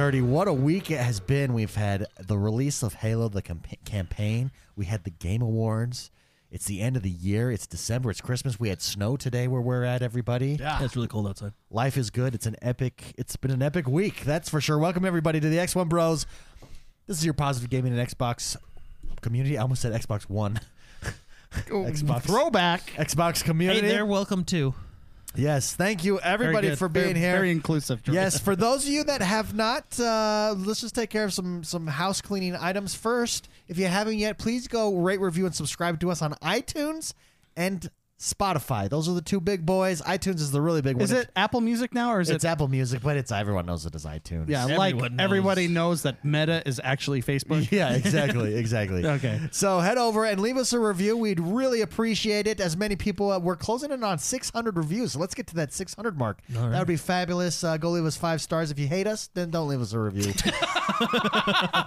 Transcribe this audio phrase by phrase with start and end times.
[0.00, 0.22] dirty.
[0.22, 1.52] What a week it has been.
[1.52, 4.50] We've had the release of Halo, the campa- campaign.
[4.74, 6.10] We had the Game Awards.
[6.50, 7.52] It's the end of the year.
[7.52, 8.10] It's December.
[8.10, 8.58] It's Christmas.
[8.58, 10.56] We had snow today where we're at, everybody.
[10.58, 10.82] Yeah.
[10.82, 11.52] It's really cold outside.
[11.70, 12.34] Life is good.
[12.34, 13.12] It's an epic.
[13.18, 14.22] It's been an epic week.
[14.24, 14.78] That's for sure.
[14.78, 16.24] Welcome everybody to the X1 Bros.
[17.06, 18.56] This is your positive gaming and Xbox
[19.20, 19.58] community.
[19.58, 20.60] I almost said Xbox One.
[21.52, 22.86] Xbox Throwback.
[22.96, 23.86] Xbox community.
[23.86, 24.72] they're welcome too.
[25.34, 27.32] Yes, thank you everybody for being Very- here.
[27.32, 28.02] Very inclusive.
[28.02, 28.22] Jordan.
[28.22, 31.64] Yes, for those of you that have not, uh, let's just take care of some
[31.64, 33.48] some house cleaning items first.
[33.68, 37.14] If you haven't yet, please go rate, review, and subscribe to us on iTunes
[37.56, 37.90] and
[38.20, 38.86] Spotify.
[38.88, 40.02] Those are the two big boys.
[40.02, 41.02] iTunes is the really big one.
[41.02, 42.48] Is it Apple Music now, or is It's it?
[42.48, 44.48] Apple Music, but it's everyone knows it as iTunes.
[44.50, 45.10] Yeah, Everyone like knows.
[45.18, 47.66] everybody knows that Meta is actually Facebook.
[47.72, 49.06] Yeah, exactly, exactly.
[49.06, 49.40] Okay.
[49.52, 51.16] So head over and leave us a review.
[51.16, 52.60] We'd really appreciate it.
[52.60, 55.12] As many people, uh, we're closing in on 600 reviews.
[55.12, 56.40] So let's get to that 600 mark.
[56.56, 56.72] All right.
[56.72, 57.64] That would be fabulous.
[57.64, 58.70] Uh, go leave us five stars.
[58.70, 60.32] If you hate us, then don't leave us a review.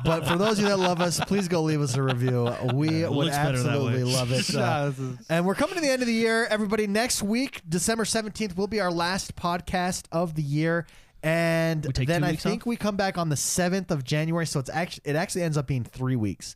[0.03, 2.49] but for those of you that love us, please go leave us a review.
[2.73, 4.49] We it would looks better that absolutely love it.
[4.49, 4.91] Yeah, Uh,
[5.29, 6.22] and we're coming to the end of the year.
[6.27, 10.87] Everybody, next week, December 17th, will be our last podcast of the year.
[11.21, 12.67] And We take then two I weeks think off?
[12.67, 14.45] we come back on the 7th of January.
[14.45, 16.55] So it's actually it actually ends up being three weeks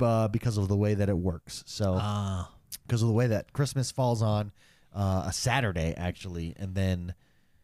[0.00, 1.64] uh, because of the way that it works.
[1.66, 2.50] So Ah,
[2.86, 4.52] because of the way that Christmas falls on
[4.94, 7.14] uh, a Saturday, actually, and then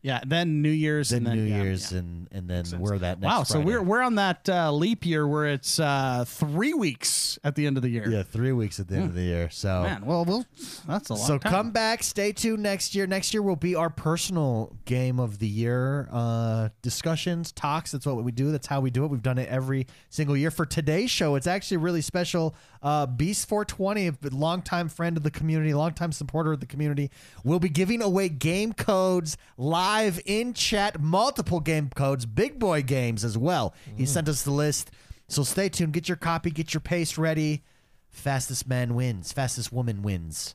[0.05, 0.21] yeah.
[0.25, 1.09] Then New Year's.
[1.09, 1.99] then and then New yeah, Year's, yeah.
[2.01, 3.43] and and then we're that next Wow.
[3.45, 3.67] So Friday.
[3.67, 7.79] we're we're on that uh, leap year where it's uh, three weeks at the end
[7.79, 8.07] of the year.
[8.09, 9.49] yeah three weeks at the end of the year.
[9.51, 10.45] So Man, well, well,
[10.87, 11.27] that's a lot.
[11.27, 11.51] So time.
[11.53, 13.07] come back, stay tuned next year.
[13.07, 17.93] Next year will be our personal game of the year uh, discussions, talks.
[17.93, 18.53] That's what we do.
[18.53, 19.11] That's how we do it.
[19.11, 20.51] We've done it every single year.
[20.51, 22.55] For today's show, it's actually really special.
[22.83, 27.11] Uh, Beast 420, a longtime friend of the community, longtime supporter of the community,
[27.43, 29.94] will be giving away game codes live
[30.25, 33.75] in chat, multiple game codes, big boy games as well.
[33.97, 34.91] He sent us the list.
[35.29, 35.93] So stay tuned.
[35.93, 37.63] Get your copy, get your paste ready.
[38.11, 39.33] Fastest man wins.
[39.33, 40.55] Fastest woman wins.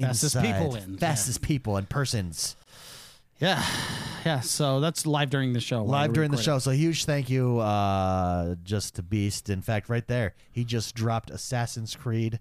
[0.00, 0.52] Fastest Inside.
[0.52, 2.56] people wins, Fastest people and persons.
[3.38, 3.64] Yeah,
[4.24, 4.40] yeah.
[4.40, 5.82] So that's live during the show.
[5.82, 6.58] while Live we during the show.
[6.60, 9.50] So huge thank you uh, just to Beast.
[9.50, 12.38] In fact, right there, he just dropped Assassin's Creed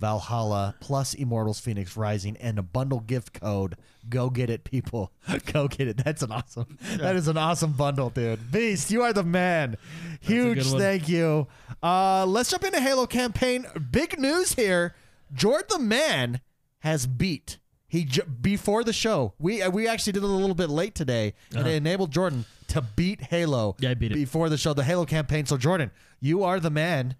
[0.00, 3.76] Valhalla plus Immortals Fenyx Rising and a bundle gift code.
[4.08, 5.12] Go get it, people.
[5.52, 5.96] Go get it.
[6.04, 6.78] That's an awesome.
[6.96, 8.52] That is an awesome bundle, dude.
[8.52, 9.76] Beast, you are the man.
[10.20, 11.46] Huge thank you.
[11.82, 13.66] Uh, let's jump into Halo campaign.
[13.90, 14.94] Big news here.
[15.32, 16.40] Jordan the man
[16.80, 17.58] has beat.
[17.86, 19.34] He j- before the show.
[19.38, 22.44] We uh, we actually did it a little bit late today, and it enabled Jordan
[22.68, 23.70] to beat Halo.
[23.70, 23.78] Uh-huh.
[23.78, 24.16] Yeah, I beat it.
[24.16, 24.74] before the show.
[24.74, 25.46] The Halo campaign.
[25.46, 27.14] So Jordan, you are the man.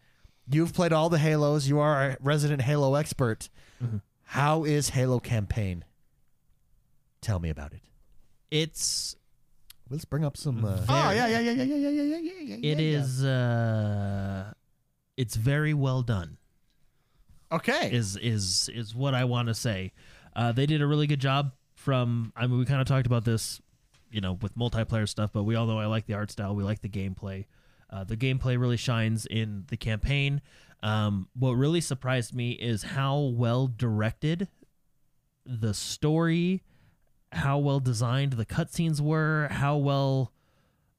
[0.50, 1.66] You've played all the Halos.
[1.66, 3.48] You are a resident Halo expert.
[3.82, 3.98] Mm-hmm.
[4.22, 5.84] How is Halo campaign?
[7.20, 7.80] Tell me about it.
[8.50, 9.16] it's
[9.90, 10.64] Let's bring up some.
[10.64, 12.56] Uh, Oh yeah, yeah, yeah, yeah, yeah, yeah, yeah, yeah, yeah.
[12.72, 14.52] it yeah, is uh,
[15.16, 16.38] it's very well done.
[17.52, 17.90] okay.
[17.92, 19.92] is is is what I want to say.
[20.34, 21.52] Uh, they did a really good job.
[21.74, 23.60] From I mean, we kind of talked about this,
[24.10, 26.54] you know, with multiplayer stuff, but we all know I like the art style.
[26.54, 27.44] We like the gameplay.
[27.94, 30.40] Uh, the gameplay really shines in the campaign.
[30.82, 34.48] Um, what really surprised me is how well directed
[35.46, 36.62] the story,
[37.30, 40.32] how well designed the cutscenes were, how well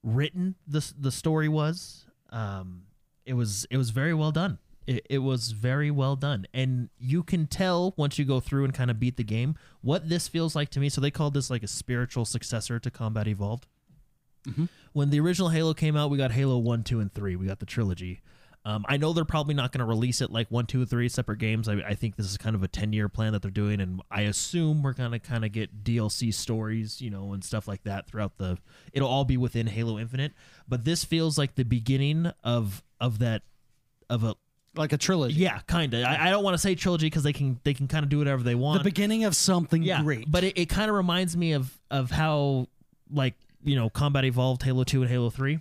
[0.02, 2.06] written the the story was.
[2.30, 2.84] Um,
[3.26, 4.58] it was it was very well done.
[4.86, 8.72] It, it was very well done, and you can tell once you go through and
[8.72, 10.88] kind of beat the game what this feels like to me.
[10.88, 13.66] So they called this like a spiritual successor to Combat Evolved.
[14.92, 17.36] When the original Halo came out, we got Halo One, Two, and Three.
[17.36, 18.22] We got the trilogy.
[18.64, 21.08] Um, I know they're probably not going to release it like one, two, and three
[21.08, 21.68] separate games.
[21.68, 24.22] I, I think this is kind of a ten-year plan that they're doing, and I
[24.22, 28.08] assume we're going to kind of get DLC stories, you know, and stuff like that
[28.08, 28.58] throughout the.
[28.92, 30.32] It'll all be within Halo Infinite,
[30.66, 33.42] but this feels like the beginning of of that
[34.10, 34.34] of a
[34.74, 35.34] like a trilogy.
[35.34, 36.04] yeah, kind of.
[36.04, 38.18] I, I don't want to say trilogy because they can they can kind of do
[38.18, 40.28] whatever they want The beginning of something yeah, great.
[40.28, 42.66] But it, it kind of reminds me of of how
[43.12, 43.34] like
[43.66, 45.58] you know Combat Evolved, Halo Two, and Halo Three.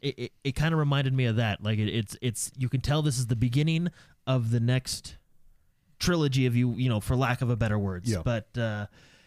[0.00, 1.62] It it, it kind of reminded me of that.
[1.62, 3.88] Like it, it's it's you can tell this is the beginning
[4.26, 5.16] of the next
[5.98, 8.10] trilogy of you you know for lack of a better words.
[8.10, 8.22] Yeah.
[8.24, 8.86] But uh,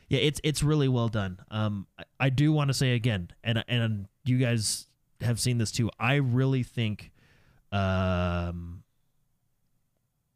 [0.09, 1.39] yeah, it's it's really well done.
[1.49, 4.87] Um, I, I do want to say again, and and you guys
[5.21, 5.89] have seen this too.
[5.99, 7.11] I really think,
[7.71, 8.83] um,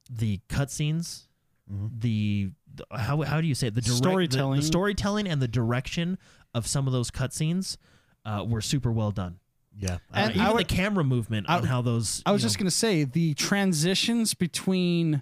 [0.09, 1.27] the cutscenes,
[1.67, 3.75] the, the how how do you say it?
[3.75, 4.55] The direct, Storytelling.
[4.55, 6.17] the, the storytelling, and the direction
[6.53, 7.77] of some of those cutscenes
[8.25, 9.39] uh, were super well done.
[9.77, 9.99] yeah.
[10.13, 12.21] Uh, even I would- the camera movement I on would- how those.
[12.25, 15.21] I was just know- gonna say the transitions between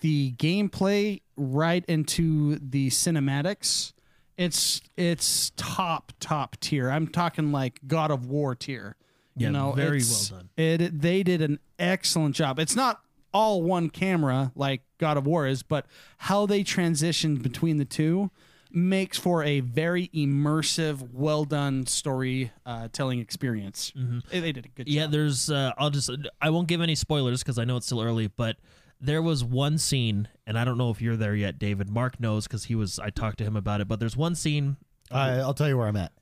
[0.00, 3.92] the gameplay right into the cinematics.
[4.36, 6.90] It's it's top top tier.
[6.90, 8.96] I'm talking like God of War tier.
[9.36, 10.48] Yeah, you know, very it's- well done.
[10.56, 12.58] It they did an excellent job.
[12.58, 13.00] It's not
[13.34, 15.86] all one camera like God of War is, but
[16.18, 18.30] how they transitioned between the two
[18.74, 23.92] makes for a very immersive, well done story uh, telling experience.
[24.30, 24.96] They- They did a good Mm-hmm.
[24.96, 25.50] Yeah, there's.
[25.50, 26.10] Uh, I'll just.
[26.40, 28.26] I won't give any spoilers because I know it's still early.
[28.28, 28.56] But
[29.00, 31.88] there was one scene, and I don't know if you're there yet, David.
[31.90, 32.98] Mark knows because he was.
[32.98, 33.88] I talked to him about it.
[33.88, 34.76] But there's one scene.
[35.10, 36.12] I, I'll tell you where I'm at.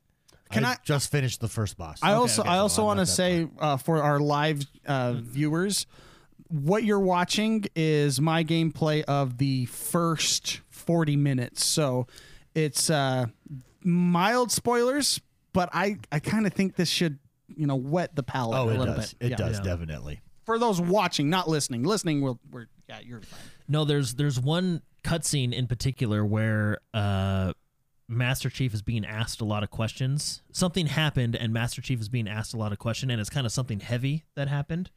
[0.51, 2.01] Can I- just finished the first boss?
[2.03, 5.87] I also okay, I so also want to say uh, for our live uh, viewers,
[6.49, 11.65] what you're watching is my gameplay of the first 40 minutes.
[11.65, 12.09] So
[12.65, 13.27] it's uh,
[13.83, 15.21] mild spoilers,
[15.53, 17.19] but I I kind of think this should
[17.49, 19.15] you know whet the palate Oh, a it little does.
[19.15, 19.27] bit.
[19.27, 19.37] It Yeah.
[19.37, 19.65] does Yeah.
[19.65, 20.21] definitely.
[20.47, 21.85] For those watching, not listening.
[21.85, 23.41] Listening, will we're yeah, you're fine.
[23.69, 27.53] No, there's there's one cutscene in particular where uh,
[28.09, 30.43] Master Chief is being asked a lot of questions.
[30.53, 33.47] Something happened, and Master Chief is being asked a lot of questions, and it's kind
[33.47, 34.91] of something heavy that happened.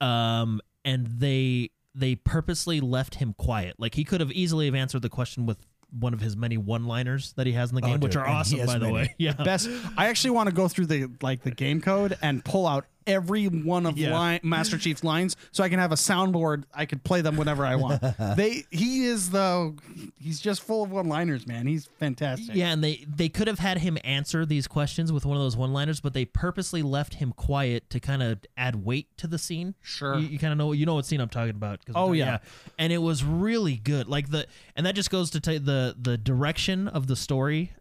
[0.00, 3.74] Um, and they they purposely left him quiet.
[3.78, 5.58] Like he could have easily have answered the question with
[5.98, 8.26] one of his many one-liners that he has in the Oh, game, which dude, are
[8.28, 8.92] awesome, by the many.
[8.92, 9.14] way.
[9.18, 12.66] Yeah, best i actually want to go through the like the game code and pull
[12.66, 14.12] out every one of Yeah.
[14.12, 17.64] line, master chief's lines so i can have a soundboard i could play them whenever
[17.66, 18.00] i want
[18.36, 19.74] they he is the
[20.18, 23.58] he's just full of one liners man he's fantastic Yeah, and they they could have
[23.58, 27.32] had him answer these questions with one of those one-liners, but they purposely left him
[27.32, 29.74] quiet to kind of add weight to the scene.
[29.82, 30.18] Sure.
[30.18, 31.80] you, you kind of know you know what scene I'm talking about.
[31.94, 32.38] Oh, yeah.
[32.78, 34.06] and it was really good.
[34.08, 34.46] Like the
[34.76, 37.72] and that just goes to tell you the the direction of the story,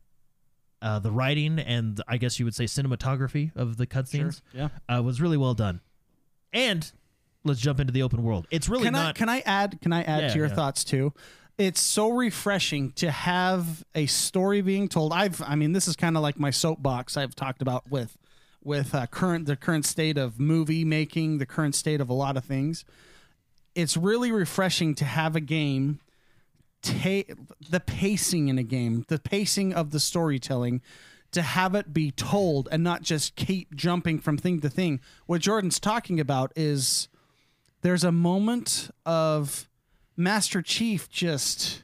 [0.81, 4.41] uh, the writing, and I guess you would say cinematography of the cutscenes.
[4.53, 5.81] yeah uh, was really well done.
[6.53, 6.89] And
[7.43, 8.47] let's jump into the open world.
[8.51, 9.15] It's really can i not.
[9.15, 10.53] can i add can i add Yeah, to your yeah.
[10.55, 11.13] thoughts too
[11.57, 16.15] it's so refreshing to have a story being told i've i mean this is kind
[16.17, 18.17] of like my soapbox i've talked about with
[18.63, 22.37] with uh, current the current state of movie making the current state of a lot
[22.37, 22.85] of things
[23.75, 25.99] it's really refreshing to have a game
[26.87, 27.33] ta-
[27.69, 30.81] the pacing in a game the pacing of the storytelling
[31.31, 34.99] to have it be told and not just keep jumping from thing to thing.
[35.25, 37.07] What jordan's talking about is
[37.81, 39.69] there's a moment of
[40.15, 41.83] master chief just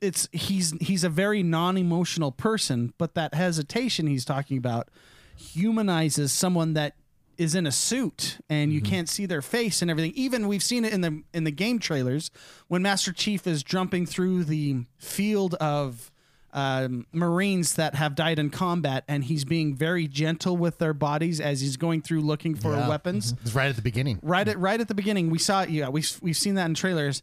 [0.00, 4.88] it's he's he's a very non-emotional person but that hesitation he's talking about
[5.36, 6.94] humanizes someone that
[7.40, 10.84] is in a suit and you can't see their face and everything even we've seen
[10.84, 12.30] it in the in the game trailers
[12.68, 16.12] when master chief is jumping through the field of
[16.52, 21.40] um, marines that have died in combat and he's being very gentle with their bodies
[21.40, 22.88] as he's going through looking for Yeah.
[22.88, 24.18] weapons It's right at the beginning.
[24.22, 25.70] right at right at the beginning we saw it.
[25.70, 27.22] yeah we've we've seen that in trailers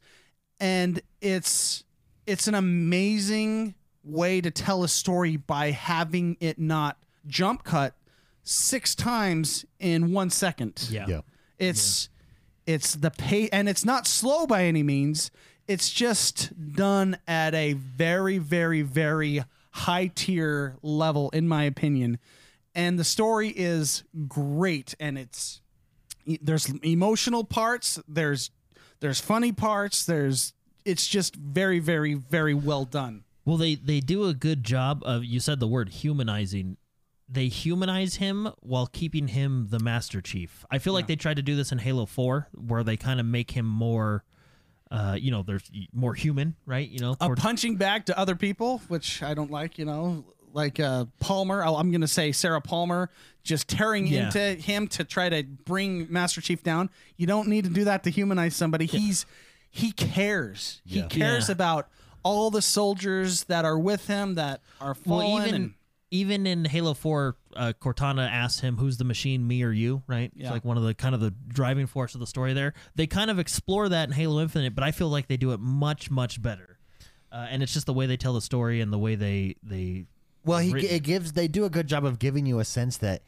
[0.59, 1.83] and it's
[2.25, 6.97] it's an amazing way to tell a story by having it not
[7.27, 7.93] jump cut
[8.47, 11.05] six times in one second yeah.
[11.07, 11.21] Yeah.
[11.59, 12.09] it's
[12.65, 15.31] it's the pay and it's not slow by any means
[15.67, 22.19] it's just done at a very very very high tier level in my opinion
[22.73, 25.61] and the story is great and it's
[26.41, 28.49] there's emotional parts there's
[29.01, 30.53] there's funny parts there's
[30.85, 35.23] it's just very very very well done Well, they they do a good job of.
[35.23, 36.75] You said the word humanizing.
[37.29, 40.65] They humanize him while keeping him the Master Chief.
[40.71, 43.25] I feel like they tried to do this in Halo Four, where they kind of
[43.25, 44.23] make him more,
[44.91, 46.87] uh, you know, there's more human, right?
[46.87, 50.79] You know, a punching bag to other people, which I don't like, you know, like
[50.79, 51.63] uh, Palmer.
[51.65, 53.09] oh, I'm going to say Sarah Palmer
[53.43, 54.25] just tearing Yeah.
[54.27, 56.89] into him to try to bring Master Chief down.
[57.17, 58.85] You don't need to do that to humanize somebody.
[58.85, 59.25] He's
[59.69, 60.81] he cares.
[60.85, 61.53] He cares Yeah.
[61.53, 61.89] about
[62.23, 65.27] all the soldiers that are with him that are fallen.
[65.33, 65.73] well, even and,
[66.11, 70.31] even in Halo Four, uh, Cortana asks him, "Who's the machine, me or you?" Right?
[70.35, 72.53] It's like one of the kind of the driving force of the story.
[72.53, 75.51] There, they kind of explore that in Halo Infinite, but I feel like they do
[75.51, 76.77] it much much better.
[77.31, 80.05] Uh, and it's just the way they tell the story and the way they they
[80.45, 80.89] Well, he written.
[80.89, 83.21] it gives they do a good job of giving you a sense that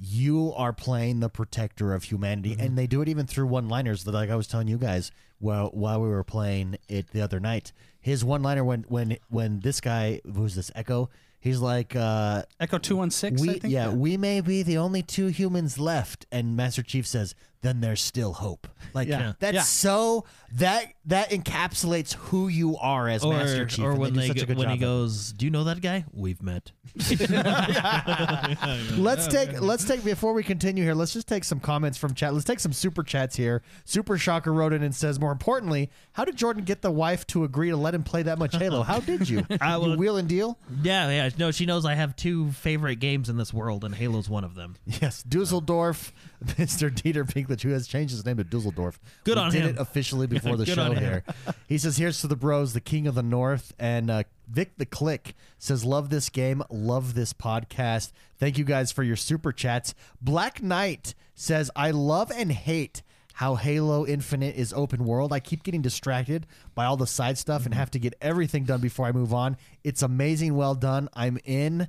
[0.00, 2.60] you are playing the protector of humanity, Mm-hmm.
[2.60, 4.04] and they do it even through one-liners.
[4.04, 5.10] That like I was telling you guys
[5.40, 7.72] while while we were playing it the other night.
[8.00, 12.96] His one-liner when when when this guy who's this Echo, he's like, uh, Echo two
[12.96, 13.40] one six.
[13.40, 13.72] we I think.
[13.72, 18.00] yeah, we may be the only two humans left, and Master Chief says then there's
[18.00, 18.66] still hope.
[18.94, 19.32] Like Yeah.
[19.40, 19.62] that's Yeah.
[19.62, 20.24] so
[20.54, 23.84] that that encapsulates who you are as Master Chief.
[23.84, 24.86] or and when do they such a go, good when he job of it.
[24.86, 26.04] goes, "Do you know that guy?
[26.12, 26.72] We've met."
[28.96, 32.32] let's take let's take before we continue here let's just take some comments from chat
[32.32, 36.24] let's take some super chats here super shocker wrote in and says more importantly how
[36.24, 39.00] did jordan get the wife to agree to let him play that much halo how
[39.00, 41.30] did you I you will- wheel and deal Yeah, yeah.
[41.38, 44.54] No, she knows I have two favorite games in this world, and Halo's one of
[44.54, 44.76] them.
[44.86, 46.12] yes dusseldorf
[46.44, 49.68] mr dieter pinklage who has changed his name to dusseldorf Good we on did him.
[49.70, 51.02] it officially before the Good show on him.
[51.02, 51.24] here
[51.68, 54.86] he says here's to the bros the king of the north and uh, vic the
[54.86, 59.94] click says love this game love this podcast thank you guys for your super chats
[60.20, 63.02] black knight says i love and hate
[63.34, 65.32] how Halo Infinite is open world.
[65.32, 68.80] I keep getting distracted by all the side stuff and have to get everything done
[68.80, 69.56] before I move on.
[69.84, 71.08] It's amazing, well done.
[71.14, 71.86] I'm in.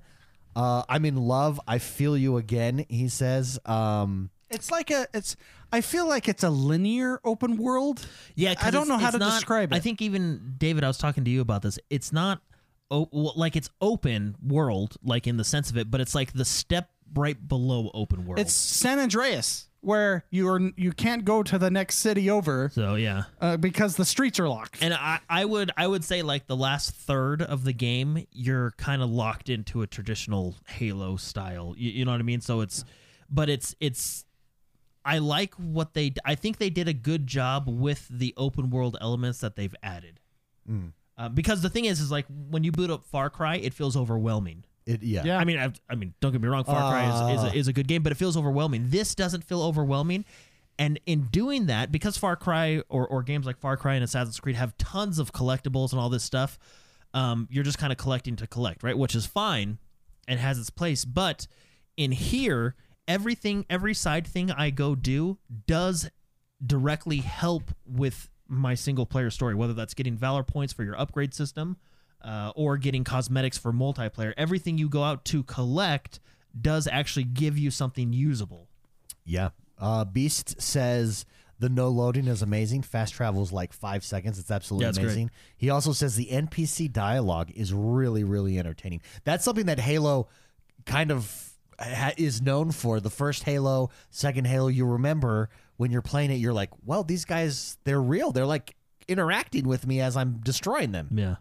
[0.56, 1.60] Uh, I'm in love.
[1.68, 2.86] I feel you again.
[2.88, 3.58] He says.
[3.66, 5.36] Um, It's like a it's.
[5.72, 8.06] I feel like it's a linear open world.
[8.36, 9.76] Yeah, I don't know how to not- describe it.
[9.76, 11.78] I think even David, I was talking to you about this.
[11.90, 12.42] It's not
[12.90, 16.34] o- well, like it's open world, like in the sense of it, but it's like
[16.34, 18.40] the step right below open world.
[18.40, 23.24] it's San Andreas where you're you can't go to the next city over so yeah.
[23.40, 24.80] uh, because the streets are locked.
[24.82, 28.72] And I, I would I would say like the last third of the game, you're
[28.72, 31.76] kind of locked into a traditional Halo style.
[31.78, 32.42] You, you know what I mean?
[32.42, 32.84] So it's,
[33.30, 34.26] but it's it's.
[35.10, 36.14] I like what they.
[36.24, 40.20] I think they did a good job with the open world elements that they've added.
[41.18, 43.98] Uh, because the thing is, is like when you boot up Far Cry, it feels
[43.98, 44.64] overwhelming.
[44.86, 45.24] it, yeah.
[45.26, 45.38] Yeah.
[45.38, 47.68] I mean, I, I mean, don't get me wrong, Far Cry is, is, a, is
[47.68, 48.86] a good game, but it feels overwhelming.
[48.90, 50.26] This doesn't feel overwhelming,
[50.78, 54.40] and in doing that, because Far Cry or, or games like Far Cry and Assassin's
[54.40, 56.58] Creed have tons of collectibles and all this stuff,
[57.14, 58.98] um, you're just kind of collecting to collect, right?
[58.98, 59.80] Which is fine
[60.28, 61.48] and has its place, but
[61.98, 62.76] in here,
[63.10, 65.38] everything, every side thing I go do
[65.68, 66.10] does
[66.66, 71.34] directly help with my single player story, whether that's getting Valor points for your upgrade
[71.34, 71.76] system
[72.24, 74.34] uh, or getting cosmetics for multiplayer.
[74.38, 76.20] Everything you go out to collect
[76.60, 78.68] does actually give you something usable.
[79.26, 79.50] Yeah.
[79.78, 81.26] Uh, Beast says
[81.60, 82.82] the no loading is amazing.
[82.82, 84.40] Fast travel is like five seconds.
[84.40, 85.06] It's absolutely Yeah, it's great.
[85.08, 85.32] amazing.
[85.58, 89.02] He also says the NPC dialogue is really, really entertaining.
[89.24, 90.28] That's something that Halo
[90.86, 91.49] kind of
[92.18, 93.00] is known for.
[93.00, 97.26] The first Halo, second Halo, you remember when you're playing it, you're like, well, these
[97.26, 98.32] guys, they're real.
[98.32, 98.76] They're like
[99.08, 101.08] interacting with me as I'm destroying them.
[101.12, 101.36] Yeah.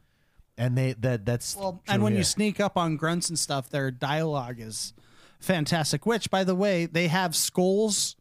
[0.57, 2.19] And they that that's Well, true and when here.
[2.19, 4.93] you sneak up on grunts and stuff, their dialogue is
[5.39, 6.05] fantastic.
[6.05, 8.17] Which, by the way, they have skulls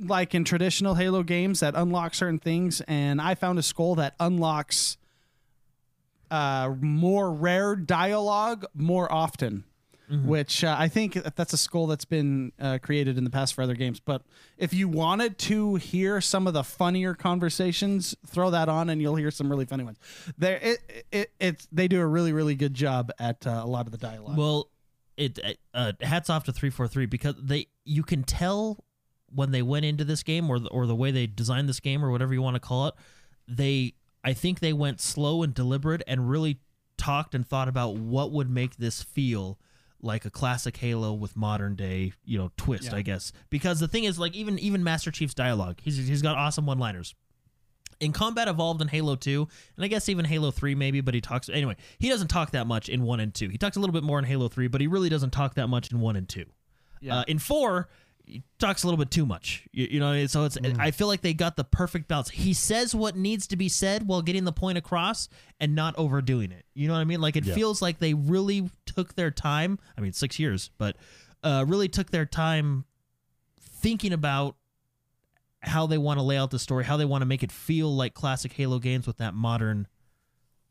[0.00, 4.14] like in traditional Halo games that unlock certain things, and I found a skull that
[4.18, 4.96] unlocks
[6.30, 9.62] uh, more rare dialogue more often.
[10.26, 13.62] Which uh, I think that's a skull that's been uh, created in the past for
[13.62, 14.00] other games.
[14.00, 14.22] But
[14.58, 19.16] if you wanted to hear some of the funnier conversations, throw that on and you'll
[19.16, 19.98] hear some really funny ones.
[20.36, 23.86] There, it, it, it's they do a really really good job at uh, a lot
[23.86, 24.36] of the dialogue.
[24.36, 24.68] Well,
[25.16, 25.38] it
[25.72, 28.84] uh, hats off to 343 because they you can tell
[29.34, 32.04] when they went into this game or the, or the way they designed this game
[32.04, 32.94] or whatever you want to call it,
[33.48, 36.58] they I think they went slow and deliberate and really
[36.96, 39.58] talked and thought about what would make this feel
[40.04, 42.96] like a classic Halo with modern day, you know, twist, Yeah.
[42.96, 43.32] I guess.
[43.50, 47.14] Because the thing is like even even Master Chief's dialogue, he's he's got awesome one-liners.
[48.00, 51.20] In Combat Evolved in Halo 2, and I guess even Halo 3 maybe, but he
[51.20, 53.48] talks anyway, he doesn't talk that much in 1 and 2.
[53.48, 55.68] He talks a little bit more in Halo 3, but he really doesn't talk that
[55.68, 56.44] much in 1 and 2.
[57.00, 57.18] Yeah.
[57.20, 57.88] Uh, in 4,
[58.26, 59.66] he talks a little bit too much.
[59.72, 62.30] You, you know, so it's I feel like they got the perfect balance.
[62.30, 65.28] He says what needs to be said while getting the point across
[65.60, 66.64] and not overdoing it.
[66.74, 67.20] You know what I mean?
[67.20, 67.54] Like it Yeah.
[67.54, 69.78] feels like they really took their time.
[69.98, 70.96] I mean, 6 years, but
[71.42, 72.84] uh, really took their time
[73.60, 74.56] thinking about
[75.60, 77.94] how they want to lay out the story, how they want to make it feel
[77.94, 79.86] like classic Halo games with that modern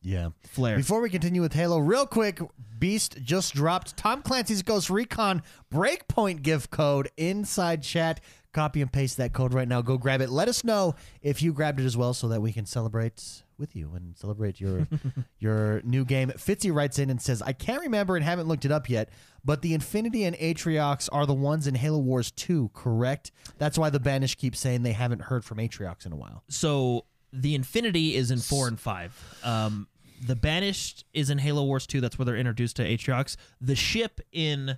[0.03, 0.29] yeah.
[0.43, 0.77] flair.
[0.77, 2.39] Before we continue with Halo, real quick,
[2.79, 5.41] Beast just dropped Tom Clancy's Ghost Recon
[5.73, 8.19] Breakpoint gift code inside chat.
[8.53, 9.81] Copy and paste that code right now.
[9.81, 10.29] Go grab it.
[10.29, 10.93] Let us know
[11.23, 14.61] if you grabbed it as well, so that we can celebrate with you and celebrate
[14.61, 14.87] your
[15.39, 16.29] your new game.
[16.29, 19.09] Fitzy writes in and says, "I can't remember and haven't looked it up yet,
[19.43, 23.31] but the Infinity and Atriox are the ones in Halo Wars 2, correct?
[23.57, 26.43] That's why the Banish keep saying they haven't heard from Atriox in a while.
[26.47, 27.05] so
[27.35, 29.19] the Infinity is in four and five.
[29.43, 29.87] Um,
[30.25, 32.01] the Banished is in Halo Wars two.
[32.01, 33.35] That's where they're introduced to Atriox.
[33.61, 34.77] The ship in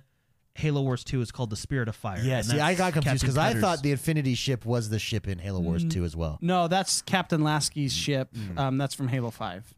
[0.54, 2.20] Halo Wars two is called the Spirit of Fire.
[2.22, 4.88] Yeah, and see, I got confused Captain because I Cutter's- thought the Infinity ship was
[4.88, 6.38] the ship in Halo Wars 2 as well.
[6.40, 8.32] no, that's Captain Lasky's ship.
[8.34, 8.58] Mm.
[8.58, 9.74] Um, that's from Halo Five.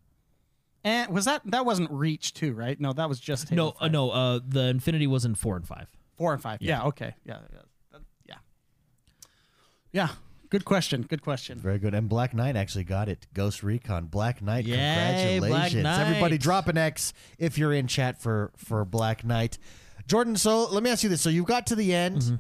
[0.84, 2.78] And was that that wasn't Reach too, right?
[2.80, 3.92] No, that was just Halo no, uh, 5.
[3.92, 4.10] no.
[4.10, 5.90] Uh, the Infinity was in four and five.
[6.16, 6.62] four and five.
[6.62, 7.58] Yeah, okay, yeah, yeah.
[7.92, 8.34] That- yeah.
[9.92, 10.08] Yeah.
[10.50, 11.02] Good question.
[11.02, 11.59] Good question.
[11.59, 11.95] Very good.
[11.95, 13.26] And Black Knight actually got it.
[13.35, 14.07] Ghost Recon.
[14.07, 14.64] Black Knight.
[14.64, 14.76] Yay,
[15.40, 15.83] congratulations.
[15.83, 16.07] Black Knight.
[16.09, 19.59] Everybody drop an X if you're in chat for for Black Knight.
[20.07, 21.21] Jordan, so let me ask you this.
[21.21, 22.23] So you got to the end.
[22.23, 22.35] Mm-hmm.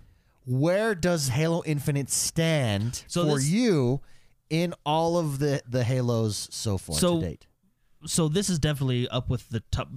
[0.58, 4.00] Where does Halo Infinite stand So for this- you
[4.48, 7.46] in all of the the Halos so far So- to date?
[8.06, 9.90] so this is definitely up with the top,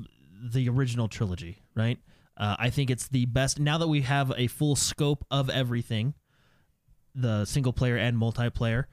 [0.43, 1.99] the original trilogy, right?
[2.35, 6.15] Uh, I think it's the best now that we have a full scope of everything,
[7.15, 8.85] the single player and multiplayer.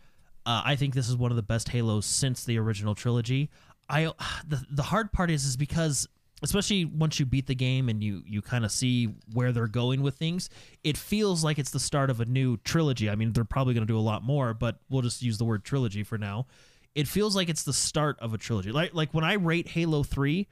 [0.46, 3.50] Uh, I think this is one of the best Halos since the original trilogy.
[3.88, 4.12] I
[4.46, 6.08] the the hard part is is because
[6.42, 10.02] especially once you beat the game and you you kind of see where they're going
[10.02, 10.50] with things,
[10.84, 13.10] it feels like it's the start of a new trilogy.
[13.10, 15.44] I mean, they're probably going to do a lot more, but we'll just use the
[15.44, 16.46] word trilogy for now.
[16.94, 18.72] It feels like it's the start of a trilogy.
[18.72, 20.46] Like like when I rate Halo 3,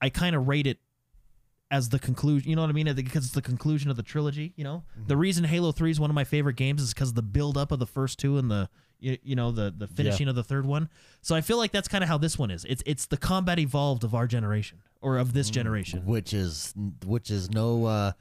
[0.00, 0.78] I kind of rate it
[1.70, 2.92] as the conclusion, you know what I mean?
[2.94, 4.82] Because it's the conclusion of the trilogy, you know?
[5.06, 7.56] The reason Halo 3 is one of my favorite games is because of the build
[7.56, 10.42] up of the first two and the you, you know the the finishing of the
[10.44, 10.90] third one.
[11.22, 12.66] So I feel like that's kind of how this one is.
[12.68, 16.04] It's it's the combat evolved of our generation or of this generation.
[16.04, 16.74] Which is
[17.06, 18.12] which is no uh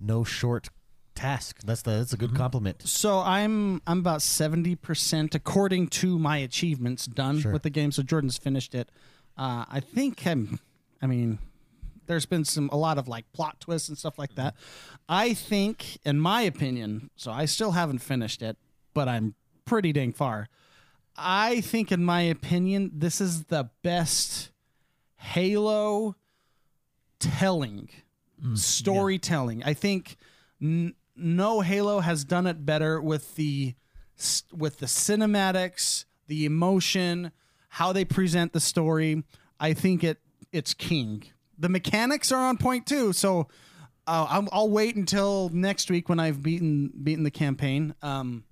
[0.00, 0.68] no short
[1.14, 1.60] task.
[1.64, 2.26] That's the that's a Mm-hmm.
[2.26, 2.82] good compliment.
[2.88, 7.52] So I'm I'm about seventy percent according to my achievements done Sure.
[7.52, 7.92] with the game.
[7.92, 8.88] So Jordan's finished it.
[9.38, 10.58] Uh, I think I'm.
[11.00, 11.38] I mean,
[12.06, 14.54] there's been some a lot of like plot twists and stuff like that.
[14.54, 14.94] Mm-hmm.
[15.08, 18.56] I think, in my opinion, so I still haven't finished it,
[18.94, 20.48] but I'm pretty dang far.
[21.16, 24.50] I think, in my opinion, this is the best
[25.16, 26.16] Halo
[27.18, 27.88] telling,
[28.42, 29.62] mm, storytelling.
[29.64, 30.16] I think
[30.60, 33.74] n- no Halo has done it better with the
[34.52, 37.32] with the cinematics, the emotion,
[37.70, 39.24] how they present the story.
[39.58, 40.18] I think it
[40.52, 41.24] it's king.
[41.58, 43.12] The mechanics are on point too.
[43.12, 43.48] So
[44.06, 47.94] uh, I'm, I'll wait until next week when I've beaten beaten the campaign.
[48.02, 48.44] Um,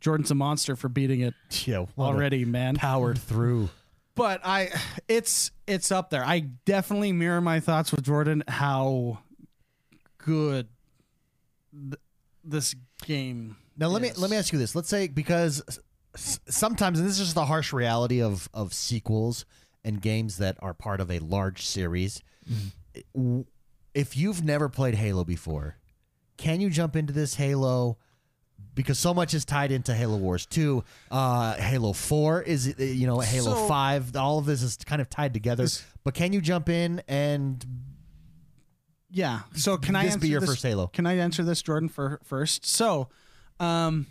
[0.00, 1.34] Jordan's a monster for beating it
[1.66, 3.70] Yeah, already, man powered through.
[4.14, 4.70] but I
[5.08, 6.24] it's it's up there.
[6.24, 9.18] I definitely mirror my thoughts with Jordan how
[10.18, 10.68] good
[11.72, 12.00] th-
[12.44, 13.56] this game.
[13.76, 14.74] Now let me let me ask you this.
[14.74, 15.62] Let's say because
[16.16, 19.44] sometimes and this is just the harsh reality of of sequels
[19.84, 22.22] and games that are part of a large series.
[23.14, 23.44] W-
[23.94, 25.76] If you've never played Halo before,
[26.36, 27.98] can you jump into this Halo?
[28.74, 33.06] Because so much is tied into Halo Wars 2, uh, Halo 4 is uh, you
[33.06, 34.16] know Halo So- 5.
[34.16, 35.62] All of this is kind of tied together.
[35.64, 37.64] This- but can you jump in and
[39.10, 39.42] Yeah.
[39.54, 40.88] So can I answer be your this- first Halo?
[40.88, 42.66] Can I answer this, Jordan, for first?
[42.66, 43.08] So,
[43.60, 44.06] um,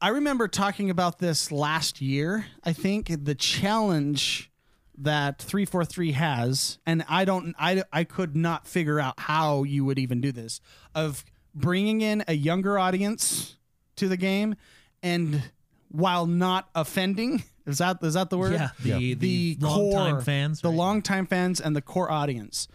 [0.00, 2.46] I remember talking about this last year.
[2.62, 4.52] I think the challenge
[4.98, 9.98] that 343 has and I don't I I could not figure out how you would
[9.98, 10.60] even do this
[10.94, 13.56] of bringing in a younger audience
[13.96, 14.54] to the game
[15.02, 15.42] and
[15.90, 20.12] while not offending is that is that the word Yeah, the the, the long time
[20.14, 20.76] core fans, the right?
[20.76, 22.68] longtime fans and the core audience.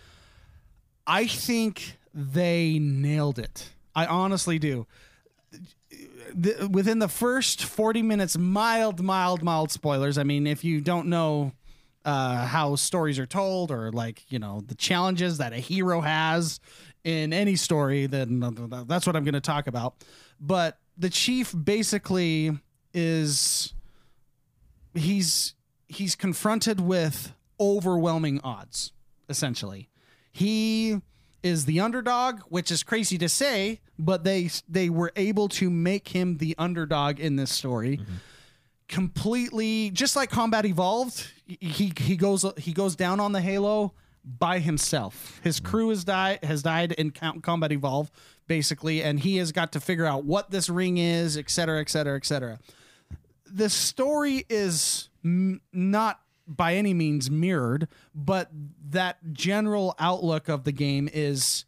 [1.07, 3.69] I think they nailed it.
[3.95, 4.85] I honestly do.
[6.33, 10.17] The, within the first 40 minutes, mild, mild, mild spoilers.
[10.17, 11.51] I mean, if you don't know
[12.05, 16.59] uh, how stories are told or like, you know, the challenges that a hero has
[17.03, 18.39] in any story, then
[18.87, 19.95] that's what I'm going to talk about.
[20.39, 22.51] But the chief basically
[22.93, 23.73] is
[24.93, 25.55] he's
[25.87, 28.91] he's confronted with overwhelming odds
[29.29, 29.89] essentially.
[30.31, 31.01] He
[31.43, 36.09] is the underdog which is crazy to say but they they were able to make
[36.09, 37.99] him the underdog in this story.
[38.87, 44.59] Completely just like combat evolved he he goes he goes down on the halo by
[44.59, 45.39] himself.
[45.43, 45.69] His mm-hmm.
[45.69, 48.11] crew has died has died in Com- combat evolve
[48.47, 51.89] basically and he has got to figure out what this ring is et cetera et
[51.89, 52.59] cetera et cetera.
[53.45, 58.49] The story is m- not by any means mirrored, but
[58.89, 61.65] that general outlook of the game is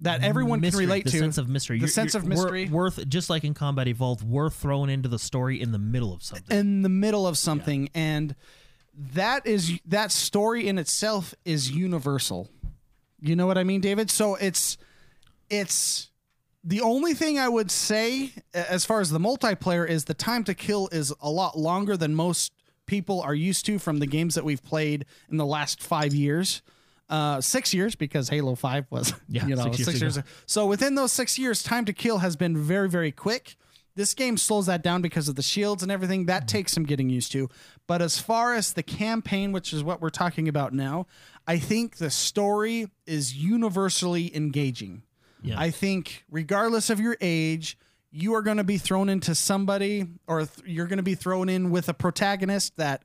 [0.00, 1.18] that everyone mystery, can relate the to.
[1.18, 1.78] sense of mystery.
[1.78, 2.68] The You're- sense you're of mystery.
[2.68, 6.22] worth just like in Combat Evolved, we're thrown into the story in the middle of
[6.22, 6.56] something.
[6.58, 8.34] in the middle of something and
[9.14, 12.48] that is that story in itself is universal
[13.20, 14.78] you know what i mean david so it's
[15.50, 16.10] it's
[16.64, 20.54] the only thing i would say as far as the multiplayer is the time to
[20.54, 22.52] kill is a lot longer than most
[22.86, 26.62] people are used to from the games that we've played in the last five years
[27.08, 30.26] uh, six years because Halo Five was, Yeah, you know, six six, years years.
[30.46, 33.56] So within those six years, time to kill has been very, very quick.
[33.94, 36.26] This game slows that down because of the shields and everything.
[36.26, 37.48] That takes some getting used to.
[37.86, 41.06] But as far as the campaign, which is what we're talking about now,
[41.46, 45.02] I think the story is universally engaging.
[45.42, 45.58] Yeah.
[45.58, 47.78] I think regardless of your age,
[48.10, 51.48] you are going to be thrown into somebody or th- you're going to be thrown
[51.48, 53.02] in with a protagonist that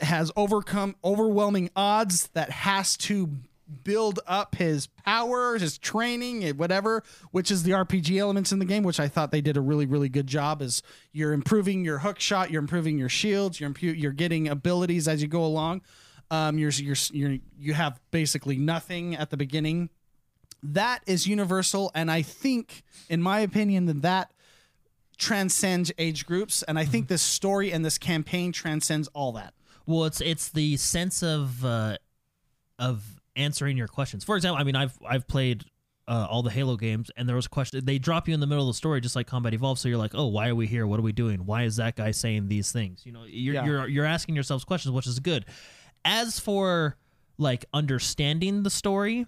[0.00, 3.30] has overcome overwhelming odds that has to
[3.84, 8.64] build up his power, his training, eh, whatever, which is the RPG elements in the
[8.64, 10.62] game, which I thought they did a really, really good job.
[10.62, 15.08] Is you're improving your hook shot, you're improving your shields, you're impu- you're getting abilities
[15.08, 15.82] as you go along.
[16.30, 19.90] Um, you're you're you're you have basically nothing at the beginning.
[20.62, 24.32] That is universal, and I think, in my opinion, that that
[25.18, 29.54] transcends age groups, and I think this story and this campaign transcends all that.
[29.86, 31.96] Well, it's it's the sense of uh,
[32.78, 33.02] of
[33.36, 34.24] answering your questions.
[34.24, 35.64] For example, I mean, I've I've played
[36.08, 37.84] uh, all the Halo games, and there was a question.
[37.84, 39.80] They drop you in the middle of the story, just like Combat Evolved.
[39.80, 40.86] So you're like, oh, why are we here?
[40.86, 41.46] What are we doing?
[41.46, 43.02] Why is that guy saying these things?
[43.06, 43.64] You know, you're Yeah.
[43.64, 45.46] you're you're asking yourselves questions, which is good.
[46.04, 46.96] As for
[47.38, 49.26] like understanding the story,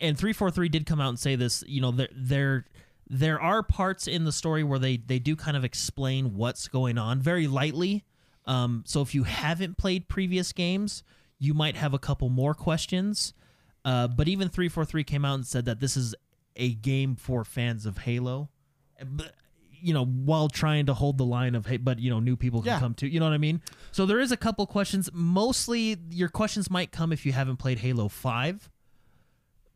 [0.00, 1.62] and three four three did come out and say this.
[1.66, 2.64] You know, there there
[3.08, 6.96] there are parts in the story where they they do kind of explain what's going
[6.98, 8.04] on very lightly.
[8.46, 11.02] Um, so if you haven't played previous games,
[11.38, 13.34] you might have a couple more questions.
[13.84, 16.14] Uh, but even three four three came out and said that this is
[16.56, 18.50] a game for fans of Halo.
[19.02, 19.34] But,
[19.70, 22.60] you know, while trying to hold the line of hey, but you know, new people
[22.60, 22.78] can Yeah.
[22.80, 23.06] come too.
[23.06, 23.62] You know what I mean?
[23.92, 25.08] So there is a couple questions.
[25.14, 28.68] Mostly, your questions might come if you haven't played Halo Five,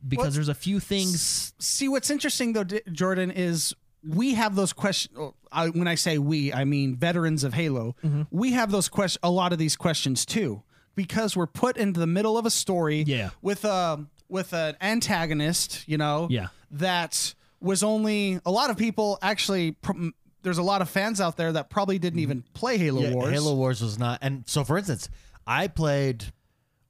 [0.07, 1.55] because What's- there's a few things.
[1.59, 3.74] See, what's interesting though, D- Jordan, is
[4.06, 5.16] we have those questions.
[5.52, 7.96] I, when I say we, I mean veterans of Halo.
[8.04, 8.22] Mm-hmm.
[8.30, 9.20] We have those questions.
[9.22, 10.62] A lot of these questions too,
[10.94, 13.04] because we're put into the middle of a story.
[13.06, 13.30] Yeah.
[13.42, 16.28] With a with an antagonist, you know.
[16.30, 16.48] Yeah.
[16.70, 19.72] That was only a lot of people actually.
[19.72, 20.08] Pr-
[20.42, 23.32] there's a lot of fans out there that probably didn't even play Halo Yeah, Wars.
[23.32, 24.18] Halo Wars was not.
[24.20, 25.08] And so, for instance,
[25.46, 26.26] I played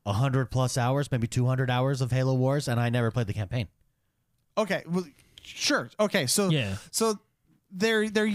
[0.07, 3.33] hundred plus hours, maybe two hundred hours of Halo Wars, and I never played the
[3.33, 3.68] campaign.
[4.59, 5.05] Okay, well,
[5.44, 5.90] sure.
[6.00, 6.76] Okay, so Yeah.
[6.90, 7.18] so
[7.70, 8.30] they're they're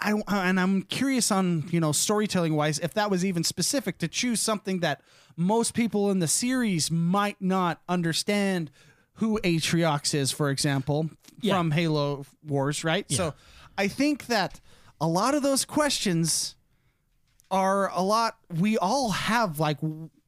[0.00, 4.08] I and I'm curious on you know storytelling wise if that was even specific to
[4.08, 5.00] choose something that
[5.36, 8.70] most people in the series might not understand
[9.18, 11.08] who Atriox is, for example,
[11.40, 11.56] Yeah.
[11.56, 13.10] from Halo Wars, right?
[13.10, 13.34] So
[13.78, 14.60] I think that
[15.00, 16.54] a lot of those questions
[17.50, 19.78] are a lot we all have like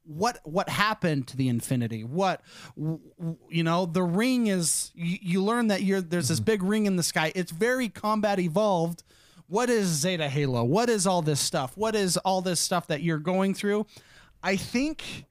[0.07, 2.05] what what happened to the infinity?
[2.05, 2.42] What
[2.77, 6.45] you know the ring is you, you learn that you're there's this mm-hmm.
[6.45, 7.33] big ring in the sky.
[7.35, 9.03] It's very combat evolved.
[9.49, 10.64] What is zeta halo?
[10.64, 11.77] What is all this stuff?
[11.77, 13.87] What is all this stuff that you're going through?
[14.42, 15.27] I think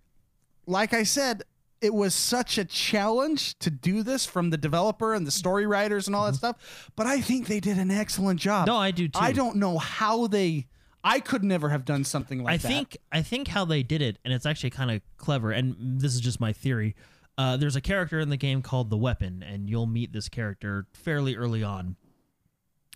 [0.68, 1.44] like i said
[1.82, 6.08] it was such a challenge to do this from the developer and the story writers
[6.08, 6.38] and all that mm-hmm.
[6.38, 8.68] stuff but i think they did an excellent job.
[8.68, 9.20] No, I do too.
[9.20, 10.68] I don't know how they.
[11.08, 12.68] I could never have done something like I that.
[12.68, 15.52] think I think how they did it, and it's actually kind of clever.
[15.52, 16.96] And this is just my theory.
[17.38, 20.88] Uh, there's a character in the game called the Weapon, and you'll meet this character
[20.94, 21.96] fairly early on.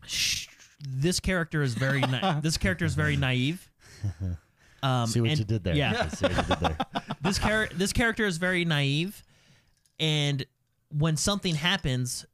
[0.06, 0.48] Shh,
[0.88, 3.70] This character is very na- this character is very naive.
[4.82, 5.76] Um, See what and- you did there.
[5.76, 6.78] Yeah, see what you did there.
[7.22, 9.22] this char- this character is very naive,
[10.00, 10.46] and
[10.88, 12.26] when something happens,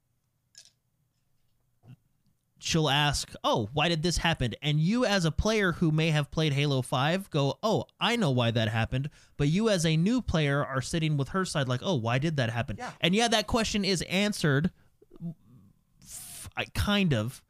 [2.66, 6.32] she'll ask, "Oh, why did this happen?" And you, as a player who may have
[6.32, 10.22] played Halo Five, go, "Oh, I know why that happened." But you, as a new
[10.22, 12.92] player, are sitting with her side, like, "Oh, why did that happen?" Yeah.
[13.02, 14.72] And yeah, that question is answered,
[16.74, 17.42] kind of.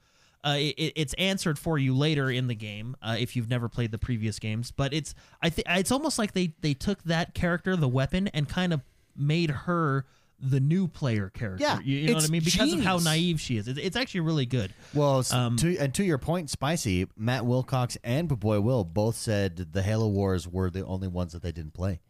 [0.44, 3.90] Uh, it, it's answered for you later in the game uh, if you've never played
[3.90, 4.70] the previous games.
[4.70, 8.48] But it's I think it's almost like they they took that character, the weapon, and
[8.48, 8.82] kind of
[9.16, 10.06] made her
[10.40, 11.64] the new player character.
[11.64, 12.44] Yeah, you, you know what I mean?
[12.44, 13.68] Because of how naive she is.
[13.68, 14.74] It's, it's actually really good.
[14.94, 19.56] Well, Um, to, and to your point, Spicy, Matt Wilcox and Boy Will both said
[19.72, 22.02] the Halo Wars were the only ones that they didn't play.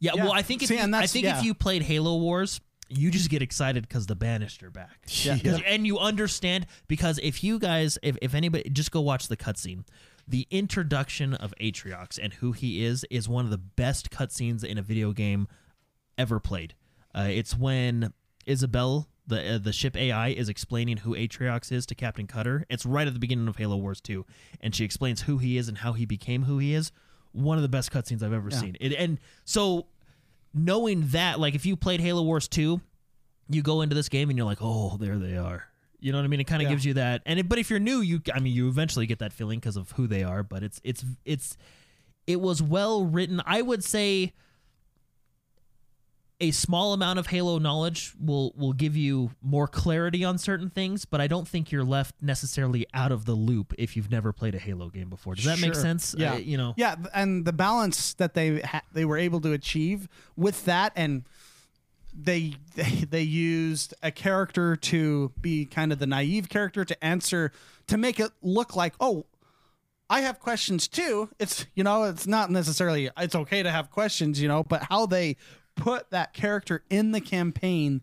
[0.00, 0.24] Yeah, Yeah.
[0.24, 1.38] well, I think if See, you, I think yeah.
[1.38, 4.98] if you played Halo Wars, you just get excited because the Banished are back.
[5.08, 5.38] Yeah.
[5.38, 9.36] 'Cause- And you understand because if you guys, if, if anybody, just go watch the
[9.36, 9.84] cutscene.
[10.26, 14.76] The introduction of Atriox and who he is is one of the best cutscenes in
[14.78, 15.48] a video game
[16.18, 16.74] ever played.
[17.18, 18.12] Uh, it's when
[18.46, 22.64] Isabel, the uh, the ship AI, is explaining who Atriox is to Captain Cutter.
[22.70, 24.24] It's right at the beginning of Halo Wars 2,
[24.60, 26.92] and she explains who he is and how he became who he is.
[27.32, 28.76] One of the best cutscenes I've ever seen.
[28.80, 29.86] It, and so
[30.54, 32.80] knowing that, like if you played Halo Wars 2,
[33.50, 35.64] you go into this game and you're like, oh, there they are.
[36.00, 36.40] You know what I mean?
[36.40, 36.70] It kind of Yeah.
[36.74, 37.22] gives you that.
[37.26, 39.76] And it, but if you're new, you I mean, you eventually get that feeling because
[39.76, 40.42] of who they are.
[40.42, 41.56] But it's it's it's
[42.26, 43.42] it was well written.
[43.44, 44.32] I would say
[46.40, 51.04] a small amount of Halo knowledge will will give you more clarity on certain things,
[51.04, 54.54] but I don't think you're left necessarily out of the loop if you've never played
[54.54, 55.34] a Halo game before.
[55.34, 56.14] Does that make sense?
[56.16, 56.74] Yeah, you know.
[56.76, 61.24] Yeah, and the balance that they ha- they were able to achieve with that and
[62.20, 67.52] they, they they used a character to be kind of the naive character to answer
[67.88, 69.26] to make it look like oh
[70.10, 71.28] I have questions too.
[71.38, 75.06] It's you know it's not necessarily it's okay to have questions you know but how
[75.06, 75.36] they
[75.78, 78.02] put that character in the campaign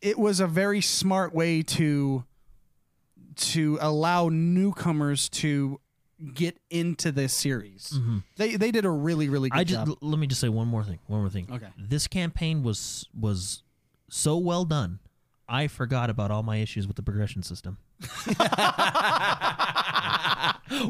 [0.00, 2.24] it was a very smart way to
[3.34, 5.80] to allow newcomers to
[6.32, 7.92] get into this series.
[7.94, 8.18] Mm-hmm.
[8.36, 9.98] They they did a really really good I just job.
[10.00, 10.98] let me just say one more thing.
[11.06, 11.48] One more thing.
[11.50, 11.68] Okay.
[11.78, 13.62] This campaign was was
[14.08, 15.00] so well done.
[15.48, 17.78] I forgot about all my issues with the progression system.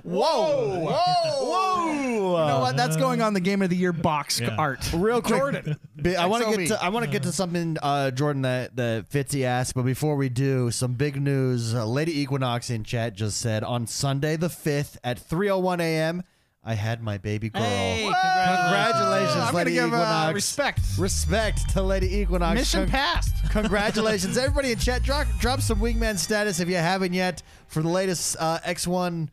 [0.02, 0.86] Whoa!
[0.86, 1.92] Whoa!
[1.92, 2.76] You know what?
[2.76, 4.56] That's going on the Game of the Year box Yeah.
[4.58, 4.90] art.
[4.94, 5.76] Real quick, Jordan.
[5.96, 6.56] Bi- I want to XOB.
[6.58, 9.74] get to I want to get to something, uh, Jordan, that that Fitzy asked.
[9.74, 11.74] But before we do, some big news.
[11.74, 16.22] Uh, Lady Equinox in chat just said on Sunday the fifth at 3:01 a.m.
[16.68, 17.62] I had my baby girl.
[17.62, 20.34] Hey, Congratulations, I'm gonna Lady give uh, Equinox.
[20.34, 20.80] respect.
[20.98, 22.54] Respect to Lady Equinox.
[22.58, 23.32] Mission Con- passed.
[23.50, 25.02] Congratulations, everybody in chat.
[25.04, 29.28] Drop, drop some wingman status if you haven't yet for the latest uh, X1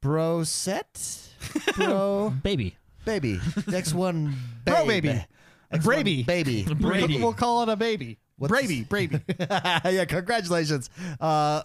[0.00, 1.28] Bro set.
[1.76, 2.74] Bro Baby.
[3.04, 3.36] baby.
[3.36, 5.24] X1 Bro baby.
[5.72, 6.22] X1 Brady.
[6.22, 6.62] baby.
[6.74, 7.18] Brady.
[7.20, 8.18] We'll call it a baby.
[8.38, 8.84] What's- Brady.
[8.84, 9.20] Brady.
[9.38, 10.88] yeah, congratulations.
[11.20, 11.62] Uh,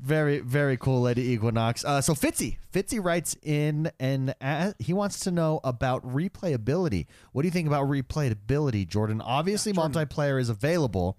[0.00, 1.84] very, very cool, Lady Equinox.
[1.84, 7.06] Uh, so Fitzy, Fitzy writes in and a he wants to know about replayability.
[7.32, 9.20] What do you think about replayability, Jordan?
[9.20, 11.18] Obviously, multiplayer is available,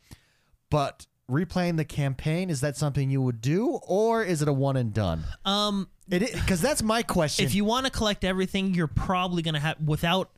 [0.70, 4.76] but replaying the campaign is that something you would do, or is it a one
[4.78, 5.24] and done?
[5.46, 7.46] Um, It because that's my question.
[7.46, 10.32] if you want to collect everything, you're probably gonna have without.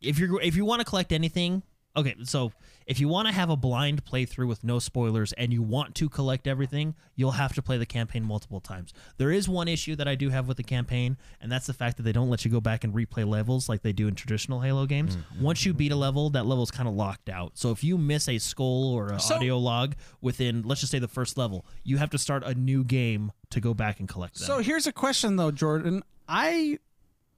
[0.00, 1.62] If you're if you want to collect anything,
[1.96, 2.14] okay.
[2.24, 2.52] So
[2.86, 6.08] if you want to have a blind playthrough with no spoilers and you want to
[6.08, 8.92] collect everything, you'll have to play the campaign multiple times.
[9.16, 11.96] There is one issue that I do have with the campaign, and that's the fact
[11.96, 14.60] that they don't let you go back and replay levels like they do in traditional
[14.60, 15.16] Halo games.
[15.16, 15.42] Mm-hmm.
[15.42, 17.52] Once you beat a level, that level's kind of locked out.
[17.54, 20.98] So if you miss a skull or an So- audio log within, let's just say
[20.98, 24.38] the first level, you have to start a new game to go back and collect
[24.38, 24.46] them.
[24.46, 26.02] So here's a question though, Jordan.
[26.28, 26.78] I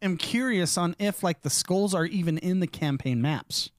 [0.03, 3.71] am curious on if like the skulls are even in the campaign maps.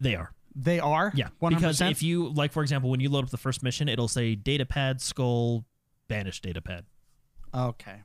[0.00, 0.32] they are.
[0.56, 1.12] They are.
[1.14, 1.48] Yeah, 100%?
[1.50, 4.34] because if you like, for example, when you load up the first mission, it'll say
[4.34, 5.64] data pad, skull,
[6.08, 6.84] banish data pad.
[7.54, 7.96] okay.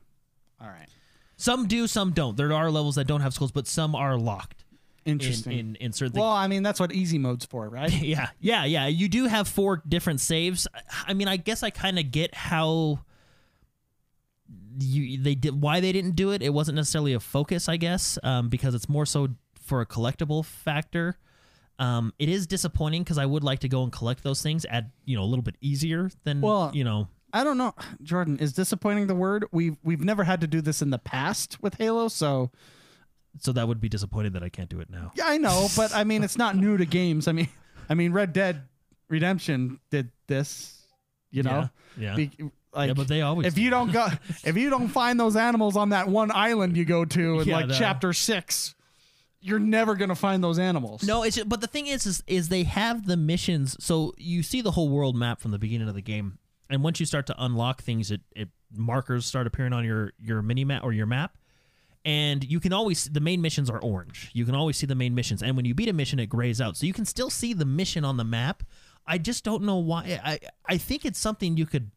[0.60, 0.88] All right.
[1.36, 2.36] Some do, some don't.
[2.36, 4.66] There are levels that don't have skulls, but some are locked
[5.06, 5.58] in Interesting.
[5.58, 6.28] in, in certain well.
[6.28, 7.90] I mean that's what easy mode's for, right?
[8.02, 8.86] Yeah, yeah, yeah.
[8.88, 10.68] You do have four different saves.
[11.06, 13.00] I mean, I guess I kind of get how
[14.78, 16.42] you they did why they didn't do it.
[16.42, 19.28] It wasn't necessarily a focus, I guess, um, because it's more so
[19.62, 21.16] for a collectible factor.
[21.80, 24.84] Um, it is disappointing because I would like to go and collect those things at
[25.06, 28.38] you know a little bit easier than Well, you know I don't know, Jordan.
[28.38, 29.46] Is disappointing the word?
[29.50, 32.50] We've we've never had to do this in the past with Halo, so
[33.38, 35.12] so that would be disappointing that I can't do it now.
[35.14, 37.26] yeah, I know, but I mean it's not new to games.
[37.28, 37.48] I mean,
[37.88, 38.62] I mean Red Dead
[39.08, 40.82] Redemption did this,
[41.30, 41.70] you know.
[41.96, 42.16] yeah, yeah.
[42.16, 43.70] Be- like, yeah, but they always if you do.
[43.70, 44.06] don't go,
[44.44, 47.56] if you don't find those animals on that one island you go to in Yeah,
[47.56, 48.74] like the- chapter six,
[49.40, 51.02] you're never gonna find those animals.
[51.02, 53.76] No, it's but the thing is, is, is they have the missions.
[53.80, 57.00] So you see the whole world map from the beginning of the game, and once
[57.00, 60.84] you start to unlock things, it, it markers start appearing on your your mini map
[60.84, 61.36] or your map,
[62.04, 64.30] and you can always the main missions are orange.
[64.32, 66.60] You can always see the main missions, and when you beat a mission, it grays
[66.60, 68.62] out, so you can still see the mission on the map.
[69.06, 70.20] I just don't know why.
[70.22, 71.90] I I think it's something you could.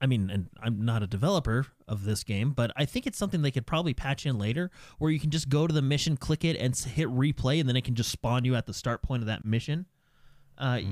[0.00, 3.42] I mean, and I'm not a developer of this game, but I think it's something
[3.42, 6.44] they could probably patch in later, where you can just go to the mission, click
[6.44, 9.22] it, and hit replay, and then it can just spawn you at the start point
[9.22, 9.86] of that mission.
[10.58, 10.82] Uh, y-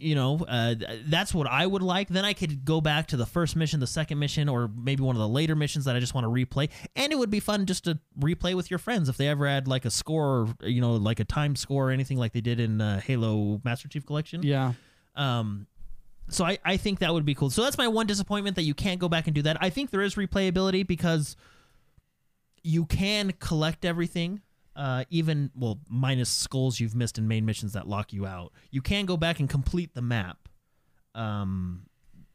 [0.00, 2.08] you know, uh, that's what I would like.
[2.08, 5.16] Then I could go back to the first mission, the second mission, or maybe one
[5.16, 6.70] of the later missions that I just want to replay.
[6.96, 9.68] And it would be fun just to replay with your friends if they ever had
[9.68, 12.58] like a score, or, you know, like a time score or anything like they did
[12.58, 14.42] in uh, Halo Master Chief Collection.
[14.42, 14.72] Yeah.
[15.14, 15.66] Um,
[16.28, 17.50] so I, I think that would be cool.
[17.50, 19.56] So that's my one disappointment that you can't go back and do that.
[19.60, 21.36] I think there is replayability because
[22.62, 24.42] you can collect everything,
[24.76, 28.52] uh, even well minus skulls you've missed in main missions that lock you out.
[28.70, 30.48] You can go back and complete the map.
[31.14, 31.86] Um,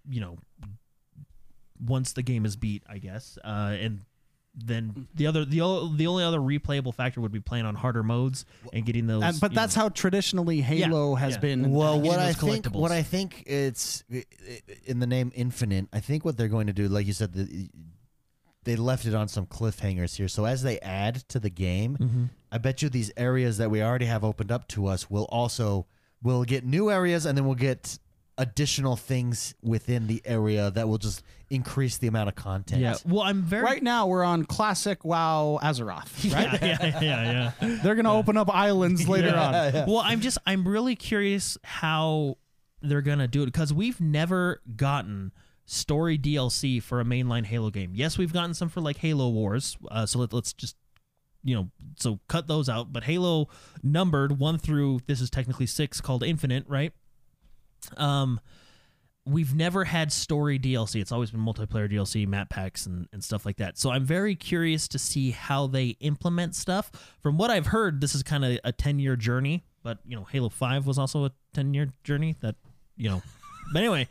[0.10, 0.38] you know,
[1.80, 4.02] once the game is beat, I guess, uh, and
[4.56, 5.58] then the other the
[5.96, 9.24] the only other replayable factor would be playing on harder modes and getting those.
[9.24, 11.40] And, but that's know- how traditionally Halo has yeah.
[11.40, 11.72] been.
[11.72, 15.88] Well, what I think, what I think it's i- i- in the name Infinite.
[15.92, 17.70] I think what they're going to do, like you said, the,
[18.64, 20.28] they left it on some cliffhangers here.
[20.28, 22.24] So as they add to the game, Mm-hmm.
[22.52, 25.88] I bet you these areas that we already have opened up to us will also
[26.22, 27.98] will get new areas, and then we'll get
[28.38, 32.82] additional things within the area that will just increase the amount of content.
[32.82, 32.96] Yeah.
[33.06, 36.32] Well, I'm very Right now, we're on classic WoW Azeroth.
[36.34, 36.62] Right?
[36.62, 37.78] yeah, yeah, yeah.
[37.84, 39.86] They're gonna open up islands later on.
[39.88, 42.38] Well, I'm just I'm really curious how
[42.82, 45.32] they're gonna do it because we've never gotten
[45.66, 47.92] story DLC for a mainline Halo game.
[47.94, 49.78] Yes, we've gotten some for like Halo Wars.
[49.90, 50.76] Uh, so let, let's just
[51.44, 51.70] you know
[52.00, 52.92] so cut those out.
[52.92, 53.48] But Halo
[53.84, 56.94] numbered one through this is technically six called Infinite, right?
[57.98, 58.40] Um.
[59.26, 61.00] We've never had story DLC.
[61.00, 63.78] It's always been multiplayer DLC, map packs, and, and stuff like that.
[63.78, 66.92] So I'm very curious to see how they implement stuff.
[67.22, 70.26] From what I've heard, this is kind of a 10 year journey, but you know,
[70.26, 72.56] Halo 5 was also a 10 year journey that,
[72.98, 73.22] you know,
[73.72, 74.10] but anyway,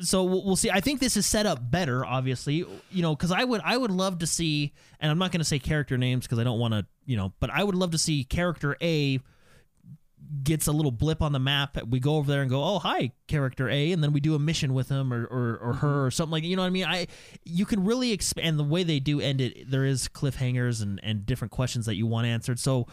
[0.00, 0.70] so we'll, see.
[0.70, 3.90] I think this is set up better, obviously, you know, because I would I would
[3.90, 6.74] love to see, and I'm not going to say character names because I don't want
[6.74, 9.20] to, you know, but I would love to see character A
[10.42, 11.78] gets a little blip on the map.
[11.86, 14.38] We go over there and go, "Oh, hi, character A," and then we do a
[14.38, 16.84] mission with him or or, or her or something like you know what I mean.
[16.84, 17.06] I
[17.44, 19.70] you can really expand the way they do end it.
[19.70, 22.58] There is cliffhangers and and different questions that you want answered.
[22.58, 22.86] So,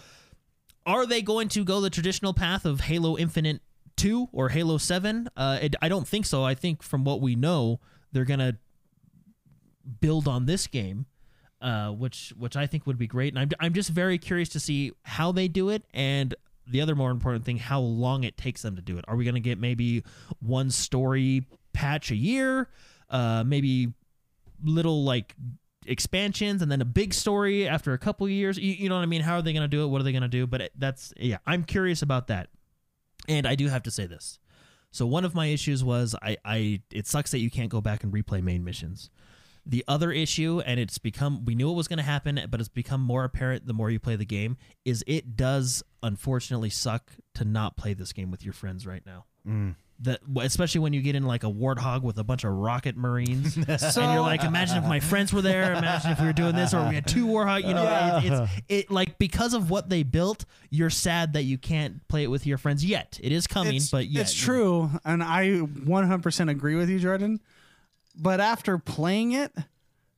[0.86, 3.62] are they going to go the traditional path of Halo Infinite
[3.96, 5.30] Two or Halo Seven?
[5.36, 6.44] Uh, it, I don't think so.
[6.44, 7.80] I think from what we know,
[8.12, 8.58] they're gonna
[10.00, 11.06] build on this game.
[11.62, 14.62] Uh, which which I think would be great, and I'm I'm just very curious to
[14.62, 16.34] see how they do it, and
[16.70, 19.06] the other more important thing, how long it takes them to do it.
[19.08, 20.04] Are we going to get maybe
[20.40, 22.70] one story patch a year?
[23.10, 23.94] Uh, maybe
[24.64, 25.36] little like
[25.86, 28.58] expansions and then a big story after a couple years.
[28.58, 29.22] You, you know what I mean?
[29.22, 29.88] How are they going to do it?
[29.88, 30.46] What are they going to do?
[30.46, 32.50] But that's yeah, I'm curious about that.
[33.28, 34.40] And I do have to say this.
[34.92, 38.04] So one of my issues was I, I it sucks that you can't go back
[38.04, 39.10] and replay main missions.
[39.70, 42.70] The other issue, and it's become we knew it was going to happen, but it's
[42.70, 47.46] become more apparent the more you play the game, is it does unfortunately suck to
[47.46, 49.26] not play this game with your friends right now.
[49.48, 49.76] Mm.
[50.00, 53.58] That especially when you get in like a warthog with a bunch of rocket marines,
[53.68, 55.74] and you're like, imagine if my friends were there.
[55.74, 57.68] Imagine if we were doing this, or we had two warthog.
[57.68, 61.60] You know, it, it's it like because of what they built, you're sad that you
[61.60, 63.20] can't play it with your friends yet.
[63.22, 67.40] It is coming, it's, but yet, it's true, and I 100% agree with you, Jordan.
[68.16, 69.52] But after playing it,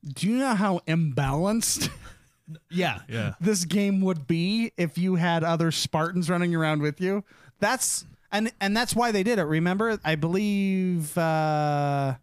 [0.04, 1.90] do you know how imbalanced
[2.70, 3.34] Yeah, yeah.
[3.40, 7.24] this game would be if you had other Spartans running around with you?
[7.60, 9.44] That's and and that's why they did it.
[9.44, 12.16] Remember, I believe uh,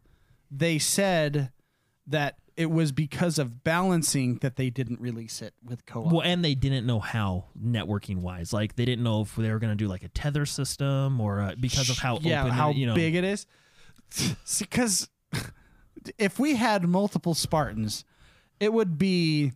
[0.51, 1.53] they said
[2.07, 6.13] that it was because of balancing that they didn't release it with co-op.
[6.13, 8.53] Well, and they didn't know how networking wise.
[8.53, 11.41] Like they didn't know if they were going to do like a tether system or
[11.41, 12.95] uh, because of how yeah, open how you know.
[12.95, 13.47] big it is.
[14.59, 15.09] Because
[16.19, 18.05] if we had multiple Spartans,
[18.61, 19.53] it would be,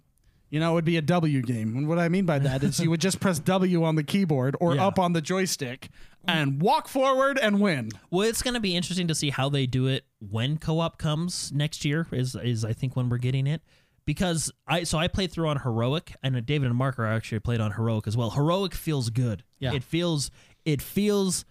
[0.50, 1.76] you know, it would be a W game.
[1.76, 4.56] And what I mean by that is you would just press W on the keyboard
[4.60, 4.86] or Yeah.
[4.86, 5.88] up on the joystick
[6.26, 7.90] and walk forward and win.
[8.10, 11.50] Well, it's going to be interesting to see how they do it when co-op comes
[11.52, 12.06] next year.
[12.12, 13.62] Is is I think when we're getting it
[14.04, 17.60] because I so I played through on heroic and David and Mark are actually played
[17.60, 18.30] on heroic as well.
[18.30, 19.42] Heroic feels good.
[19.58, 19.72] Yeah.
[19.74, 20.30] it feels
[20.64, 21.44] it feels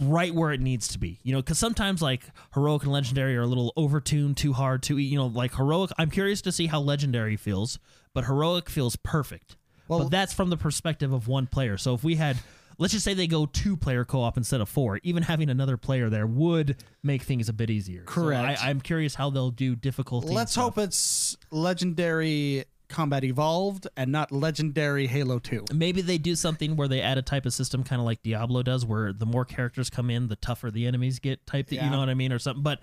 [0.00, 1.20] right where it needs to be.
[1.22, 2.22] You know, because sometimes like
[2.54, 5.90] heroic and legendary are a little overtuned, too hard, too you know like heroic.
[5.98, 7.78] I'm curious to see how legendary feels,
[8.14, 9.56] but heroic feels perfect.
[9.88, 11.76] Well- but that's from the perspective of one player.
[11.76, 12.36] So if we had
[12.78, 16.08] let's just say they go two player co-op instead of four even having another player
[16.08, 18.62] there would make things a bit easier So Correct.
[18.62, 24.30] I, i'm curious how they'll do difficulty Let's hope it's legendary combat evolved and not
[24.32, 25.66] legendary Halo 2.
[25.72, 28.62] maybe they do something where they add a type of system kind of like diablo
[28.62, 31.90] does where the more characters come in the tougher the enemies get type that you
[31.90, 32.82] know what i mean or something but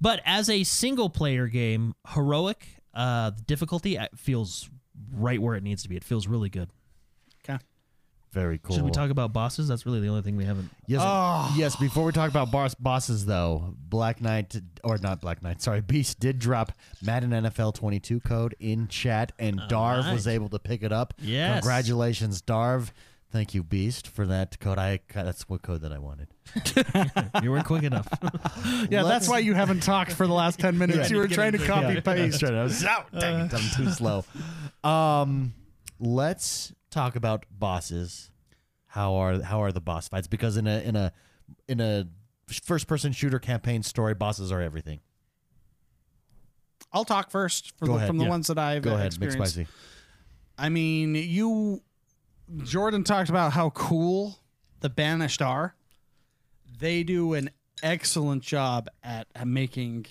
[0.00, 4.70] but as a single player game heroic uh the difficulty uh, feels
[5.12, 6.70] right where it needs to be it feels really good.
[8.32, 8.76] Very cool.
[8.76, 11.54] should we talk about bosses that's really the only thing we haven't Yes, Oh.
[11.56, 11.76] yes.
[11.76, 14.54] Before we talk about boss, bosses, though, Black Knight
[14.84, 16.72] or not Black Knight, sorry, Beast did drop
[17.02, 20.12] Madden NFL 22 code in chat, and Darv right.
[20.12, 21.14] was able to pick it up.
[21.18, 21.60] Yes.
[21.60, 22.90] congratulations, Darv.
[23.30, 24.78] Thank you, Beast, for that code.
[24.78, 26.28] I that's what code that I wanted.
[27.42, 28.08] you weren't quick enough
[28.90, 31.10] Yeah, Let's- that's why you haven't talked for the last 10 minutes.
[31.10, 32.42] you were trying to copy I was paste.
[32.44, 33.06] I was out.
[33.18, 34.24] Dang it, I'm too slow.
[34.82, 35.52] Um,
[36.00, 38.30] let's talk about bosses.
[38.86, 40.26] How are how are the boss fights?
[40.26, 41.12] Because in a in a
[41.68, 42.06] in a
[42.48, 45.00] first person shooter campaign story, bosses are everything.
[46.92, 48.30] I'll talk first for Go the, ahead, from the yeah.
[48.30, 49.54] ones that I've Go ahead, experienced.
[49.54, 49.70] Spicy.
[50.56, 51.82] I mean, you,
[52.64, 54.38] Jordan talked about how cool
[54.80, 55.74] the Banished are.
[56.78, 57.50] They do an
[57.82, 60.06] excellent job at, at making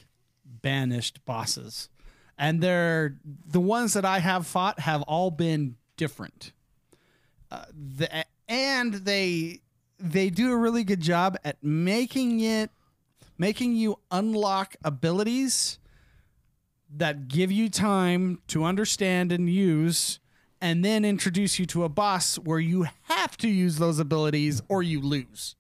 [0.45, 1.89] Banished bosses.
[2.37, 6.51] And they're the ones that I have fought have all been different.
[7.49, 9.61] Uh, the, and they
[9.99, 12.69] they do a really good job at making it
[13.37, 15.79] making you unlock abilities
[16.95, 20.19] that give you time to understand and use
[20.61, 24.81] and then introduce you to a boss where you have to use those abilities or
[24.81, 25.55] you lose.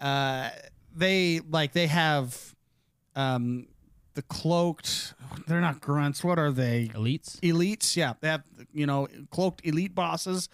[0.00, 0.50] Uh,
[0.94, 2.54] they like they have
[3.14, 3.68] um,
[4.14, 5.14] the cloaked
[5.46, 6.90] they're not grunts what are they?
[6.94, 7.38] Elites.
[7.40, 8.14] elites yeah.
[8.20, 8.42] They have
[8.72, 10.48] you know cloaked elite bosses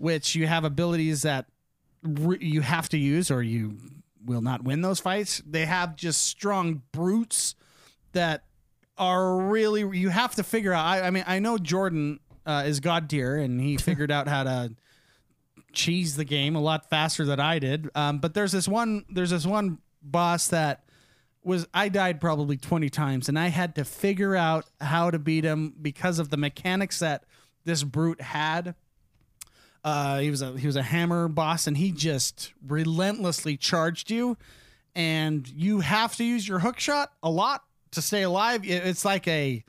[0.00, 1.46] which you have abilities that
[2.02, 3.76] re- you have to use or you
[4.24, 7.54] will not win those fights they have just strong brutes
[8.12, 8.44] that
[8.98, 12.80] are really you have to figure out i, I mean i know jordan uh, is
[12.80, 14.74] god tier and he figured out how to
[15.72, 19.30] cheese the game a lot faster than i did um, but there's this one there's
[19.30, 20.82] this one boss that
[21.42, 25.44] was I died probably 20 times and I had to figure out how to beat
[25.44, 27.24] him because of the mechanics that
[27.64, 28.74] this brute had.
[29.82, 34.36] Uh, he was a he was a hammer boss and he just relentlessly charged you
[34.94, 38.60] and you have to use your hook shot a lot to stay alive.
[38.64, 39.64] It's like a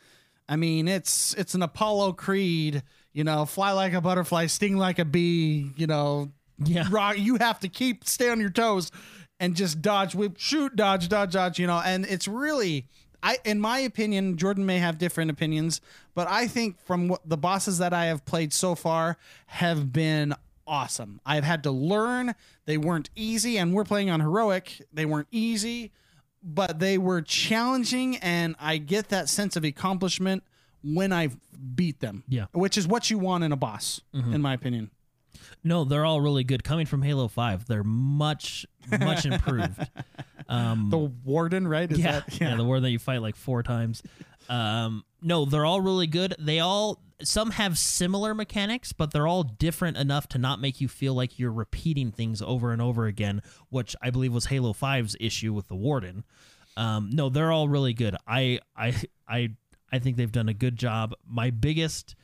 [0.49, 2.83] I mean, it's it's an Apollo Creed,
[3.13, 6.31] you know, fly like a butterfly, sting like a bee, you know,
[6.63, 6.87] Yeah.
[6.91, 8.91] rock you have to keep stay on your toes
[9.39, 12.85] and just dodge whip shoot dodge dodge dodge you know and it's really
[13.23, 15.81] i in my opinion jordan may have different opinions
[16.13, 19.17] but i think from what the bosses that i have played so far
[19.47, 20.33] have been
[20.67, 21.19] awesome.
[21.25, 22.33] I've had to learn.
[22.65, 24.81] They weren't easy and we're playing on heroic.
[24.93, 25.91] They weren't easy
[26.43, 30.43] but they were challenging and i get that sense of accomplishment
[30.83, 31.29] when i
[31.75, 32.45] beat them Yeah.
[32.53, 34.33] which is what you want in a boss mm-hmm.
[34.33, 34.89] in my opinion
[35.63, 36.63] No, they're all really good.
[36.63, 38.65] Coming from Halo Five, they're much
[38.99, 39.89] much improved.
[40.49, 43.63] Um, the warden right is yeah, that yeah, the warden that you fight like four
[43.63, 44.03] times.
[44.49, 46.35] Um, no, they're all really good.
[46.37, 50.89] They all some have similar mechanics, but they're all different enough to not make you
[50.89, 55.15] feel like you're repeating things over and over again, which I believe was Halo 5's
[55.21, 56.25] issue with the Warden.
[56.75, 58.17] Um, no, they're all really good.
[58.27, 58.93] I I
[59.29, 59.51] I
[59.91, 61.13] I think they've done a good job.
[61.25, 62.15] My biggest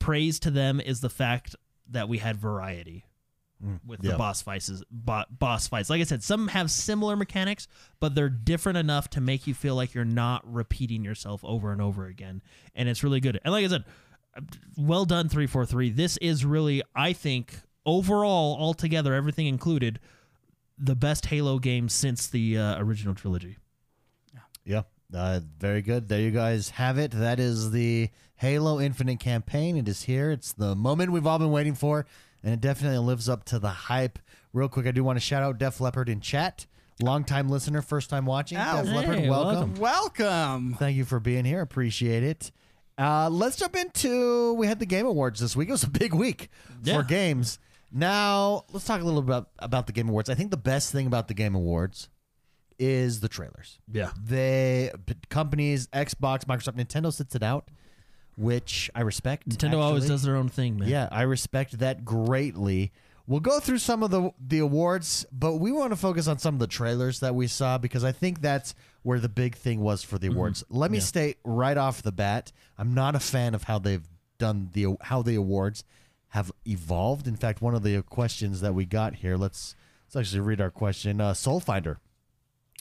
[0.00, 1.54] praise to them is the fact
[1.90, 3.04] that we had variety
[3.86, 4.12] with yeah.
[4.12, 4.70] the boss fights.
[4.90, 7.68] Bo- boss fights, like I said, some have similar mechanics,
[8.00, 11.82] but they're different enough to make you feel like you're not repeating yourself over and
[11.82, 12.42] over again,
[12.74, 13.38] and it's really good.
[13.44, 13.84] And like I said,
[14.78, 15.90] well done, three four three.
[15.90, 20.00] This is really, I think, overall, altogether, everything included,
[20.78, 23.58] the best Halo game since the uh, original trilogy.
[24.64, 24.82] Yeah.
[25.14, 26.08] Uh, very good.
[26.08, 27.10] There you guys have it.
[27.12, 29.76] That is the Halo Infinite campaign.
[29.76, 30.30] It is here.
[30.30, 32.06] It's the moment we've all been waiting for,
[32.42, 34.18] and it definitely lives up to the hype.
[34.52, 36.66] Real quick, I do want to shout out Def Leppard in chat.
[37.02, 38.58] Longtime listener, first time watching.
[38.58, 39.74] Oh, Def hey, welcome.
[39.74, 39.74] welcome.
[39.74, 41.60] welcome Thank you for being here.
[41.62, 42.52] Appreciate it.
[42.98, 44.52] Uh, let's jump into.
[44.54, 45.68] We had the Game Awards this week.
[45.70, 46.50] It was a big week
[46.84, 46.98] Yeah.
[46.98, 47.58] for games.
[47.90, 50.28] Now let's talk a little bit about, about the Game Awards.
[50.30, 52.08] I think the best thing about the Game Awards
[52.80, 53.78] is the trailers.
[53.92, 54.10] Yeah.
[54.20, 54.90] They
[55.28, 57.68] companies, Xbox, Microsoft, Nintendo sits it out,
[58.36, 59.48] which I respect.
[59.48, 60.88] Nintendo always does their own thing, man.
[60.88, 62.90] Yeah, I respect that greatly.
[63.26, 66.54] We'll go through some of the the awards, but we want to focus on some
[66.54, 70.02] of the trailers that we saw because I think that's where the big thing was
[70.02, 70.64] for the awards.
[70.68, 71.04] Let me Yeah.
[71.04, 74.08] state right off the bat, I'm not a fan of how they've
[74.38, 75.84] done the how the awards
[76.28, 77.28] have evolved.
[77.28, 79.76] In fact, one of the questions that we got here, let's
[80.06, 81.20] let's actually read our question.
[81.20, 81.98] Uh, Soulfinder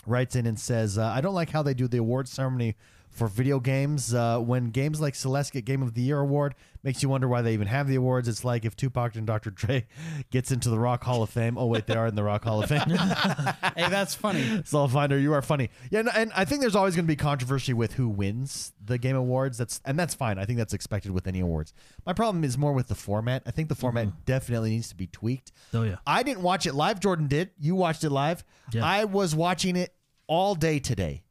[0.06, 2.76] writes in and says, uh, "I don't like how they do the award ceremony
[3.10, 4.14] for video games.
[4.14, 7.42] Uh, when games like Celeste get Game of the Year award, makes you wonder why
[7.42, 8.28] they even have the awards.
[8.28, 9.52] It's like if Tupac and Dr.
[9.52, 9.88] Dre
[10.32, 11.58] gets into the Rock Hall of Fame.
[11.58, 12.80] Oh wait, they are in the Rock Hall of Fame.
[12.90, 15.70] hey that's funny Soulfinder, you are funny.
[15.92, 18.98] Yeah, and, and I think there's always going to be controversy with who wins the
[18.98, 19.58] Game Awards.
[19.58, 20.38] That's and that's fine.
[20.38, 21.74] I think that's expected with any awards.
[22.06, 23.44] My problem is more with the format.
[23.46, 25.52] I think the format definitely needs to be tweaked.
[25.74, 25.98] Oh yeah.
[26.06, 27.00] I didn't watch it live.
[27.00, 27.52] Jordan did.
[27.60, 28.44] You watched it live.
[28.72, 28.86] Yeah.
[28.86, 29.94] I was watching it
[30.28, 31.24] all day today,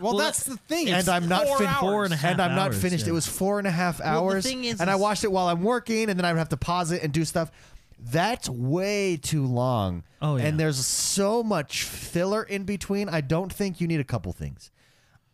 [0.00, 1.80] well, Well, that's the thing and I'm not four fin- hours.
[1.80, 3.04] Four and a half and I'm not hours, finished.
[3.06, 3.10] yeah.
[3.10, 5.24] It was four and a half Well, the hours, thing is- and I is- watched
[5.24, 7.50] it while I'm working, and then I would have to pause it and do stuff.
[7.98, 10.04] That's way too long.
[10.22, 10.44] Oh, yeah.
[10.46, 13.08] And there's so much filler in between.
[13.08, 14.70] I don't think you need a couple things.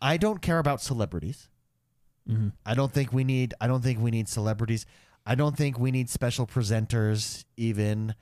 [0.00, 1.48] I don't care about celebrities.
[2.28, 2.48] Mm-hmm.
[2.64, 3.52] I don't think we need.
[3.60, 4.86] I don't think we need celebrities.
[5.26, 7.44] I don't think we need special presenters.
[7.58, 8.14] Even,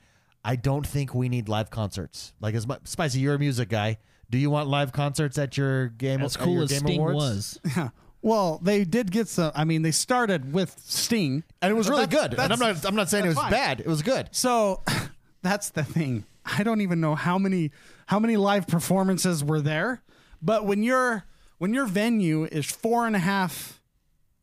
[0.44, 2.32] I don't think we need live concerts.
[2.40, 3.98] Like as much, Spicy, you're a music guy.
[4.32, 6.22] Do you want live concerts at your game?
[6.22, 7.60] As cool your as game Sting awards?
[7.64, 7.90] was.
[8.22, 12.06] well they did get some i mean they started with sting and it was really
[12.06, 12.38] That's- good.
[12.38, 12.84] And I'm not.
[12.86, 13.50] I'm not saying it was fine.
[13.50, 13.80] bad.
[13.80, 14.28] It was good.
[14.32, 14.82] so
[15.42, 17.70] that's the thing i don't even know how many
[18.06, 20.02] how many live performances were there
[20.40, 21.24] but when your
[21.58, 23.80] when your venue is four and a half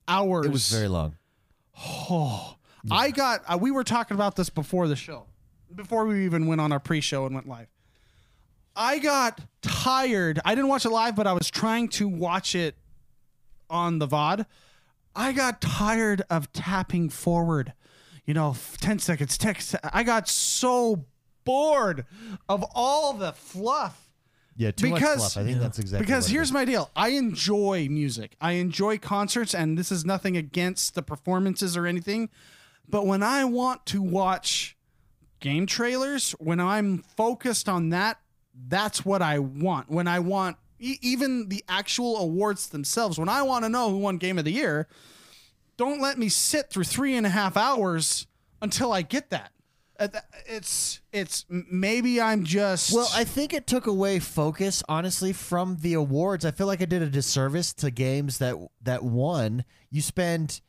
[0.07, 1.15] hours It was very long.
[1.77, 2.55] Oh.
[2.91, 5.25] I got uh, we were talking about this before the show
[5.73, 7.67] before we even went on our pre-show and went live.
[8.79, 10.39] I got tired.
[10.45, 12.75] I didn't watch it live, but I was trying to watch it
[13.69, 14.45] on the VOD.
[15.13, 17.73] I got tired of tapping forward.
[18.25, 19.75] You know, 10 seconds, text.
[19.83, 21.03] I got so
[21.43, 22.05] bored
[22.47, 24.09] of all the fluff
[24.55, 25.37] Yeah, too because much fluff.
[25.37, 26.89] I think that's exactly because here's my deal.
[26.95, 28.37] I enjoy music.
[28.39, 32.29] I enjoy concerts, and this is nothing against the performances or anything.
[32.87, 34.77] But when I want to watch
[35.41, 38.19] game trailers, when I'm focused on that,
[38.67, 39.89] that's what I want.
[39.89, 43.97] When I want e- even the actual awards themselves, when I want to know who
[43.97, 44.87] won Game of the Year,
[45.77, 48.27] don't let me sit through three and a half hours
[48.61, 49.51] until I get that.
[49.99, 50.07] Uh,
[50.45, 55.93] It's it's maybe I'm just Well, I think it took away focus, honestly, from the
[55.93, 56.45] awards.
[56.45, 59.65] I feel like I did a disservice to games that that won.
[59.91, 60.61] You spend,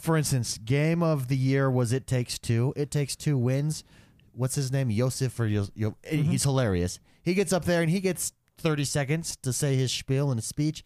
[0.00, 2.72] for instance, game of the year was It Takes Two.
[2.76, 3.84] It Takes Two wins.
[4.32, 4.90] What's his name?
[4.90, 6.98] Yosef or Yo- Yo- he's hilarious.
[7.22, 10.46] He gets up there and he gets thirty seconds to say his spiel and his
[10.46, 10.84] speech,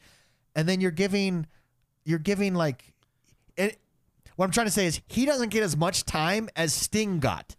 [0.54, 1.46] and then you're giving,
[2.04, 2.92] you're giving like,
[3.56, 3.78] it,
[4.36, 7.56] what I'm trying to say is he doesn't get as much time as Sting got.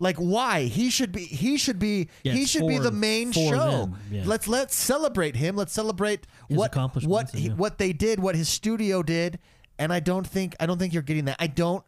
[0.00, 0.64] Like why?
[0.64, 3.90] He should be he should be Yeah, he should be the main show.
[4.10, 4.22] yeah.
[4.24, 5.56] Let's let's celebrate him.
[5.56, 6.72] Let's celebrate His what
[7.04, 7.54] what he, yeah.
[7.54, 9.40] what they did, what his studio did,
[9.78, 11.36] and I don't think I don't think you're getting that.
[11.40, 11.82] I don't.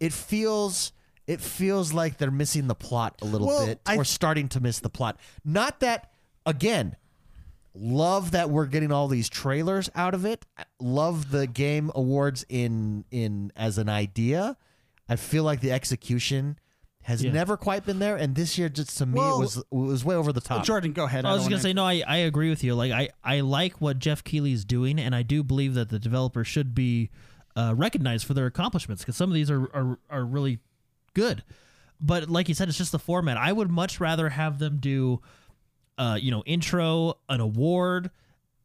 [0.00, 0.92] It feels
[1.32, 4.60] it feels like they're missing the plot a little Well, bit, I- or starting to
[4.60, 5.18] miss the plot.
[5.44, 6.10] Not that
[6.46, 6.96] again.
[7.74, 10.44] Love that we're getting all these trailers out of it.
[10.78, 14.58] Love the game awards in in as an idea.
[15.08, 16.58] I feel like the execution
[17.04, 17.32] has Yeah.
[17.32, 20.14] never quite been there, and this year just to me Well- was it was way
[20.14, 20.64] over the top.
[20.66, 21.24] Jordan, go ahead.
[21.24, 21.84] I was gonna wanna- say no.
[21.86, 22.74] I, I agree with you.
[22.74, 26.44] Like I, I like what Geoff Keighley's doing, and I do believe that the developer
[26.44, 27.08] should be
[27.56, 30.58] uh, recognized for their accomplishments because some of these are, are are really
[31.14, 31.42] good.
[32.00, 33.36] But like you said, it's just the format.
[33.36, 35.20] I would much rather have them do,
[35.98, 38.10] uh, you know, intro, an award,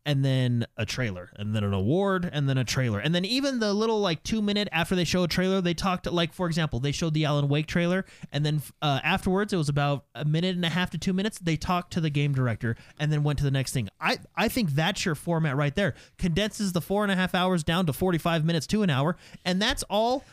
[0.07, 3.59] and then a trailer, and then an award, and then a trailer, and then even
[3.59, 6.79] the little like two minute after they show a trailer, they talked like for example,
[6.79, 10.55] they showed the Alan Wake trailer, and then uh, afterwards it was about a minute
[10.55, 11.39] and a half to two minutes.
[11.39, 13.89] They talked to the game director, and then went to the next thing.
[13.99, 15.93] I I think that's your format right there.
[16.17, 19.17] Condenses the four and a half hours down to forty five minutes to an hour,
[19.43, 20.23] and that's all.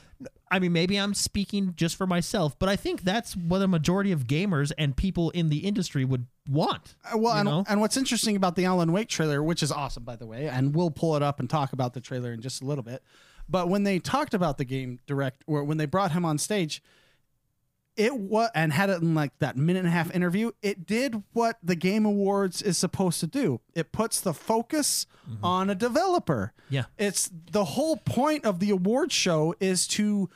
[0.54, 4.12] I mean, maybe I'm speaking just for myself, but I think that's what a majority
[4.12, 6.94] of gamers and people in the industry would want.
[7.12, 10.14] Uh, Well, and, and what's interesting about the Alan Wake trailer, which is awesome, by
[10.14, 12.64] the way, and we'll pull it up and talk about the trailer in just a
[12.64, 13.02] little bit.
[13.48, 16.80] But when they talked about the game direct, or when they brought him on stage,
[17.96, 20.50] it what and had it in like that minute and a half interview.
[20.62, 23.60] It did what the Game Awards is supposed to do.
[23.74, 25.06] It puts the focus
[25.42, 26.52] on a developer.
[26.68, 26.84] Yeah.
[26.98, 30.28] it's the whole point of the award show is to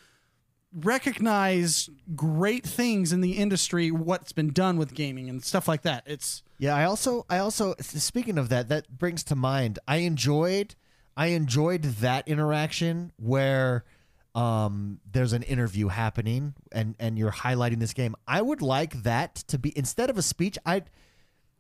[0.84, 6.02] recognize great things in the industry, what's been done with gaming and stuff like that.
[6.06, 10.74] It's Yeah, I also I also speaking of that, that brings to mind I enjoyed
[11.16, 13.84] I enjoyed that interaction where
[14.34, 18.14] um there's an interview happening and and you're highlighting this game.
[18.26, 20.82] I would like that to be instead of a speech, I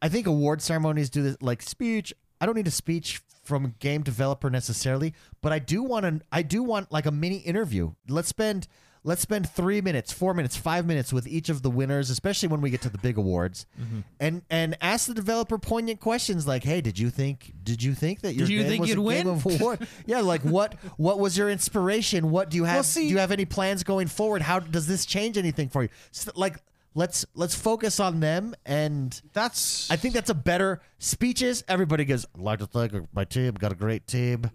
[0.00, 2.12] I think award ceremonies do this like speech.
[2.40, 6.20] I don't need a speech from a game developer necessarily, but I do want to
[6.30, 7.92] I do want like a mini interview.
[8.08, 8.68] Let's spend
[9.04, 12.60] let's spend 3 minutes, 4 minutes, 5 minutes with each of the winners, especially when
[12.60, 13.66] we get to the big awards.
[13.80, 14.00] Mm-hmm.
[14.20, 18.20] And and ask the developer poignant questions like, "Hey, did you think did you think
[18.20, 20.42] that your Did you game think was you'd a win?" game of award?" yeah, like
[20.42, 22.30] what what was your inspiration?
[22.30, 24.42] What do you have Well, see- do you have any plans going forward?
[24.42, 25.88] How does this change anything for you?
[26.14, 26.56] S- like
[26.94, 31.62] let's let's focus on them and that's I think that's a better speeches.
[31.68, 33.54] Everybody goes, I'd like to thank my team.
[33.54, 34.50] Got a great team.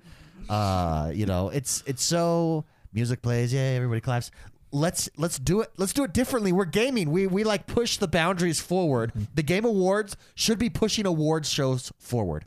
[0.49, 4.31] Uh, you know, it's it's so music plays, yeah, everybody claps.
[4.71, 5.71] Let's let's do it.
[5.77, 6.51] Let's do it differently.
[6.51, 7.11] We're gaming.
[7.11, 9.13] We we like push the boundaries forward.
[9.35, 12.45] The game awards should be pushing awards shows forward.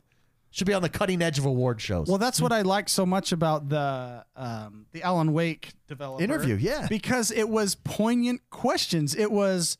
[0.51, 2.07] Should be on the cutting edge of award shows.
[2.07, 6.55] well, that's what I like so much about the um, the Alan Wake developer Interview,
[6.55, 6.87] yeah.
[6.89, 9.15] because it was poignant questions.
[9.15, 9.77] It was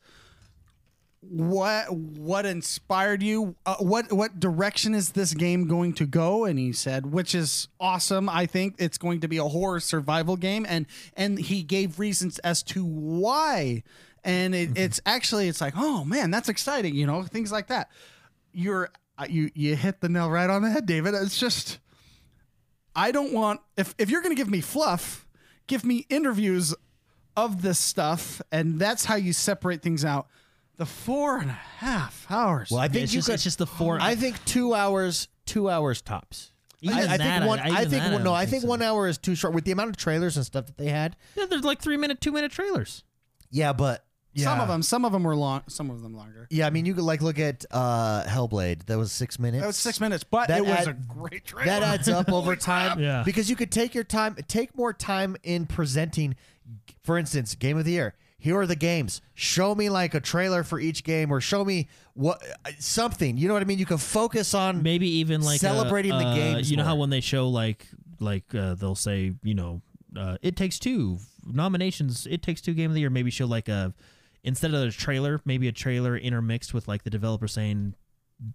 [1.20, 3.56] what what inspired you?
[3.66, 6.44] Uh, what what direction is this game going to go?
[6.44, 8.28] And he said, which is awesome.
[8.28, 12.38] I think it's going to be a horror survival game, and and he gave reasons
[12.40, 13.82] as to why.
[14.24, 16.94] And it, it's actually it's like, oh man, that's exciting.
[16.94, 17.90] You know, things like that.
[18.52, 21.14] You're uh, you you hit the nail right on the head, David.
[21.14, 21.80] It's just
[22.94, 25.26] I don't want if if you're going to give me fluff,
[25.66, 26.74] give me interviews
[27.36, 30.28] of this stuff, and that's how you separate things out.
[30.78, 32.70] The four and a half hours.
[32.70, 33.98] well, I think it's you just, could, it's just the four.
[34.00, 36.52] I think two hours, two hours tops.
[36.80, 37.58] Even I, I that, think one.
[37.58, 38.24] I- I, think that one- no.
[38.30, 38.68] don't I think think so.
[38.68, 41.16] one hour is too short with the amount of trailers and stuff that they had.
[41.36, 43.02] yeah, there's like three minute, two minute trailers.
[43.50, 44.04] Yeah, but
[44.36, 46.46] Some of them, some of them were long, some of them longer.
[46.50, 48.86] Yeah, I mean, you could like look at uh, Hellblade.
[48.86, 49.62] That was six minutes.
[49.62, 51.66] That was six minutes, but That it was add- a great trailer.
[51.66, 53.00] That adds up over time.
[53.00, 53.24] Yeah.
[53.24, 56.36] Because you could take your time, take more time in presenting.
[57.02, 58.14] For instance, game of the year.
[58.40, 59.20] Here are the games.
[59.34, 62.40] Show me like a trailer for each game, or show me what
[62.78, 63.36] something.
[63.36, 63.78] You know what I mean?
[63.78, 64.82] You can focus on.
[64.82, 67.86] maybe even like Celebrating uh, the uh, games You know how when they show like
[68.20, 69.82] like uh, they'll say you know
[70.16, 72.26] uh, it takes two nominations.
[72.30, 73.10] It takes two game of the year.
[73.10, 73.92] Maybe show like a
[74.44, 77.94] instead of a trailer, maybe a trailer intermixed with like the developer saying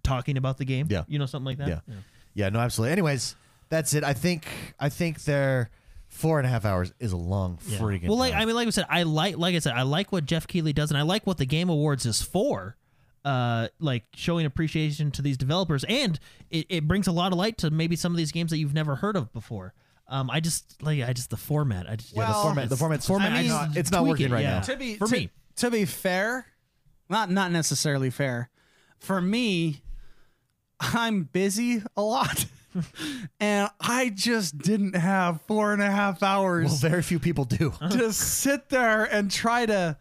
[0.02, 0.86] talking about the game.
[0.88, 1.04] Yeah.
[1.08, 1.68] you know something like that.
[1.68, 1.94] Yeah.
[2.34, 2.92] Yeah, no, absolutely.
[2.92, 3.36] Anyways,
[3.68, 4.02] that's it.
[4.02, 4.46] I think
[4.80, 5.70] I think their
[6.14, 7.78] four and a half hours is a long Yeah.
[7.78, 8.08] freaking.
[8.08, 8.42] Well, like time.
[8.42, 10.72] I mean, like I said, I like like I said, I like what Geoff Keighley
[10.72, 12.76] does, and I like what the Game Awards is for.
[13.24, 16.18] Uh, like showing appreciation to these developers, and
[16.50, 18.74] it, it brings a lot of light to maybe some of these games that you've
[18.74, 19.72] never heard of before.
[20.08, 21.88] Um, I just like I just the format.
[21.88, 22.68] I just yeah, the format.
[22.68, 23.32] The format's format.
[23.32, 24.56] I I mean, just it's, it's not working it, right yeah.
[24.56, 24.60] now.
[24.60, 25.30] to be For to, me.
[25.56, 26.46] to be fair,
[27.08, 28.50] not not necessarily fair.
[28.98, 29.80] For me,
[30.78, 32.44] I'm busy a lot,
[33.40, 37.72] and I just didn't have four and a half hours Well, very few people do.
[37.90, 39.96] to sit there and try to.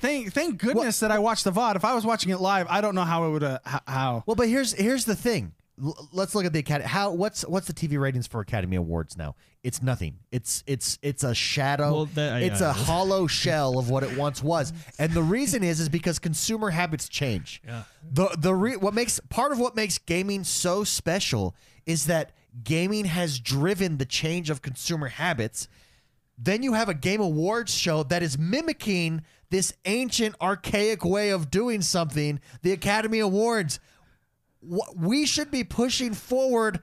[0.00, 1.74] Thank thank goodness that I watched the VOD.
[1.74, 4.22] If I was watching it live, I don't know how it would uh, how.
[4.26, 5.54] Well, but here's here's the thing.
[5.82, 6.88] L- let's look at the academy.
[6.88, 9.34] How what's what's the TV ratings for Academy Awards now?
[9.62, 10.18] It's nothing.
[10.30, 11.92] It's it's it's a shadow.
[11.92, 12.70] Well, that- it's yeah.
[12.70, 14.72] a hollow shell of what it once was.
[14.98, 17.62] And the reason is is because consumer habits change.
[17.66, 17.82] Yeah.
[18.10, 21.54] The the re- what makes part of what makes gaming so special
[21.86, 22.32] is that
[22.64, 25.68] gaming has driven the change of consumer habits.
[26.40, 31.50] Then you have a Game Awards show that is mimicking this ancient, archaic way of
[31.50, 33.80] doing something, the Academy Awards.
[34.96, 36.82] We should be pushing forward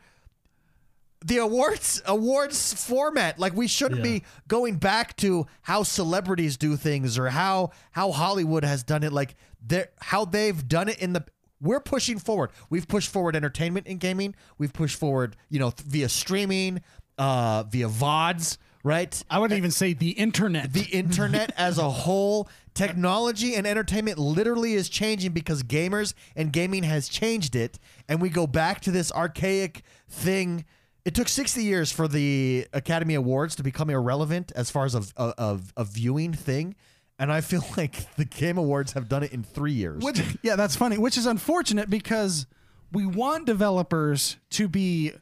[1.24, 3.40] the awards awards format.
[3.40, 4.20] Like we shouldn't Yeah.
[4.20, 9.12] be going back to how celebrities do things or how how Hollywood has done it.
[9.12, 11.26] Like they how they've done it in the.
[11.62, 12.52] We're pushing forward.
[12.70, 14.36] We've pushed forward entertainment in gaming.
[14.58, 16.82] We've pushed forward, you know, th- via streaming,
[17.18, 19.24] uh, via VODs, right?
[19.32, 20.72] I would even say the internet.
[20.72, 26.84] the internet as a whole technology and entertainment literally is changing because gamers and gaming
[26.84, 30.66] has changed it and we go back to this archaic thing
[31.04, 35.04] it took 60 years for the academy awards to become irrelevant as far as a,
[35.18, 36.76] a, a, viewing thing
[37.18, 40.58] and i feel like the game awards have done it in three years Which, yeah,
[40.58, 40.98] that's funny.
[40.98, 42.46] Which is unfortunate because
[42.92, 45.14] we want developers to be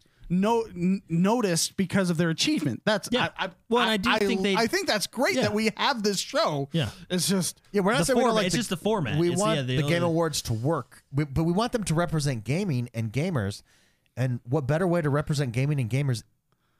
[0.41, 2.81] no n- noticed because of their achievement.
[2.85, 3.29] That's Yeah.
[3.37, 5.43] I, I, Well, and I do think they- I think that's great Yeah.
[5.43, 6.69] that we have this show.
[6.71, 6.89] Yeah.
[7.09, 9.17] it's just yeah, we're not The saying we don't like it's the- just the format.
[9.17, 11.83] We It's- want yeah, the, the Game Awards to work, we, but we want them
[11.85, 13.61] to represent gaming and gamers.
[14.15, 16.21] And what better way to represent gaming and gamers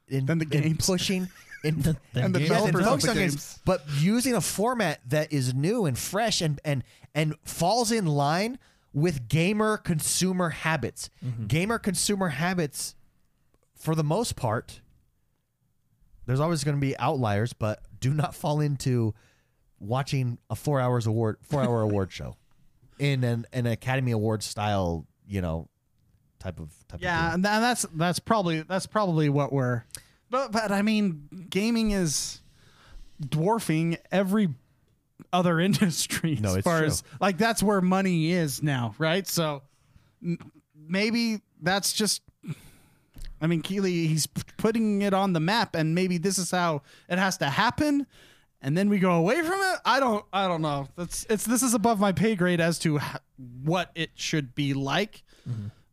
[0.07, 1.29] in, Than the in pushing
[1.63, 2.49] in Than And the games.
[2.51, 3.59] yeah, developers of focus the on games, games.
[3.65, 6.83] but using a format that is new and fresh and and
[7.15, 8.59] and falls in line
[8.93, 11.09] with gamer consumer habits.
[11.25, 11.47] Mm-hmm.
[11.47, 12.93] Gamer consumer habits,
[13.83, 14.79] for the most part,
[16.25, 19.13] there's always going to be outliers, but do not fall into
[19.79, 22.37] watching a four hours award four hour award show
[22.97, 25.67] in an, an Academy Award style, you know,
[26.39, 29.83] type of type yeah, of and tha- that's that's probably that's probably what we're.
[30.29, 32.41] But but I mean, gaming is
[33.19, 34.49] dwarfing every
[35.33, 36.87] other industry No, as it's far true.
[36.87, 39.27] as like that's where money is now, right?
[39.27, 39.63] So
[40.23, 40.37] m-
[40.87, 42.21] maybe that's just.
[43.43, 46.81] I mean, Keighley, he's p- putting it on the map, and maybe this is how
[47.09, 48.07] it has to happen,
[48.61, 49.79] and then we go away from it.
[49.83, 50.87] I don't, I don't know.
[50.95, 53.03] That's it's this is above my pay grade as to h-
[53.63, 55.23] what it should be like,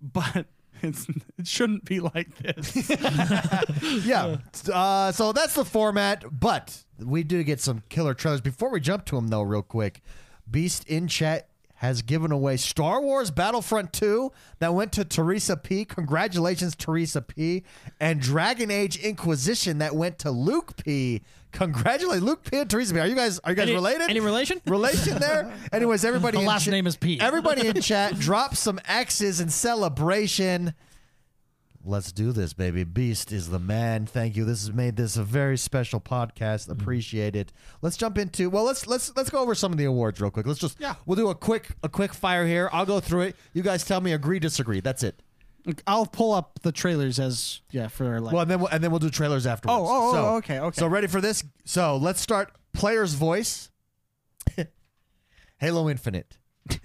[0.00, 0.46] but
[0.82, 2.88] it's it shouldn't be like this.
[4.06, 4.36] yeah.
[4.72, 8.40] Uh, so that's the format, but we do get some killer trailers.
[8.40, 10.02] Before we jump to them, though, real quick,
[10.48, 11.48] Beast in chat
[11.80, 15.86] has given away Star Wars Battlefront 2 that went to Teresa P.
[15.86, 17.64] Congratulations, Teresa P.
[17.98, 21.22] And Dragon Age Inquisition that went to Luke P.
[21.52, 22.58] Congratulations, Luke P.
[22.58, 23.00] and Teresa P.
[23.00, 24.10] Are you guys are you guys Any- related?
[24.10, 24.60] Any relation?
[24.66, 25.50] relation there?
[25.72, 27.18] Anyways, everybody The last cha- name is P.
[27.18, 30.74] Everybody in chat, drop some X's in celebration.
[31.90, 32.84] Let's do this, baby.
[32.84, 34.06] Beast is the man.
[34.06, 34.44] Thank you.
[34.44, 36.68] This has made this a very special podcast.
[36.68, 36.72] Mm-hmm.
[36.80, 37.52] Appreciate it.
[37.82, 40.46] Let's jump into well, let's let's let's go over some of the awards real quick.
[40.46, 40.94] Let's just Yeah.
[41.04, 42.70] we'll do a quick a quick fire here.
[42.72, 43.36] I'll go through it.
[43.52, 44.78] You guys tell me agree, disagree.
[44.78, 45.20] That's it.
[45.84, 48.32] I'll pull up the trailers as yeah for like.
[48.32, 49.80] Well, and then we'll, and then we'll do trailers afterwards.
[49.80, 50.78] Oh, oh, so, oh, okay, okay.
[50.78, 51.42] So ready for this?
[51.64, 52.52] So let's start.
[52.72, 53.68] Player's voice.
[55.58, 56.38] Halo Infinite.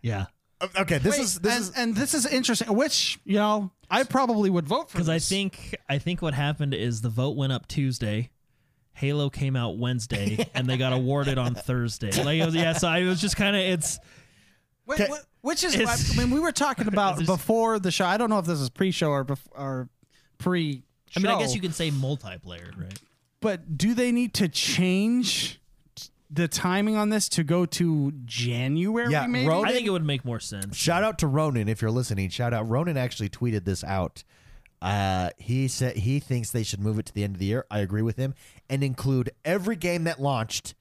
[0.00, 0.26] Yeah.
[0.62, 2.74] Uh, okay, this Wait, is this and, is and this is interesting.
[2.74, 6.72] Which you know, I probably would vote for Because I think I think what happened
[6.72, 8.30] is the vote went up Tuesday,
[8.94, 12.10] Halo came out Wednesday and they got awarded on Thursday.
[12.22, 13.98] Like it was, yeah, so I was just kind of it's
[14.86, 15.12] Wait, Okay.
[15.12, 18.04] wh- which is, It's- I mean, we were talking about before the show.
[18.04, 19.88] I don't know if this is pre-show or bef- or
[20.38, 20.82] pre.
[21.16, 22.98] I mean, I guess you can say multiplayer, right?
[23.40, 25.60] But do they need to change
[26.32, 29.12] the timing on this to go to January?
[29.12, 29.46] Yeah, maybe.
[29.46, 30.76] Ronan- I think it would make more sense.
[30.76, 32.30] Shout out to Ronan if you're listening.
[32.30, 32.68] Shout out.
[32.68, 34.24] Ronan actually tweeted this out.
[34.80, 37.66] Uh, he said he thinks they should move it to the end of the year.
[37.70, 38.34] I agree with him
[38.68, 40.74] and include every game that launched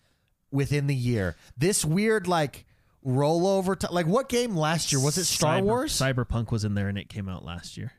[0.52, 1.36] within the year.
[1.56, 2.66] This weird like
[3.06, 3.78] rollover.
[3.78, 5.26] T- like what game last year was it?
[5.26, 5.93] Star Cyber- Wars.
[5.93, 7.91] Cyberpunk was in there and it came out last year.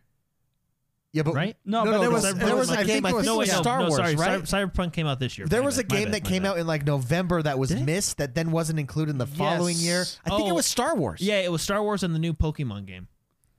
[1.12, 1.56] Yeah, but Right?
[1.64, 3.04] No, but there was- there there was was a like- game.
[3.06, 4.14] I think no, it was no, Star no, Wars, sorry.
[4.16, 4.42] right?
[4.42, 5.46] Cyberpunk came out this year.
[5.46, 6.48] There was a bad, game bad, that my came bad.
[6.50, 7.84] out in like November that was Did it?
[7.84, 10.02] missed that then wasn't included in the following year.
[10.24, 10.54] I think it Oh.
[10.54, 11.20] was Star Wars.
[11.20, 13.08] Yeah, it was Star Wars and the new Pokemon game.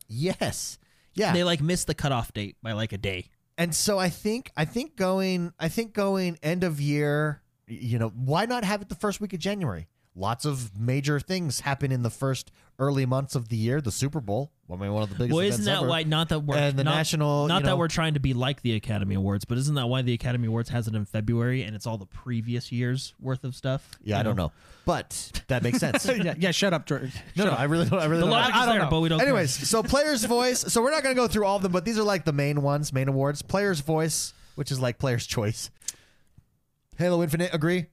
[0.07, 0.77] Yes.
[1.13, 1.33] Yeah.
[1.33, 3.29] They like missed the cutoff date by like a day.
[3.57, 8.09] And so I think I think going I think going end of year, you know,
[8.09, 9.87] why not have it the first week of January?
[10.15, 13.81] Lots of major things happen in the first early months of the year.
[13.81, 15.31] The Super Bowl, I mean, one of the biggest.
[15.35, 15.87] Well, isn't that ever.
[15.87, 16.03] why?
[16.03, 18.61] Not that we're And the not, national, Not you that we're trying to be like
[18.61, 21.75] the Academy Awards, but isn't that why the Academy Awards has it in February and
[21.75, 23.89] it's all the previous year's worth of stuff?
[24.03, 24.51] Yeah, I don't know,
[24.85, 26.05] but that makes sense.
[26.23, 27.11] yeah, yeah, shut up, George.
[27.35, 27.99] no, no, I really don't.
[27.99, 28.31] I really The don't.
[28.31, 28.89] logic I is don't there, know.
[28.91, 29.17] but we don't.
[29.17, 29.27] care.
[29.29, 30.59] Anyways, so player's voice.
[30.59, 32.33] So we're not going to go through all of them, but these are like the
[32.33, 33.41] main ones, main awards.
[33.41, 35.71] Player's voice, which is like player's choice.
[36.97, 37.87] Halo Infinite, agree?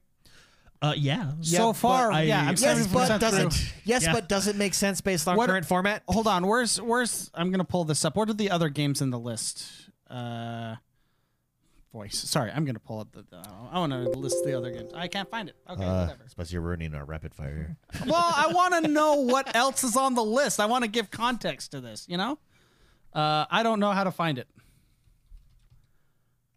[0.81, 1.31] Uh, yeah.
[1.41, 3.17] so Yeah, far, I- yeah, I'm Yes, Yes, 70% but through.
[3.19, 3.73] doesn't.
[3.85, 4.13] Yes, Yeah.
[4.13, 6.03] but doesn't make sense based on What- current format.
[6.07, 7.29] Hold on, where's where's?
[7.33, 8.15] I'm gonna pull this up.
[8.15, 9.69] What are the other games in the list?
[10.09, 10.75] Uh,
[11.93, 12.17] voice.
[12.17, 13.25] Sorry, I'm gonna pull up the.
[13.35, 14.91] Uh, I want to list the other games.
[14.93, 15.55] I can't find it.
[15.69, 16.23] Okay, Uh, whatever.
[16.25, 18.05] especially you're ruining our rapid fire here.
[18.07, 20.59] well, I want to know what else is on the list.
[20.59, 22.05] I want to give context to this.
[22.09, 22.39] You know,
[23.13, 24.47] uh, I don't know how to find it.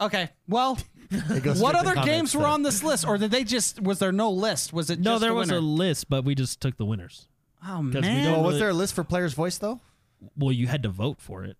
[0.00, 3.18] Okay, well, It goes what straight to other comments games were on this list, or
[3.18, 3.80] did they just?
[3.80, 4.72] Was there no list?
[4.72, 5.58] Was it No, just there the was winner?
[5.58, 7.28] a list, but we just took the winners.
[7.66, 9.80] Oh we man, don't Well, was really- there a list for player's voice though?
[10.36, 11.56] Well, you had to vote for it.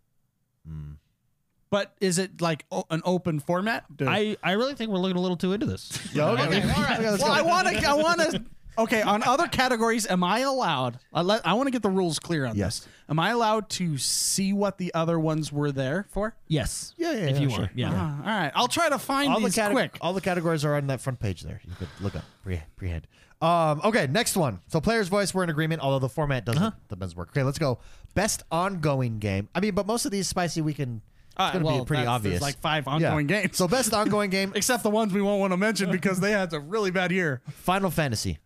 [1.71, 3.85] but is it like o- an open format?
[4.01, 5.99] I, I really think we're looking a little too into this.
[6.15, 6.45] Yeah, okay.
[6.47, 6.99] Okay, all right.
[7.01, 7.25] Okay, well, go.
[7.27, 7.89] I want to.
[7.89, 8.45] I want to.
[8.77, 10.99] Okay, on other categories, am I allowed?
[11.13, 12.81] I, let, I want to get the rules clear on Yes.
[12.81, 12.89] this.
[13.09, 16.35] Am I allowed to see what the other ones were there for?
[16.49, 16.95] Yes.
[16.97, 17.59] Yeah, yeah, If yeah, you sure.
[17.61, 17.71] want.
[17.75, 17.91] Yeah.
[17.93, 19.99] Ah, all right, I'll try to find all the these cate- quick.
[20.01, 21.61] all the categories are on that front page there.
[21.67, 23.03] You could look up pre prehand.
[23.43, 24.61] Um, okay, next one.
[24.69, 26.97] So player's voice, we're in agreement, although the format doesn't Uh-huh.
[26.97, 27.29] doesn't work.
[27.31, 27.79] Okay, let's go.
[28.15, 29.49] Best ongoing game.
[29.55, 31.03] I mean, but most of these spicy we can
[31.39, 32.33] it's gonna well, be pretty that's- obvious.
[32.35, 32.93] There's like five Yeah.
[32.93, 33.57] ongoing games.
[33.57, 36.53] So best ongoing game, except the ones we won't want to mention because they had
[36.55, 37.43] a really bad year.
[37.51, 38.39] Final Fantasy.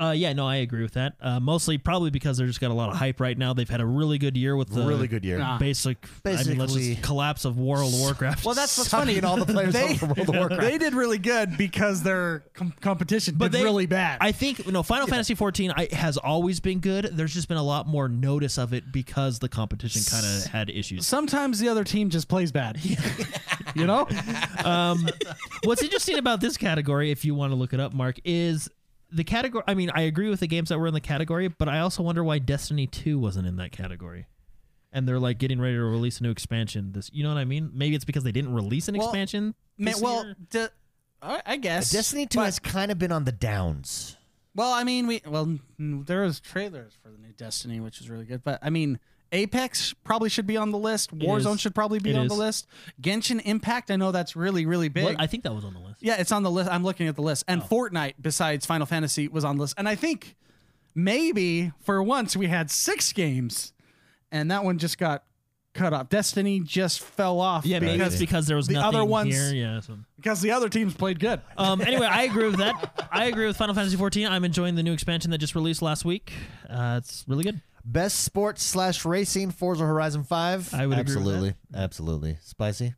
[0.00, 1.14] Uh, yeah, no, I agree with that.
[1.20, 3.52] Uh, mostly probably because they're just got a lot of hype right now.
[3.52, 5.38] They've had a really good year with the really good year.
[5.38, 5.58] Nah.
[5.58, 8.44] basic, I mean, let's Basically- just collapse of World of Warcraft.
[8.44, 9.26] Well, that's what's Sucking funny.
[9.26, 10.62] all the players they, over World of Warcraft.
[10.62, 14.18] they did really good because their com- competition but did they, really bad.
[14.22, 17.10] I think you no Final Fantasy 14 I, has always been good.
[17.12, 20.70] There's just been a lot more notice of it because the competition kind of had
[20.70, 21.06] issues.
[21.06, 22.78] Sometimes the other team just plays bad.
[23.74, 24.08] you know?
[24.64, 25.08] Um,
[25.64, 28.68] what's interesting about this category, if you want to look it up, Mark, is
[29.12, 29.64] the category.
[29.66, 32.02] I mean, I agree with the games that were in the category, but I also
[32.02, 34.26] wonder why Destiny 2 wasn't in that category.
[34.92, 36.92] And they're like getting ready to release a new expansion.
[36.92, 37.70] This, you know what I mean?
[37.72, 39.54] Maybe it's because they didn't release an Well, expansion.
[39.78, 40.36] Man, well, year?
[40.50, 40.66] d-
[41.22, 44.16] I I guess Destiny 2 but- has kind of been on the downs.
[44.54, 48.24] Well, I mean, we well there was trailers for the new Destiny, which is really
[48.24, 48.42] good.
[48.42, 48.98] But I mean,
[49.32, 51.16] Apex probably should be on the list.
[51.16, 52.66] Warzone should probably be It on the list.
[53.00, 55.04] Genshin Impact, I know that's really really big.
[55.04, 56.02] Well, I think that was on the list.
[56.02, 56.70] yeah, it's on the list.
[56.70, 57.52] I'm looking at the list, Oh.
[57.52, 59.74] and Fortnite, besides Final Fantasy, was on the list.
[59.78, 60.36] And I think
[60.94, 63.72] maybe for once we had six games,
[64.32, 65.24] and that one just got
[65.72, 66.08] cut off.
[66.08, 67.64] Destiny just fell off.
[67.64, 69.54] Yeah, maybe because it's because there was the nothing other ones- here.
[69.54, 69.80] Yeah.
[69.80, 69.98] So.
[70.16, 71.40] because the other teams played good.
[71.56, 73.08] Um, anyway, I agree with that.
[73.12, 74.26] I agree with Final Fantasy 14.
[74.26, 76.32] I'm enjoying the new expansion that just released last week.
[76.68, 77.60] Uh, it's really good.
[77.84, 80.74] Best sports slash racing, Forza Horizon 5.
[80.74, 81.54] I would agree with Absolutely.
[81.74, 82.38] Absolutely.
[82.42, 82.94] Spicy.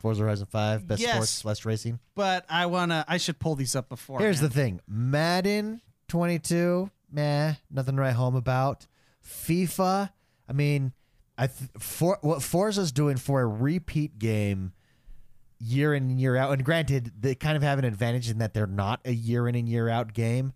[0.00, 1.14] Forza Horizon 5, best Yes.
[1.14, 1.98] sports slash racing.
[2.14, 4.18] But I wanna, I should pull these up before.
[4.20, 8.86] Here's the thing Madden 22, meh, nothing to write home about.
[9.26, 10.10] FIFA,
[10.48, 10.92] I mean,
[11.38, 14.72] I th- for what Forza's doing for a repeat game
[15.58, 18.52] year in and year out, and granted, they kind of have an advantage in that
[18.52, 20.52] they're not a year in and year out game.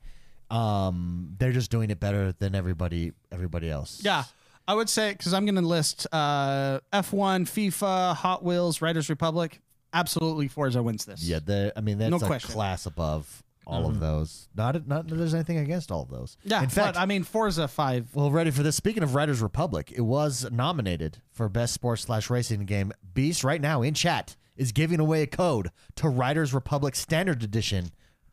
[0.50, 4.00] Um, they're just doing it better than everybody everybody else.
[4.02, 4.24] Yeah,
[4.66, 9.60] I would say because I'm going to list uh, F1, FIFA, Hot Wheels, Riders Republic.
[9.92, 11.22] Absolutely, Forza wins this.
[11.22, 12.52] Yeah, the I mean that's No a question.
[12.52, 14.48] class above all of those.
[14.54, 16.38] Not not that there's anything against all of those.
[16.44, 16.62] yeah.
[16.62, 18.08] in fact, but, I mean Forza Five.
[18.14, 18.76] Well, ready for this.
[18.76, 22.92] Speaking of Riders Republic, it was nominated for best sports slash racing game.
[23.14, 27.90] Beast right now in chat is giving away a code to Riders Republic Standard Edition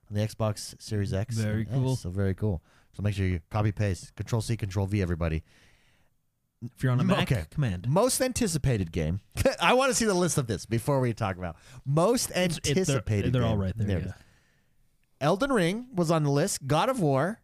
[0.09, 1.35] on the Xbox Series X.
[1.37, 1.75] Very and S.
[1.77, 1.95] cool.
[1.95, 2.61] So very cool.
[2.93, 5.43] So make sure you copy paste, Control C, Control V, everybody.
[6.63, 7.45] If you're on a Mac, Okay.
[7.51, 7.87] command.
[7.89, 9.19] Most anticipated game.
[9.61, 12.63] I want to see the list of this before we talk about most It's- it-
[12.63, 13.33] they're- anticipated.
[13.33, 13.59] They're, all game.
[13.59, 13.97] right there.
[13.99, 14.11] it yeah.
[15.21, 16.65] Elden Ring was on the list.
[16.67, 17.41] God of War,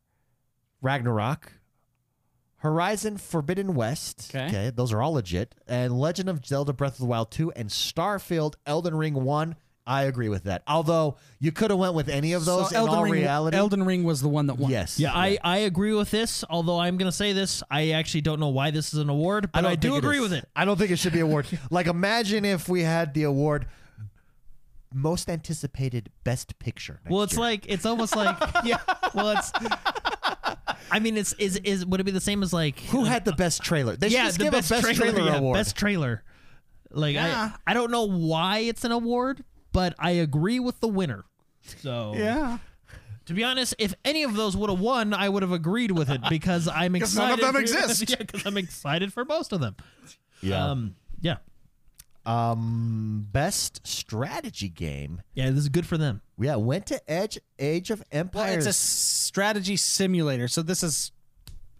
[0.81, 1.53] Ragnarok,
[2.57, 4.31] Horizon Forbidden West.
[4.35, 4.71] Okay.
[4.73, 5.55] those are all legit.
[5.67, 9.55] And Legend of Zelda Breath of the Wild 2 and Starfield Elden Ring 1.
[9.85, 10.61] I agree with that.
[10.67, 13.57] Although you could have went with any of those So in Elden all Ring, reality.
[13.57, 14.69] Elden Ring was the one that won.
[14.71, 14.99] yes.
[14.99, 16.43] Yeah, I, I agree with this.
[16.49, 19.51] Although I'm going to say this, I actually don't know why this is an award,
[19.51, 20.21] but I, don't do agree is.
[20.21, 20.47] with it.
[20.55, 21.47] I don't think it should be award.
[21.71, 23.65] like imagine if we had the award
[24.93, 26.99] most anticipated best picture.
[27.09, 27.41] Well, it's year.
[27.41, 28.77] like it's almost like yeah.
[29.13, 29.51] Well, it's.
[30.91, 33.31] I mean, it's is is would it be the same as like who had the
[33.33, 33.95] best trailer?
[33.95, 35.55] They yeah just the give best, a best trailer, yeah, award.
[35.55, 36.23] best trailer.
[36.91, 37.51] Like Yeah.
[37.65, 41.25] I I don't know why it's an award, but I agree with the winner.
[41.81, 42.57] So Yeah.
[43.27, 46.09] To be honest, if any of those would have won, I would have agreed with
[46.09, 47.45] it because I'm 'Cause none of excited.
[47.45, 48.09] them for- exist.
[48.09, 49.75] yeah, because I'm excited for most of them.
[50.41, 50.65] yeah.
[50.71, 51.37] Um, yeah,
[52.25, 55.21] Um, best strategy game.
[55.33, 55.49] yeah.
[55.49, 56.21] This is good for them.
[56.39, 58.65] Yeah, went to Edge Age of Well, Empires.
[58.65, 61.11] it's a strategy simulator, so this is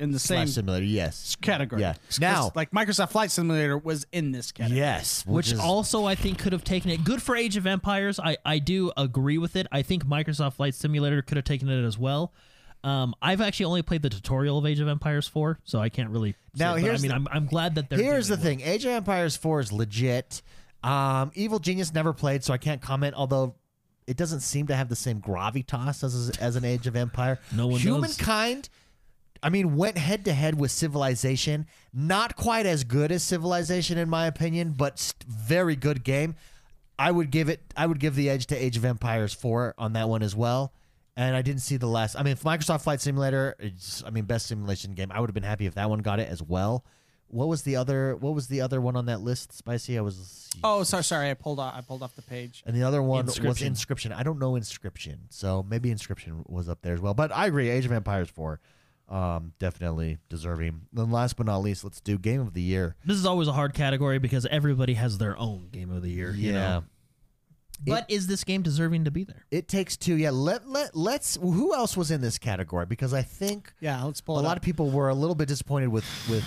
[0.02, 0.86] in the same Flash simulator.
[0.86, 1.36] Yes.
[1.42, 1.82] category.
[1.82, 1.94] Yeah.
[2.08, 4.80] 'Cause, Now- like Microsoft Flight Simulator was in this category.
[4.80, 5.26] Yes.
[5.26, 7.04] Which is- also I think could have taken it.
[7.04, 8.20] Good for Age of Empires.
[8.20, 9.68] I, I do agree with it.
[9.72, 12.34] I think Microsoft Flight Simulator could have taken it as well.
[12.84, 16.10] Um, I've actually only played the tutorial of Age of Empires 4, so I can't
[16.10, 16.32] really.
[16.32, 18.00] say Now, it, but here's I mean, the- I'm, I'm glad that they're.
[18.00, 20.42] Here's the doing thing: Age of Empires Four is legit.
[20.84, 23.14] Um, Evil Genius never played, so I can't comment.
[23.16, 23.54] Although
[24.08, 27.38] it doesn't seem to have the same gravitas as as an Age of Empire.
[27.56, 27.84] No one knows.
[27.84, 28.68] Humankind.
[29.44, 31.66] I mean, went head to head with Civilization.
[31.94, 36.36] Not quite as good as Civilization, in my opinion, but st- very good game.
[37.00, 37.62] I would give it.
[37.76, 40.74] I would give the edge to Age of Empires Four on that one as well.
[41.18, 42.16] And I didn't see the last.
[42.16, 45.12] I mean, if Microsoft Flight Simulator, it's, I mean, best simulation game.
[45.12, 46.86] I would have been happy if that one got it as well.
[47.28, 48.16] What was the other?
[48.16, 49.54] What was the other one on that list?
[49.54, 49.98] Spicy.
[49.98, 50.50] I was.
[50.64, 51.30] Oh, sorry, sorry.
[51.30, 51.74] I pulled off.
[51.76, 52.62] I pulled off the page.
[52.66, 53.72] And the other one was Inscryption.
[53.72, 54.16] Inscryption.
[54.16, 57.14] I don't know Inscryption, so maybe Inscryption was up there as well.
[57.14, 58.60] But I agree, Age of Empires four,
[59.12, 60.82] um, definitely deserving.
[60.94, 62.96] Then last but not least, let's do Game of the Year.
[63.06, 66.32] This is always a hard category because everybody has their own game of the year.
[66.32, 66.84] You know?
[67.86, 69.44] But is this game deserving to be there?
[69.50, 70.16] It takes two.
[70.16, 71.36] Yeah, let let let's.
[71.42, 72.86] Who else was in this category?
[72.86, 74.58] Because I think Yeah, let's pull a it lot up.
[74.58, 76.44] of people were a little bit disappointed with with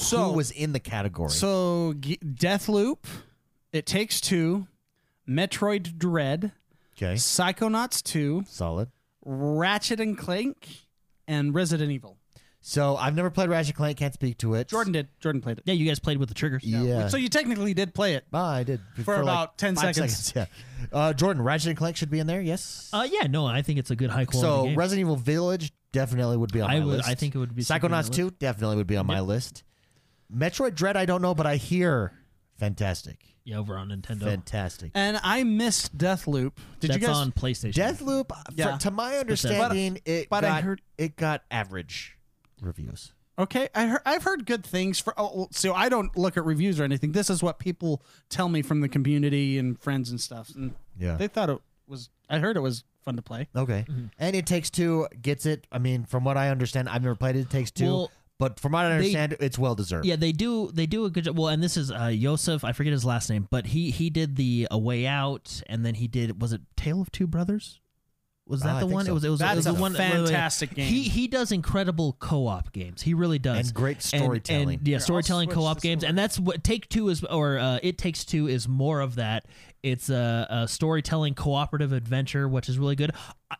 [0.00, 1.30] So- who was in the category.
[1.30, 2.98] So, G- Deathloop,
[3.72, 4.68] It Takes Two,
[5.28, 6.52] Metroid Dread,
[6.96, 8.88] okay, Psychonauts 2, solid.
[9.24, 10.86] Ratchet and Clank,
[11.30, 12.18] and Resident Evil.
[12.62, 13.96] So I've never played Ratchet Clank.
[13.96, 14.68] Can't speak to it.
[14.68, 15.08] Jordan did.
[15.20, 15.64] Jordan played it.
[15.64, 16.62] Yeah, you guys played with the triggers.
[16.62, 17.08] Yeah.
[17.08, 18.24] So you technically did play it.
[18.34, 20.32] Ah, I did For like about 10 five seconds.
[20.36, 20.46] Yeah.
[20.92, 22.40] Uh, Jordan, Ratchet and Clank should be in there.
[22.40, 22.90] Yes.
[22.92, 24.76] Uh, yeah, no, I think it's a good high quality so game.
[24.76, 27.08] Resident Evil Village definitely would be on I my would- list.
[27.08, 29.20] I think it would be something on Psychonauts the Two definitely would be on my
[29.20, 29.62] list.
[30.34, 32.12] Metroid Dread, I don't know, but I hear
[32.60, 34.20] fantastic, yeah, over on Nintendo.
[34.24, 34.92] fantastic.
[34.94, 36.52] And I missed Deathloop.
[36.78, 37.16] Did That's you guys?
[37.16, 37.72] on PlayStation.
[37.74, 38.76] Deathloop, Yeah.
[38.76, 42.16] for, to my understanding, it but I got heard- it got average
[42.60, 43.12] reviews.
[43.38, 45.14] Okay, I heard, I've heard good things for.
[45.16, 47.12] Oh, so I don't look at reviews or anything.
[47.12, 50.50] This is what people tell me from the community and friends and stuff.
[50.54, 51.16] And Yeah.
[51.16, 52.10] they thought it was.
[52.28, 53.48] I heard it was fun to play.
[53.56, 53.86] Okay.
[53.88, 54.06] Mm-hmm.
[54.18, 55.66] And It Takes Two gets it.
[55.72, 57.40] I mean, from what I understand, I've never played it.
[57.40, 58.10] It Takes Two, Well,
[58.40, 60.06] but from what I understand, it's well deserved.
[60.06, 60.72] Yeah, they do.
[60.72, 61.38] They do a good job.
[61.38, 62.64] Well, and this is uh, Yosef.
[62.64, 65.94] I forget his last name, but he he did the A Way Out, and then
[65.94, 67.80] he did was it Tale of Two Brothers?
[68.46, 69.04] Was that I the one?
[69.04, 69.12] so.
[69.12, 69.24] It was.
[69.24, 69.38] It was.
[69.40, 69.92] That it was is the a one.
[69.92, 70.26] wait, wait, wait.
[70.26, 70.88] fantastic game.
[70.88, 73.02] He he does incredible co-op games.
[73.02, 73.68] He really does.
[73.68, 74.78] And great storytelling.
[74.78, 76.08] And, yeah, I'll storytelling co-op games, story.
[76.08, 79.46] and that's what Take Two is, or uh, It Takes Two is more of that.
[79.84, 83.12] It's a, a storytelling cooperative adventure, which is really good.
[83.50, 83.56] I-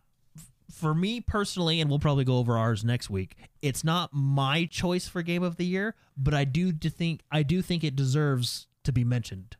[0.81, 3.37] For me personally, and we'll probably go over ours next week.
[3.63, 7.43] It's not my choice for game of the year, but I do d- think I
[7.43, 9.57] do think it deserves to be mentioned.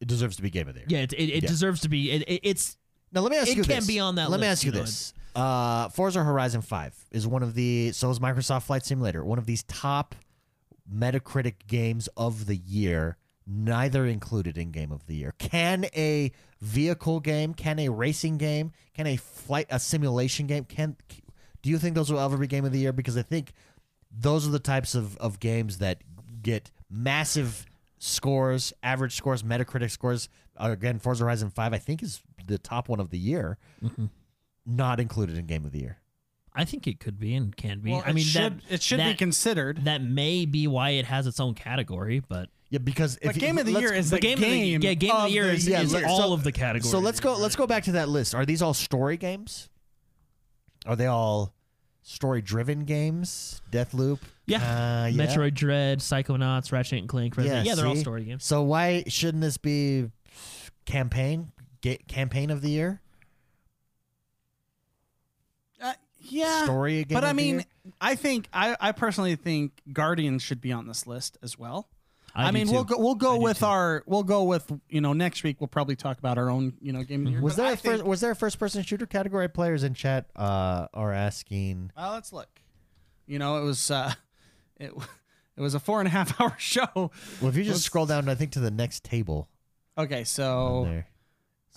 [0.00, 0.86] It deserves to be Game of the Year.
[0.88, 1.48] Yeah, it, it, it Yeah.
[1.48, 2.10] deserves to be.
[2.10, 2.76] It, it, it's
[3.12, 3.86] Now let me ask It you can this.
[3.86, 5.12] be on that Let me ask you you know, this.
[5.34, 9.46] Uh, Forza Horizon 5 is one of the so is Microsoft Flight Simulator, one of
[9.46, 10.14] these top
[10.92, 13.16] Metacritic games of the year,
[13.50, 15.34] neither included in game of the year.
[15.38, 16.30] Can a
[16.60, 20.96] vehicle game, can a racing game, can a flight a simulation game can
[21.62, 23.52] do you think those will ever be game of the year because I think
[24.10, 26.02] those are the types of, of games that
[26.42, 27.66] get massive
[27.98, 30.28] scores, average scores, Metacritic scores.
[30.56, 33.58] Uh, again, Forza Horizon 5, I think, is the top one of the year,
[34.66, 35.98] not included in Game of the Year.
[36.52, 37.92] I think it could be and can be.
[37.92, 39.84] Well, I mean, it should, that it should be considered.
[39.84, 43.58] that may be why it has its own category, but Yeah, because if But game
[43.58, 44.76] of the year is The the game, game.
[44.76, 46.52] of the, yeah, game of the year is, yeah, is let- all so- of the
[46.52, 46.90] categories.
[46.90, 47.36] So let's go.
[47.36, 48.34] Let's go back to that list.
[48.34, 49.68] Are these all story games?
[50.86, 51.52] Are they all
[52.02, 53.60] story-driven games?
[53.72, 54.20] Deathloop.
[54.46, 54.58] Yeah.
[54.58, 55.26] Uh, yeah.
[55.26, 57.66] Metroid Dread, Psychonauts, Ratchet and Clank, Resident.
[57.66, 58.44] Yeah, they're all story games.
[58.44, 60.10] So why shouldn't this be
[60.86, 61.52] campaign
[61.82, 63.00] Ga- campaign of the year?
[65.82, 66.64] Uh, yeah.
[66.64, 67.64] Story game But I of the mean, year?
[68.00, 71.88] I think I, I personally think Guardians should be on this list as well.
[72.34, 72.72] I, I, mean, too.
[72.74, 75.68] we'll go we'll go do with our we'll go with you know next week we'll
[75.68, 77.40] probably talk about our own you know game of the year.
[77.42, 79.48] Was But there I a first, was there a first-person shooter category?
[79.48, 81.90] Players in chat uh, are asking.
[81.96, 82.48] Uh, let's look.
[83.26, 84.12] You know, it was uh,
[84.76, 84.92] it
[85.56, 86.86] it was a four and a half hour show.
[86.94, 89.48] Well, if you just Let's- scroll down, I think to the next table.
[89.98, 91.02] Okay, so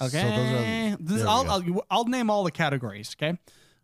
[0.02, 1.50] okay, So those are, This- I'll.
[1.50, 3.16] I'll I'll name all the categories.
[3.20, 3.38] Okay,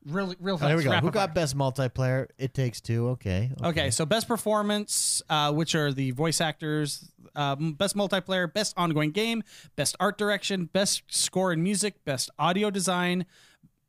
[0.05, 0.67] really real Oh, fast.
[0.69, 0.91] there we go.
[0.93, 1.33] Who got fire.
[1.35, 2.27] best multiplayer?
[2.37, 3.09] It takes two.
[3.09, 3.51] Okay.
[3.63, 9.11] Okay, so best performance, uh, which are the voice actors, um, best multiplayer, best ongoing
[9.11, 9.43] game,
[9.75, 13.25] best art direction, best score and music, best audio design,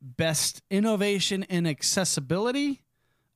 [0.03, 2.83] best innovation and accessibility.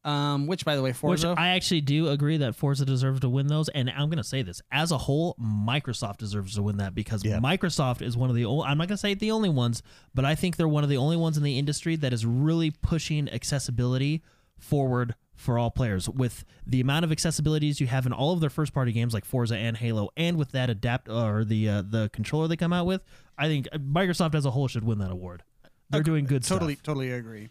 [0.05, 1.35] Um, which, by the way, Which Forza.
[1.37, 4.43] I actually do agree that Forza deserves to win those, and I'm going to say
[4.43, 7.39] this as a whole, Microsoft deserves to win that because Yeah.
[7.39, 8.45] Microsoft is one of the.
[8.45, 9.83] Only, I'm not going to say the only ones,
[10.15, 12.71] but I think they're one of the only ones in the industry that is really
[12.71, 14.23] pushing accessibility
[14.59, 16.09] forward for all players.
[16.09, 19.25] With the amount of accessibilities you have in all of their first party games like
[19.25, 22.85] Forza and Halo, and with that adapt or the uh, the controller they come out
[22.85, 23.03] with,
[23.39, 25.45] I think Microsoft as a whole should win that award.
[25.91, 26.85] They're doing good totally, stuff.
[26.85, 27.49] totally agree.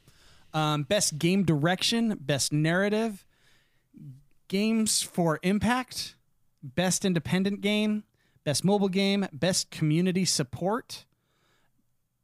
[0.53, 3.25] Um, best game direction, best narrative,
[4.47, 6.15] games for impact,
[6.61, 8.03] best independent game,
[8.43, 11.05] best mobile game, best community support,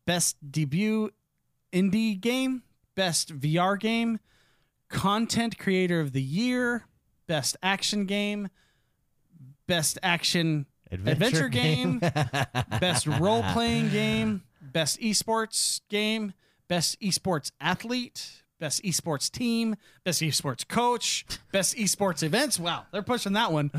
[0.05, 1.09] best debut
[1.73, 2.63] indie game,
[2.95, 4.19] best VR game,
[4.89, 6.85] content creator of the year,
[7.27, 8.49] best action game,
[9.67, 11.99] best action adventure, game,
[12.79, 16.33] best role playing game, best esports game,
[16.69, 22.57] best esports athlete, best esports team, best esports coach, best esports events.
[22.57, 23.71] Wow, they're pushing that one.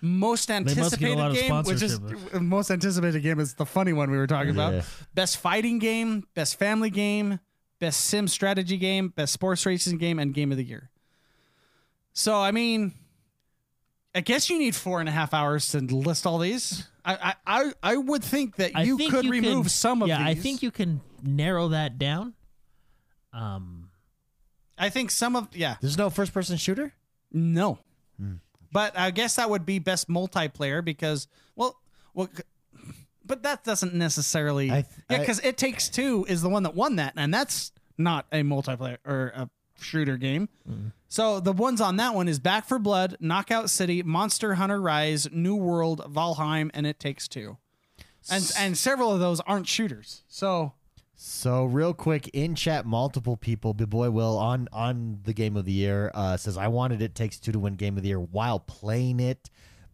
[0.00, 2.00] Most must get a anticipated game, which is
[2.40, 4.68] most anticipated game is the funny one we were talking Yeah.
[4.68, 4.84] about.
[5.14, 7.40] Best fighting game, best family game,
[7.80, 10.90] best sim strategy game, best sports racing game, and game of the year.
[12.12, 12.94] So I mean,
[14.14, 16.86] I guess you need four and a half hours to list all these.
[17.04, 20.18] I I I, would think that you think could you remove can- some of yeah,
[20.18, 20.26] these.
[20.38, 22.34] I think you can narrow that down.
[23.32, 23.90] Um,
[24.78, 26.94] I think some of yeah There's no first-person shooter.
[27.32, 27.78] no,
[28.18, 28.34] Hmm.
[28.72, 31.26] but I guess that would be best multiplayer because
[31.56, 31.76] well
[32.14, 32.28] well.
[33.24, 36.74] But that doesn't necessarily, I th- yeah, because It Takes Two is the one that
[36.74, 40.48] won that, and that's not a multiplayer or a shooter game.
[40.66, 40.88] Hmm.
[41.08, 45.28] So the ones on that one is Back 4 Blood, Knockout City, Monster Hunter Rise,
[45.30, 47.58] New World, Valheim, and It Takes Two,
[48.30, 50.22] and and several of those aren't shooters.
[50.28, 50.72] So
[51.20, 53.74] So real quick in chat, multiple people.
[53.74, 57.16] Big boy Will on on the game of the year uh, says I wanted it
[57.16, 59.50] takes two to win game of the year while playing it.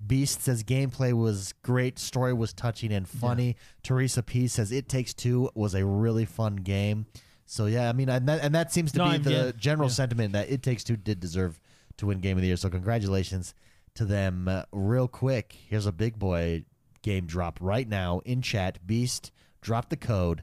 [0.06, 3.56] Beast says gameplay was great, story was touching and funny.
[3.82, 7.06] Teresa P says it takes two was a really fun game.
[7.46, 9.52] So yeah, I mean, and that, and that seems to No, be I'm- the yeah,
[9.56, 9.94] general yeah.
[9.94, 11.58] sentiment that it takes two did deserve
[11.96, 12.58] to win game of the year.
[12.58, 13.54] So congratulations
[13.94, 14.46] to them.
[14.46, 16.66] Uh, real quick, here's a big boy
[17.00, 18.86] game drop right now in chat.
[18.86, 20.42] Beast, drop the code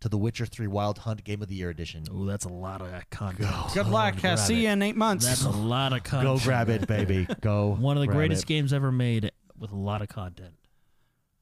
[0.00, 2.04] to the Witcher 3 Wild Hunt Game of the Year edition.
[2.12, 3.48] oh, that's a lot of content.
[3.74, 4.20] good luck.
[4.20, 4.62] Grab see it.
[4.62, 5.26] you in eight months.
[5.26, 6.38] That's a lot of content.
[6.38, 7.26] Go grab it, baby.
[7.40, 7.74] Go.
[7.74, 8.46] One of the grab greatest it.
[8.46, 10.54] games ever made with a lot of content.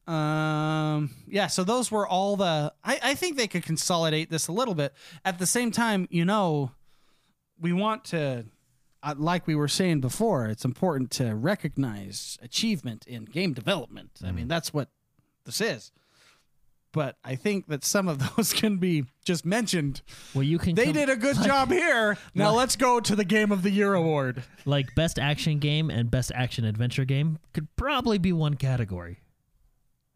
[0.07, 1.11] Um.
[1.26, 1.48] Yeah.
[1.48, 2.72] So those were all the.
[2.84, 4.94] I, I think they could consolidate this a little bit.
[5.24, 6.70] At the same time, you know,
[7.61, 8.44] we want to,
[9.02, 14.20] uh, like we were saying before, it's important to recognize achievement in game development.
[14.24, 14.90] I mean, that's what
[15.44, 15.90] this is.
[16.97, 20.01] But I think that some of those can be just mentioned.
[20.34, 22.16] Well, you can They com- did a good job here.
[22.34, 24.42] Now let's go to the Game of the Year award.
[24.64, 29.18] like best action game and best action adventure game could probably be one category.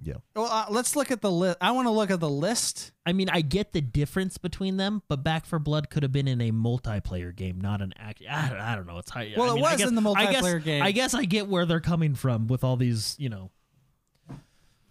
[0.02, 0.14] Yeah.
[0.34, 1.58] Well, uh, let's look at the list.
[1.60, 2.92] I want to look at the list.
[3.04, 6.26] I mean, I get the difference between them, but Back 4 Blood could have been
[6.28, 8.22] in a multiplayer game, not an act.
[8.28, 8.96] I don't, I don't know.
[8.96, 9.28] It's hard.
[9.36, 10.82] Well, I it mean, I was guess- in the multiplayer I guess- game.
[10.82, 13.50] I guess I get where they're coming from with all these, you know.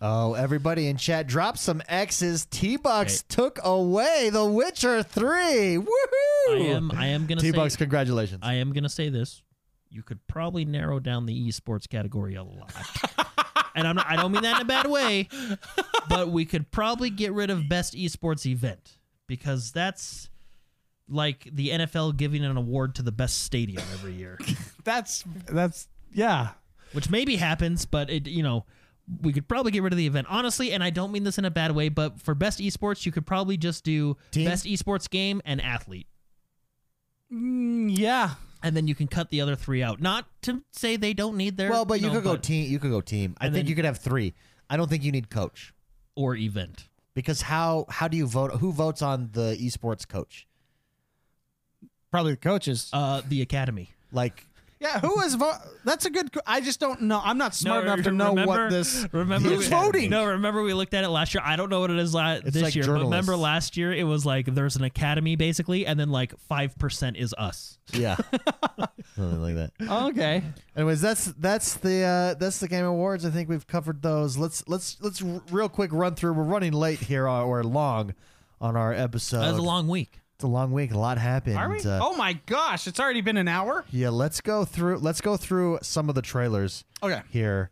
[0.01, 2.45] Oh, everybody in chat, drop some X's.
[2.45, 3.35] T Bucks Okay.
[3.41, 5.77] took away The Witcher 3.
[5.77, 5.85] Woohoo!
[6.49, 6.91] I am.
[6.91, 7.55] I am gonna T say.
[7.55, 8.39] Bucks, congratulations.
[8.41, 9.41] I am gonna say this.
[9.89, 12.71] You could probably narrow down the esports category a lot.
[13.75, 15.27] and I'm not, I don't mean that in a bad way,
[16.07, 18.97] but we could probably get rid of best esports event
[19.27, 20.29] because that's
[21.09, 24.37] like the NFL giving an award to the best stadium every year.
[24.83, 26.49] That's that's yeah.
[26.93, 28.65] which maybe happens, but it you know
[29.21, 30.71] we could probably get rid of the event honestly.
[30.71, 33.25] And I don't mean this in a bad way, but for best esports, you could
[33.25, 34.45] probably just do Team?
[34.45, 36.07] best esports game and athlete.
[37.31, 38.31] Mm, yeah.
[38.63, 40.01] and then you can cut the other three out.
[40.01, 42.69] Not to say they don't need their Well, but you know, could go team.
[42.69, 43.35] You could go team.
[43.39, 44.33] I And think then- you could have three.
[44.69, 45.73] I don't think you need coach
[46.15, 46.87] or event.
[47.15, 48.51] because how how do you vote?
[48.59, 50.47] Who votes on the esports coach?
[52.11, 52.89] Probably the coaches.
[52.93, 53.91] Uh, the academy.
[54.11, 54.45] Like
[54.79, 56.29] yeah, who is vo- That's a good.
[56.47, 57.21] I just don't know.
[57.23, 59.05] I'm not smart enough to know what this.
[59.11, 60.09] Remember Who's we- voting?
[60.09, 61.41] No, remember we looked at it last year.
[61.45, 63.91] I don't know what it is la- It's this like year, but remember last year
[63.93, 67.77] it was like there's an academy basically, and then like five percent is us.
[67.93, 68.15] yeah,
[69.15, 69.71] something like that.
[70.09, 70.43] okay.
[70.75, 73.25] Anyways, that's that's the uh, that's the game awards.
[73.25, 74.37] I think we've covered those.
[74.37, 76.33] Let's let's let's r- real quick run through.
[76.33, 78.13] We're running late here uh, or long
[78.61, 79.41] on our episode.
[79.41, 80.18] That was a long week.
[80.39, 80.93] It's a long week.
[80.93, 81.57] A lot happened.
[81.57, 81.79] Are we?
[81.79, 82.87] Uh, oh my gosh!
[82.87, 83.83] It's already been an hour.
[83.91, 84.99] Yeah, let's go through.
[84.99, 87.21] Let's go through some of the trailers Okay.
[87.29, 87.71] here.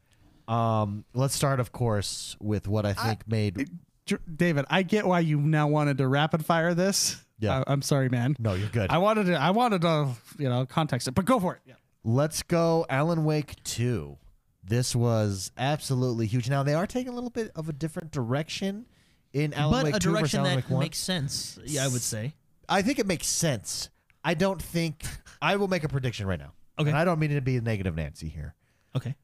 [0.49, 3.69] Um, let's start, of course, with what I think made.
[4.05, 7.23] J- David, I get why you now wanted to rapid fire this.
[7.39, 7.63] Yeah.
[7.65, 8.35] I, am sorry, man.
[8.37, 8.89] No, you're good.
[8.89, 9.35] I wanted to.
[9.35, 10.09] I wanted to.
[10.37, 11.61] You know, context it, but go for it.
[11.65, 11.75] Yeah.
[12.03, 14.17] Let's go Alan Wake 2.
[14.61, 16.49] This was absolutely huge.
[16.49, 18.87] Now, they are taking a little bit of a different direction
[19.31, 20.79] in Alan but Wake a 2 versus direction that Wake 1.
[20.81, 21.57] makes sense.
[21.63, 22.33] Yeah, I would say.
[22.69, 23.89] I think it makes sense.
[24.23, 25.03] I don't think.
[25.41, 26.53] I will make a prediction right now.
[26.79, 26.89] Okay.
[26.89, 28.53] And I don't mean to be a negative Nancy here.
[28.95, 29.15] Okay.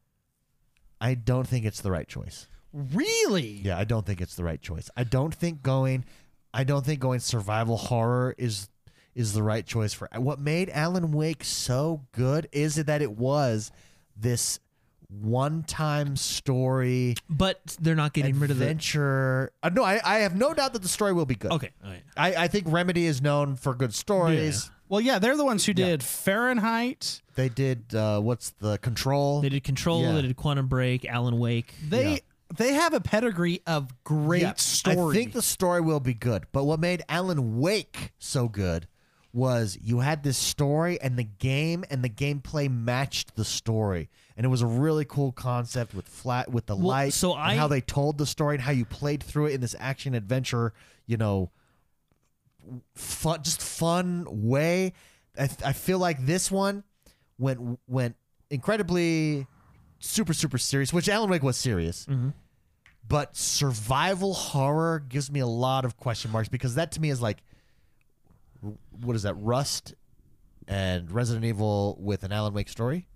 [1.00, 2.48] I don't think it's the right choice.
[2.74, 3.62] Really?
[3.64, 4.90] Yeah, I don't think it's the right choice.
[4.98, 6.04] I don't think going
[6.52, 8.70] I don't think going survival horror is
[9.14, 13.12] is the right choice for what made Alan Wake so good is it that it
[13.12, 13.72] was
[14.18, 14.60] this
[15.22, 18.64] one-time story But they're not getting rid of the.
[18.66, 19.52] adventure.
[19.62, 21.52] Uh, no, I, I have no doubt that the story will be good.
[21.52, 21.70] Okay.
[21.84, 22.04] All right.
[22.18, 24.70] I, I think Remedy is known for good stories.
[24.90, 27.22] Well, yeah, they're the ones who did Fahrenheit.
[27.36, 29.42] They did uh, what's the control?
[29.42, 30.02] They did Control.
[30.04, 30.12] Yeah.
[30.14, 31.06] They did Quantum Break.
[31.06, 31.74] Alan Wake.
[31.88, 32.18] They Yeah.
[32.58, 35.16] they have a pedigree of great Yeah, story.
[35.18, 36.44] I think the story will be good.
[36.52, 38.88] But what made Alan Wake so good
[39.32, 44.10] was you had this story and the game and the gameplay matched the story.
[44.36, 47.42] And it was a really cool concept with flat with the Well, light so and
[47.42, 50.16] I- how they told the story and how you played through it in this action
[50.16, 50.74] adventure,
[51.06, 51.52] you know,
[52.96, 54.94] fun just fun way.
[55.38, 56.84] I, I feel like this one
[57.38, 58.16] went went
[58.50, 59.48] incredibly
[60.00, 62.06] super super serious, which Alan Wake was serious.
[62.06, 62.30] Mm-hmm.
[63.08, 67.22] But survival horror gives me a lot of question marks because that to me is
[67.22, 67.44] like,
[69.02, 69.34] what is that?
[69.36, 69.94] Rust
[70.68, 73.08] and Resident Evil with an Alan Wake story.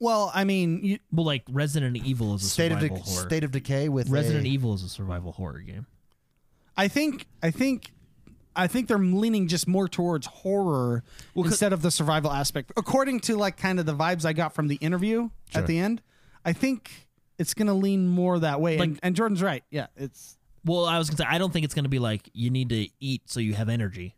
[0.00, 3.26] Well, I mean, you, Well, like Resident Evil is a State of survival De- horror.
[3.26, 5.86] State of Decay with Resident a, Evil is a survival horror game.
[6.76, 7.90] I think I think
[8.54, 11.02] I think they're leaning just more towards horror
[11.36, 12.72] instead of the survival aspect.
[12.76, 15.62] According to like kind of the vibes I got from the interview Sure.
[15.62, 16.02] at the end,
[16.44, 18.78] I think it's going to lean more that way.
[18.78, 19.62] and, Like- and Jordan's right.
[19.70, 22.50] Yeah, it's Well, I was gonna say I don't think it's gonna be like you
[22.50, 24.14] need to eat so you have energy.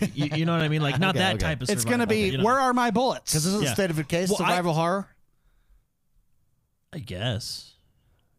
[0.14, 0.82] you, you know what I mean?
[0.82, 1.42] Like not Okay, that okay.
[1.44, 1.70] type of.
[1.70, 2.44] it's going to survival, be you know?
[2.44, 3.32] where are my bullets?
[3.32, 3.74] because this is Yeah.
[3.74, 5.08] State of Decay Well, I- survival horror.
[6.92, 7.72] I guess.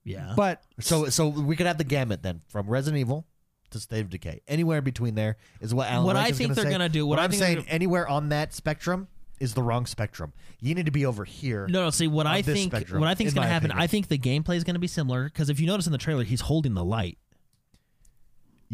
[0.04, 0.34] Yeah.
[0.36, 3.26] but So so we could have the gamut then from Resident Evil
[3.72, 4.42] to State of Decay.
[4.48, 6.72] Anywhere between there is what Alan What Wake I is think gonna they're say.
[6.72, 9.08] gonna do- what I I'm think they're saying gonna- anywhere on that spectrum
[9.40, 10.32] is the wrong spectrum.
[10.62, 11.68] You need to be over here.
[11.68, 11.90] no, no.
[11.90, 12.72] See what on I this think.
[12.72, 13.72] spectrum, what I think is in gonna my happen.
[13.72, 13.84] opinion.
[13.84, 16.24] I think the gameplay is gonna be similar because if you notice in the trailer,
[16.24, 17.18] he's holding the light.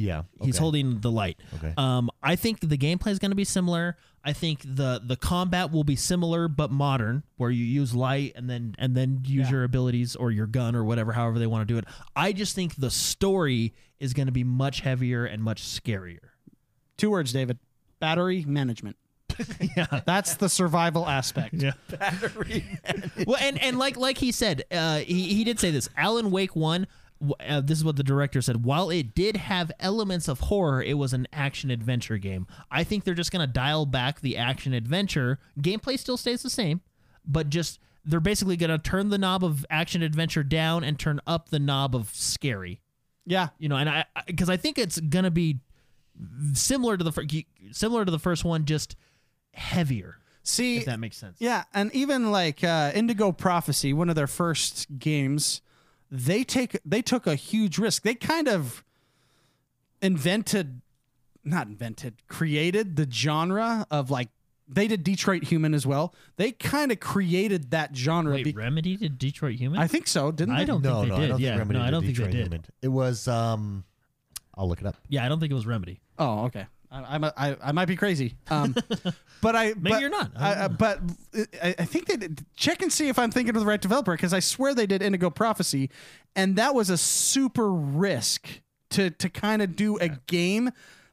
[0.01, 0.61] Yeah, He's okay.
[0.61, 1.37] holding the light.
[1.55, 1.73] Okay.
[1.77, 3.97] Um, I think the gameplay is going to be similar.
[4.23, 8.49] I think the the combat will be similar but modern, where you use light and
[8.49, 9.51] then and then use Yeah.
[9.51, 11.85] your abilities or your gun or whatever, however they want to do it.
[12.15, 16.19] I just think the story is going to be much heavier and much scarier.
[16.97, 17.57] two words, David:
[17.99, 18.95] battery management.
[19.77, 20.01] yeah.
[20.05, 21.55] That's the survival aspect.
[21.55, 21.71] Yeah.
[21.89, 22.63] Battery.
[23.25, 25.89] well, and and like like he said, uh, he he did say this.
[25.97, 26.85] Alan Wake one.
[27.47, 28.63] Uh, this is what the director said.
[28.65, 32.47] While it did have elements of horror, it was an action adventure game.
[32.71, 35.39] I think they're just gonna dial back the action adventure.
[35.59, 36.81] Gameplay still stays the same,
[37.25, 41.49] but just they're basically gonna turn the knob of action adventure down and turn up
[41.49, 42.81] the knob of scary.
[43.27, 45.59] Yeah, You know, and I because I think it's gonna be
[46.53, 47.25] similar to the fir-
[47.71, 48.95] similar to the first one, just
[49.53, 50.17] heavier.
[50.43, 51.37] see, If that makes sense.
[51.39, 55.61] Yeah, and even like uh, Indigo Prophecy, one of their first games,
[56.11, 58.03] they take they took a huge risk.
[58.03, 58.83] They kind of
[60.01, 60.81] invented,
[61.43, 64.29] not invented, created the genre of like
[64.67, 66.13] they did Detroit Human as well.
[66.35, 68.33] They kind of created that genre.
[68.33, 69.79] Wait, be- Remedy did Detroit Human?
[69.79, 70.65] I think so, didn't I they?
[70.65, 71.23] don't no, think they no, did.
[71.23, 72.47] I don't yeah, think Remedy no, I don't think they did.
[72.47, 72.65] Human.
[72.81, 73.85] It was um,
[74.55, 74.97] I'll look it up.
[75.09, 76.01] Yeah, I don't think it was Remedy.
[76.19, 76.67] Oh, okay.
[76.91, 78.35] I, I'm a, I, I might be crazy.
[78.49, 78.75] Um,
[79.41, 80.31] but I Maybe but- you're not.
[80.35, 80.77] I I, don't know.
[80.77, 80.99] but
[81.63, 84.11] I, I think they did, check and see if I'm thinking of the right developer
[84.11, 85.89] because I swear they did Indigo Prophecy,
[86.35, 88.47] and that was a super risk
[88.91, 90.71] to to kind of do a game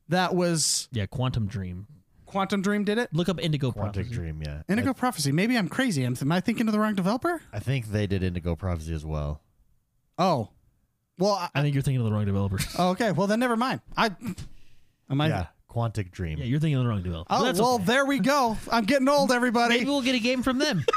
[0.08, 1.86] that was Yeah, Quantum Dream.
[2.26, 3.08] Quantum Dream did it.
[3.14, 4.10] Look up Indigo Quantic Prophecy.
[4.14, 4.62] Dream, yeah.
[4.68, 5.32] Indigo Prophecy.
[5.32, 6.04] Maybe I'm crazy.
[6.04, 7.40] Am, am I thinking of the wrong developer?
[7.52, 9.40] I, I think they did Indigo Prophecy as well.
[10.18, 10.50] Oh,
[11.18, 11.34] well.
[11.34, 12.58] I, I think you're thinking of the wrong developer.
[12.78, 13.12] oh, okay.
[13.12, 13.80] Well, then never mind.
[13.96, 14.10] I
[15.08, 15.28] am I.
[15.28, 16.38] yeah, Quantic Dream.
[16.38, 17.32] yeah, you're thinking of the wrong developer.
[17.32, 17.84] Oh But that's well, okay.
[17.84, 18.56] there we go.
[18.72, 19.78] I'm getting old, everybody.
[19.78, 20.84] Maybe we'll get a game from them.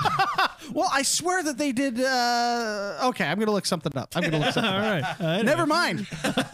[0.74, 2.00] Well, I swear that they did.
[2.00, 4.16] Uh, okay, I'm gonna look something up.
[4.16, 5.20] I'm gonna look something All up.
[5.20, 5.40] right.
[5.40, 6.08] Uh, Never mind.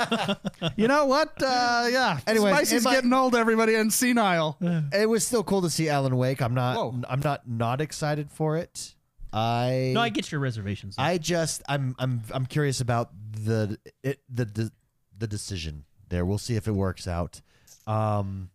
[0.78, 1.34] you know what?
[1.44, 2.20] Uh, yeah.
[2.26, 4.58] Anyway, Spicy's am getting old, everybody, and senile.
[4.94, 6.42] It was still cool to see Alan Wake.
[6.42, 6.78] I'm not.
[6.78, 7.02] Whoa.
[7.08, 8.96] I'm not not excited for it.
[9.34, 9.92] I.
[9.94, 10.96] No, I get your reservations.
[10.98, 11.62] I just.
[11.68, 11.94] I'm.
[12.00, 12.24] I'm.
[12.32, 14.72] I'm curious about the it the the,
[15.16, 16.26] the decision there.
[16.26, 17.42] We'll see if it works out.
[17.88, 18.50] Um.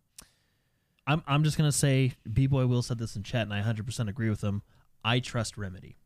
[1.04, 4.08] I'm I'm just gonna say, B Boy Will said this in chat, and I 100%
[4.08, 4.62] agree with him.
[5.04, 5.96] I trust Remedy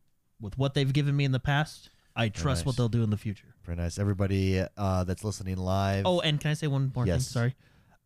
[0.41, 1.91] with what they've given me in the past.
[2.15, 3.53] I trust what they'll do in the future.
[3.63, 3.99] Very nice.
[3.99, 6.05] Everybody uh, that's listening live.
[6.07, 7.25] Oh, and can I say one more Yes.
[7.27, 7.31] thing?
[7.31, 7.55] Sorry.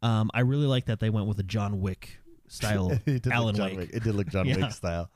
[0.02, 2.18] Um, I really like that they went with a John Wick
[2.49, 3.77] style it did look Alan John Wake.
[3.77, 3.89] Wick.
[3.93, 4.57] It did look John Yeah.
[4.57, 5.10] Wick style.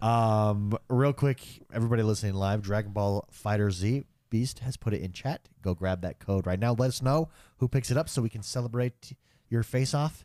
[0.00, 1.40] Um, real quick,
[1.74, 5.48] everybody listening live, Dragon Ball FighterZ Beast has put it in chat.
[5.62, 6.72] Go grab that code right now.
[6.78, 9.12] Let us know who picks it up so we can celebrate
[9.48, 10.24] your face off.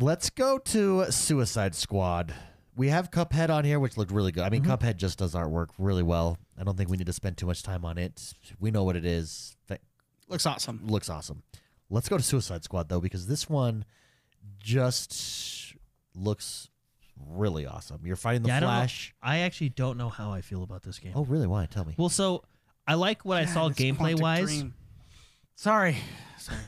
[0.00, 2.32] Let's go to Suicide Squad.
[2.76, 4.44] We have Cuphead on here, which looked really good.
[4.44, 4.70] I mean, mm-hmm.
[4.72, 6.38] Cuphead just does artwork really well.
[6.56, 8.34] I don't think we need to spend too much time on it.
[8.60, 9.56] We know what it is.
[9.66, 9.80] Th-
[10.28, 10.82] Looks awesome.
[10.86, 11.42] looks awesome.
[11.90, 13.84] Let's go to Suicide Squad though, because this one
[14.62, 15.74] just
[16.14, 16.68] looks
[17.28, 18.00] really awesome.
[18.04, 19.14] You're fighting the Yeah, I don't know- Flash.
[19.20, 21.12] I actually don't know how I feel about this game.
[21.16, 21.46] Oh, really?
[21.48, 21.66] Why?
[21.66, 21.94] Tell me.
[21.96, 22.44] Well, so
[22.86, 24.64] I like what I saw gameplay Quantic wise.
[25.62, 25.74] Dream.
[25.74, 25.96] Sorry.
[26.38, 26.58] Sorry.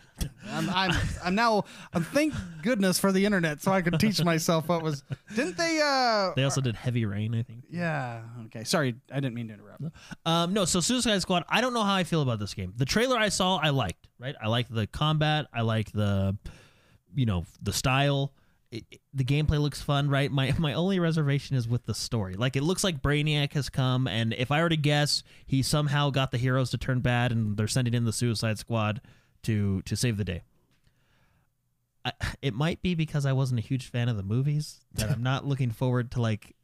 [0.50, 0.90] I'm, I'm
[1.24, 1.64] I'm now
[1.94, 5.02] I'm thank goodness for the internet so I could teach myself what was
[5.34, 7.64] didn't they uh They also did Heavy Rain, I think.
[7.70, 9.82] yeah okay sorry I didn't mean to interrupt
[10.26, 11.44] Um, no, so Suicide Squad.
[11.48, 12.74] I don't know how I feel about this game.
[12.76, 14.08] The trailer I saw, I liked.
[14.18, 15.46] Right, I like the combat.
[15.54, 16.36] I like the,
[17.14, 18.34] you know, the style.
[18.70, 20.08] It, it- the gameplay looks fun.
[20.08, 20.30] Right.
[20.30, 22.34] My my only reservation is with the story.
[22.34, 26.10] Like it looks like Brainiac has come, and if I were to guess, he somehow
[26.10, 29.00] got the heroes to turn bad, and they're sending in the Suicide Squad
[29.42, 30.42] to to save the day.
[32.04, 35.22] I, it might be because I wasn't a huge fan of the movies that I'm
[35.30, 36.54] not looking forward to like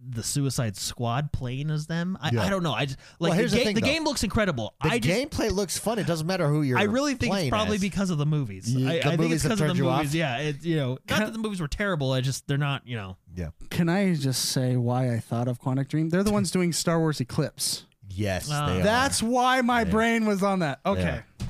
[0.00, 2.16] the Suicide Squad playing as them.
[2.20, 2.42] I, Yeah.
[2.44, 2.72] I don't know.
[2.72, 4.74] I just like Well, here's the, the ga- thing, the game looks incredible.
[4.82, 5.98] The I just gameplay looks fun.
[5.98, 6.78] It doesn't matter who you're.
[6.78, 7.80] I really think it's probably as.
[7.80, 8.72] because of the movies.
[8.72, 9.98] Yeah, I, the I think movies it's because of the turned you off?
[9.98, 10.14] movies.
[10.14, 12.12] Yeah, it, you know, not that the movies were terrible.
[12.12, 12.86] I just they're not.
[12.86, 13.48] You know, Yeah.
[13.70, 16.98] can I just say why I thought of Quantic Dream they're the ones doing Star
[17.00, 18.66] Wars Eclipse Yes, ah.
[18.68, 18.82] they are.
[18.84, 19.90] that's why my Yeah.
[19.90, 21.46] brain was on that okay Yeah.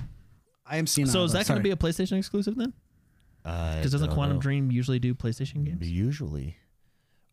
[0.66, 2.72] I am seeing so is that going to be a PlayStation exclusive then?
[3.42, 5.88] Because Because doesn't Quantum Dream usually do PlayStation games?
[5.90, 6.56] Usually,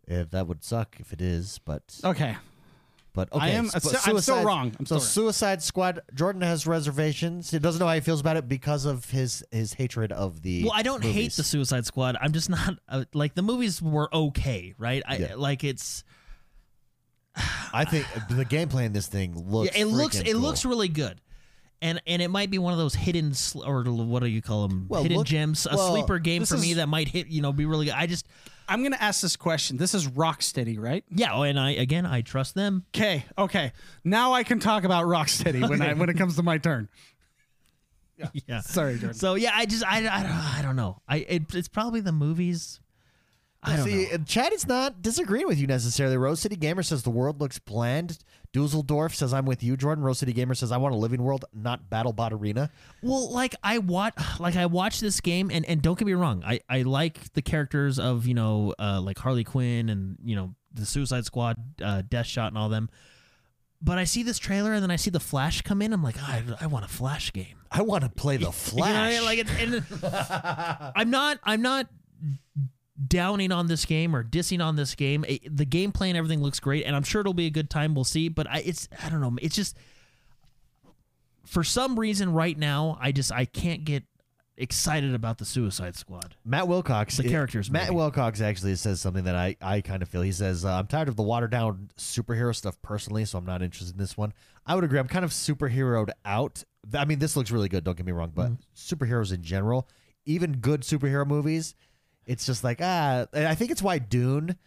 [0.07, 2.38] if that would suck if it is, but okay
[3.14, 3.45] but okay.
[3.45, 4.76] I am- sp- I'm still- I'm still Suicide- wrong.
[4.77, 5.32] I'm so still wrong.
[5.32, 6.02] Suicide Squad.
[6.14, 7.49] Jordan has reservations.
[7.49, 10.64] He doesn't know how he feels about it because of his his hatred of the.
[10.64, 11.38] Well, I don't hate movies.
[11.38, 12.18] the Suicide Squad.
[12.19, 15.02] I'm just not uh, like the movies were okay, right?
[15.07, 15.36] I Yeah.
[15.36, 16.03] like it's
[17.73, 19.73] I think the gameplay in this thing looks.
[19.76, 20.41] yeah, it looks freaking it cool.
[20.41, 21.22] looks really good.
[21.82, 24.68] And, and it might be one of those hidden sl- or what do you call
[24.68, 24.88] them?
[24.90, 27.27] Well, hidden look- gems, a well, sleeper game this for me is- that might hit
[27.27, 27.94] you know be really good.
[27.95, 28.26] I just
[28.67, 32.21] I'm gonna ask this question this is Rocksteady right yeah, oh, and I again I
[32.21, 32.83] trust them.
[32.95, 33.71] okay okay
[34.03, 36.89] now I can talk about Rocksteady when I when it comes to my turn
[38.47, 38.61] Yeah.
[38.61, 41.01] sorry Jordan So yeah, I just I, I, don't, I don't know.
[41.07, 42.79] I it, it's probably the movies.
[43.65, 44.17] I don't See, know.
[44.25, 46.17] Chad is not disagreeing with you necessarily.
[46.17, 48.19] Rose City Gamer says the world looks bland.
[48.53, 50.03] Dusseldorf says I'm with you, Jordan.
[50.03, 52.69] Rose City Gamer says I want a living world, not BattleBot Arena.
[53.01, 56.43] Well, like I watch, like I watch this game, and and don't get me wrong,
[56.45, 60.55] I I like the characters of you know uh, like Harley Quinn and you know
[60.73, 62.89] the Suicide Squad, uh, Deadshot, and all them.
[63.81, 65.93] But I see this trailer, and then I see the Flash come in.
[65.93, 67.57] I'm like, I, I want a Flash game.
[67.71, 69.19] I want to play the Flash.
[69.19, 69.47] You know Flash.
[69.47, 69.81] what I mean?
[69.81, 71.87] Like, it's, and I'm not, I'm not
[73.07, 75.26] downing on this game or dissing on this game.
[75.27, 77.93] It- the gameplay and everything looks great, and I'm sure it'll be a good time.
[77.95, 78.30] We'll see.
[78.30, 79.35] But I, it's, I don't know.
[79.41, 79.76] It's just
[81.45, 84.03] for some reason right now, I just I can't get
[84.57, 86.35] excited about the Suicide Squad.
[86.45, 87.93] Matt Wilcox, The it- characters, Matt.
[87.93, 90.22] Wilcox actually says something that I, I kind of feel.
[90.22, 93.61] He says, uh, I'm tired of the watered down superhero stuff personally, so I'm not
[93.61, 94.34] interested in this one.
[94.65, 94.97] I would agree.
[94.97, 96.63] I'm kind of superheroed out.
[96.93, 98.63] I mean, this looks really good, don't get me wrong, but Mm-hmm.
[98.76, 99.88] superheroes in general,
[100.26, 101.76] even good superhero movies,
[102.26, 104.57] it's just like, ah, and I think it's why Dune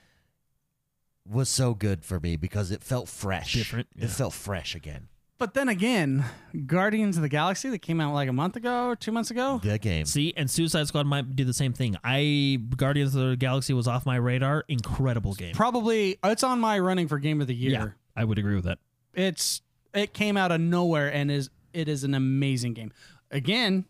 [1.28, 3.54] was so good for me because it felt fresh.
[3.54, 4.04] Different, yeah.
[4.04, 5.08] It felt fresh again.
[5.38, 6.24] But then again,
[6.66, 9.60] Guardians of the Galaxy that came out like a month ago, two months ago.
[9.62, 10.04] The game.
[10.04, 11.96] See, and Suicide Squad might do the same thing.
[12.02, 14.64] I Guardians of the Galaxy was off my radar.
[14.66, 15.54] Incredible game.
[15.54, 17.70] Probably it's on my running for game of the year.
[17.70, 17.88] Yeah,
[18.20, 18.78] I would agree with that.
[19.14, 19.62] It's
[19.94, 22.92] it came out of nowhere and is it is an amazing game.
[23.30, 23.84] Again,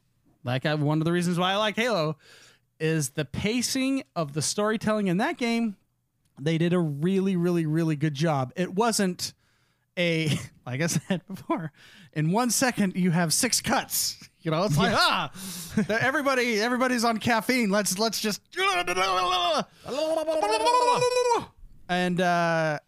[0.45, 2.19] like I, one of the reasons why I like Halo
[2.81, 5.77] is the pacing of the storytelling in that game.
[6.41, 8.53] They did a really, really, really good job.
[8.57, 9.33] It wasn't
[9.99, 10.29] a
[10.67, 11.73] like I said before.
[12.13, 14.17] In one second, you have six cuts.
[14.41, 15.31] You know, it's like ah,
[15.89, 17.71] everybody, everybody's on caffeine.
[17.71, 18.41] Let's let's just
[21.89, 22.79] and uh,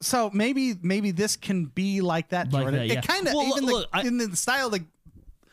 [0.00, 2.80] so maybe maybe this can be like that, Like Jordan.
[2.80, 2.98] that, yeah.
[3.00, 4.84] It kind of Well, even look, the, I- in the style of the,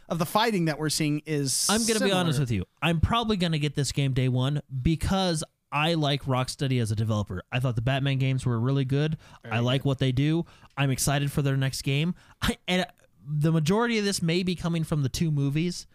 [0.10, 1.68] of the fighting that we're seeing is.
[1.70, 2.66] I'm gonna be honest with you.
[2.82, 7.44] I'm probably gonna get this game day one because I like Rocksteady as a developer.
[7.52, 9.18] I thought the Batman games were really good.
[9.50, 10.46] I like what they do.
[10.78, 12.16] I'm excited for their next game.
[12.42, 12.86] I, and
[13.28, 15.88] the majority of this may be coming from the two movies.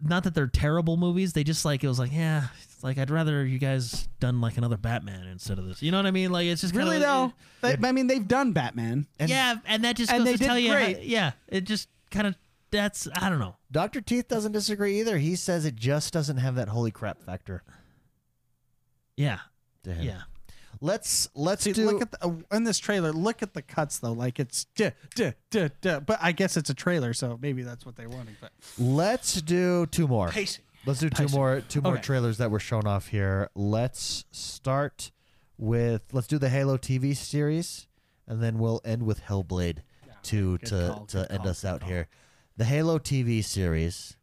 [0.00, 1.32] Not that they're terrible movies.
[1.32, 2.48] They just like it was like yeah.
[2.62, 5.82] It's like I'd rather you guys done like another Batman instead of this.
[5.82, 6.30] You know what I mean?
[6.30, 7.32] Like it's just Really though,
[7.64, 7.74] eh.
[7.76, 9.06] they, I mean they've done Batman.
[9.18, 11.62] And, yeah, and that just and goes they to did tell you, how- yeah, it
[11.62, 12.36] just kind of
[12.70, 13.56] that's I don't know.
[13.70, 14.00] Dr.
[14.00, 15.18] Teeth doesn't disagree either.
[15.18, 17.62] He says it just doesn't have that holy crap factor.
[19.16, 19.38] Yeah,
[19.84, 20.04] to him.
[20.06, 20.20] yeah.
[20.80, 23.12] Let's let's See, do look at the, uh, in this trailer.
[23.12, 26.00] Look at the cuts though, like it's duh, duh, duh, duh.
[26.00, 28.36] But I guess it's a trailer, so maybe that's what they're wanting.
[28.40, 30.28] But let's do two more.
[30.28, 30.64] pacing.
[30.86, 31.36] Let's do two Pacing.
[31.36, 32.02] more two more Okay.
[32.02, 33.50] trailers that were shown off here.
[33.56, 35.10] Let's start
[35.56, 37.88] with let's do the Halo TV series,
[38.28, 39.78] and then we'll end with Hellblade
[40.24, 41.88] to good to call, to end call, us out call.
[41.88, 42.08] here.
[42.58, 44.16] The Halo TV series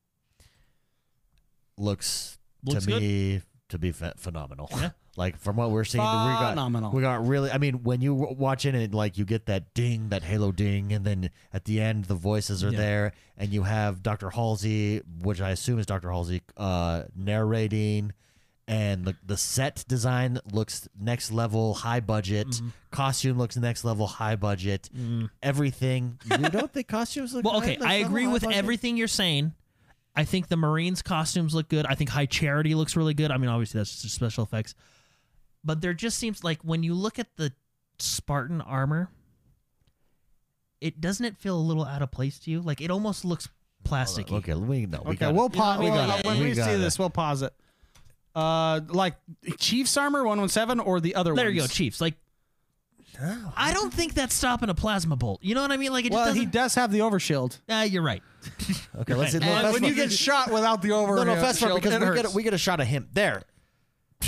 [1.78, 3.02] looks, Looks to good.
[3.02, 4.68] me to be ph- phenomenal.
[4.72, 4.92] Yeah.
[5.18, 6.92] Like from what we're seeing, we got Phenomenal.
[6.92, 7.50] we got really.
[7.50, 10.92] I mean, when you watch it and like you get that ding, that Halo ding,
[10.92, 12.78] and then at the end the voices are Yeah.
[12.78, 14.30] there, and you have Dr.
[14.32, 16.12] Halsey, which I assume is Dr.
[16.12, 18.12] Halsey, uh, narrating,
[18.68, 22.48] and the the set design looks next level, high budget.
[22.48, 22.70] Mm-hmm.
[22.92, 24.90] Costume looks next level, high budget.
[25.44, 26.20] Everything.
[26.26, 27.46] You don't think costumes look?
[27.46, 28.58] Well, okay, next I agree with budget?
[28.58, 29.54] everything you're saying.
[30.16, 31.86] I think the Marines costumes look good.
[31.86, 33.32] I think High Charity looks really good.
[33.32, 34.74] I mean, obviously that's just special effects,
[35.64, 37.52] but there just seems like when you look at the
[38.00, 39.10] Spartan armor,
[40.82, 42.62] it doesn't it feel a little out of place to you?
[42.62, 43.50] Like it almost looks
[43.84, 44.32] plasticky.
[44.32, 45.02] Okay, we know.
[45.06, 45.80] We Okay, got we'll pause.
[45.80, 46.78] We got when we, We see it.
[46.78, 47.54] this, we'll pause it.
[48.36, 49.16] Uh, like
[49.58, 51.38] Chiefs armor one one seven or the other one.
[51.38, 51.56] There ones?
[51.56, 52.02] you go, Chiefs.
[52.02, 52.16] Like,
[53.56, 55.40] I don't think that's stopping a plasma bolt.
[55.42, 55.94] You know what I mean?
[55.94, 56.40] Like it just Well, doesn't.
[56.40, 57.58] he does have the overshield.
[57.70, 58.22] Ah, you're right.
[59.00, 59.38] Okay, let's see.
[59.38, 61.76] And no, And fast when you get shot without the over, no, no, fast forward
[61.82, 62.22] because it we hurts.
[62.22, 63.44] get a, we get a shot of him there.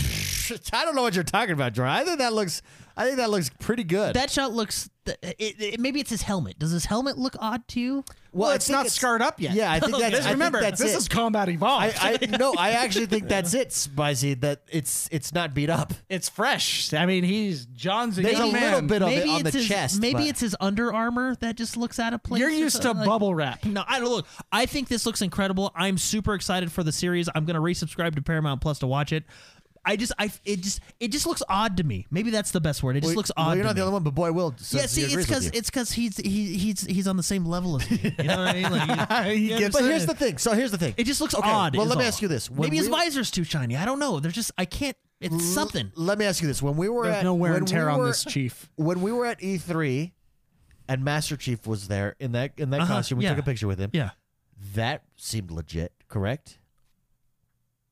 [0.73, 1.93] I don't know what you're talking about, Jordan.
[1.93, 2.61] I think that looks.
[2.97, 4.15] I think that looks pretty good.
[4.15, 4.89] That shot looks.
[5.23, 6.59] It, it, maybe it's his helmet.
[6.59, 8.03] Does his helmet look odd to you?
[8.33, 9.53] well, I it's think not scarred up yet.
[9.53, 10.15] Yeah, I think that's.
[10.17, 10.97] Just I remember, think that's this it.
[10.97, 11.95] is combat evolved.
[12.01, 14.33] I, I no, I actually think that's it, Spicy.
[14.33, 15.93] That it's it's not beat up.
[16.09, 16.91] it's fresh.
[16.93, 18.63] I mean, he's John's a There's young a man.
[18.73, 20.01] little bit of it maybe on it's the his, chest.
[20.01, 22.41] Maybe but- it's his Under Armour that just looks out of place.
[22.41, 23.63] You're or used to something, like- bubble wrap.
[23.63, 24.27] No, I don't look.
[24.51, 25.71] I think this looks incredible.
[25.73, 27.29] I'm super excited for the series.
[27.33, 29.23] I'm gonna resubscribe to Paramount Plus to watch it.
[29.87, 32.05] I just, I, it just, it just looks odd to me.
[32.11, 32.97] Maybe that's the best word.
[32.97, 33.53] It just Well, looks well, odd.
[33.55, 33.83] you're to not the me.
[33.83, 34.53] only one, but boy, Will.
[34.57, 35.51] Says Yeah, see, he it's agrees with because you.
[35.55, 37.97] it's because he's he, he's he's on the same level as me.
[38.19, 38.71] You know what I mean?
[38.71, 39.87] Like, he- He you gets But understand?
[39.87, 40.37] here's the thing.
[40.37, 40.93] So here's the thing.
[40.97, 41.75] It just looks Okay, odd.
[41.75, 42.07] well, is let me all.
[42.09, 42.49] ask you this.
[42.51, 43.75] When Maybe his we- visor's too shiny.
[43.77, 44.19] I don't know.
[44.19, 44.97] There's just I can't.
[45.21, 45.91] It's something.
[45.95, 47.85] Let me ask you this: When we were There's at no wear when and tear
[47.87, 48.69] we on were- this chief.
[48.75, 50.11] when we were at E3,
[50.89, 53.31] and Master Chief was there in that in that Uh-huh, costume, we yeah.
[53.31, 53.89] took a picture with him.
[53.93, 54.11] Yeah.
[54.75, 56.59] That seemed legit, correct?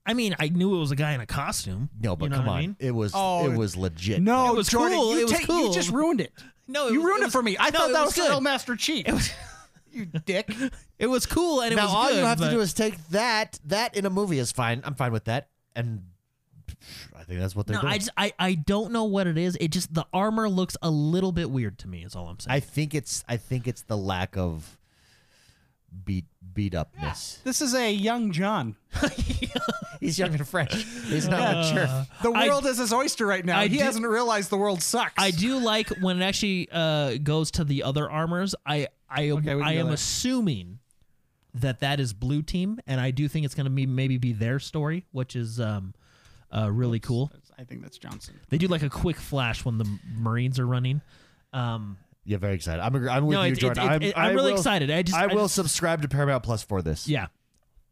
[0.05, 1.89] I mean, I knew it was a guy in a costume.
[1.99, 2.75] No, but You know come on, I mean?
[2.79, 4.21] it was Oh, it was legit.
[4.21, 5.13] No, It was Jordan, cool.
[5.15, 5.67] You, It was take- cool.
[5.67, 6.31] you just ruined it.
[6.67, 7.57] No, it you was- ruined it it, for me.
[7.59, 8.41] I no, thought that was was good.
[8.43, 9.07] Master Chief.
[9.07, 9.31] It was,
[9.91, 10.51] you dick.
[10.99, 12.17] it was cool and it now was all good.
[12.17, 14.81] you have but- to do is take that that in a movie is fine.
[14.83, 16.03] I'm fine with that, and
[17.17, 17.93] I think that's what they're No, doing.
[17.93, 19.57] I just I, I don't know what it is.
[19.59, 22.03] It just the armor looks a little bit weird to me.
[22.03, 22.53] Is all I'm saying.
[22.55, 24.77] I think it's I think it's the lack of
[26.03, 27.39] beat beat upness.
[27.43, 28.75] This is a young John.
[29.99, 30.71] He's young and fresh.
[31.07, 32.05] He's not mature.
[32.21, 33.59] The I- world is his oyster right now.
[33.59, 35.13] I he do- hasn't realized the world sucks.
[35.17, 38.55] I do like when it actually uh, goes to the other armors.
[38.65, 39.93] I I Okay, we can I go am there.
[39.95, 40.79] assuming
[41.55, 44.33] that that is blue team, and I do think it's going to be maybe be
[44.33, 45.93] their story, which is um
[46.55, 47.31] uh, really cool.
[47.57, 48.39] I think that's Johnson.
[48.49, 49.85] They do like a quick flash when the
[50.17, 51.01] Marines are running.
[51.53, 52.81] Um, Yeah, very excited.
[52.81, 53.83] I'm agree- I'm with No, you, it- it- Jordan.
[53.83, 54.89] it- I'm, it- I I'm really will- excited.
[54.91, 57.07] I just- I I will just- subscribe to Paramount Plus for this.
[57.07, 57.27] yeah,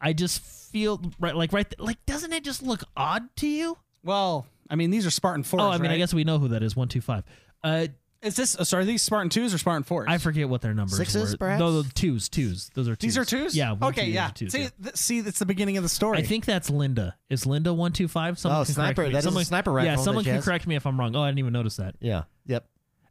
[0.01, 3.77] I just feel right like right th- like doesn't it just look odd to you?
[4.03, 5.61] Well, I mean, these are Spartan fours.
[5.61, 5.97] Oh, I mean, I right?
[5.97, 6.75] guess we know who that is.
[6.75, 7.23] One two five.
[7.63, 7.87] Uh,
[8.23, 8.57] Is this?
[8.57, 10.07] Uh, sorry, are these Spartan twos or Spartan fours?
[10.09, 11.37] I forget what their numbers Sixes, were.
[11.37, 11.59] perhaps?
[11.59, 12.69] No, the twos, twos.
[12.73, 13.01] Those are twos.
[13.01, 13.55] These are twos.
[13.55, 13.73] Yeah.
[13.73, 14.05] one, okay.
[14.05, 14.29] two, yeah.
[14.29, 14.69] Twos, see, yeah.
[14.81, 16.17] th- see, that's the beginning of the story.
[16.19, 17.15] I think that's Linda.
[17.29, 18.39] Is Linda one two five?
[18.39, 19.03] Someone Oh, can sniper.
[19.03, 19.11] Me.
[19.11, 20.45] That is a someone, sniper Yeah, rifle someone she can has.
[20.45, 21.15] correct me if I'm wrong.
[21.15, 21.95] Oh, I didn't even notice that.
[21.99, 22.23] Yeah.
[22.47, 22.65] Yep.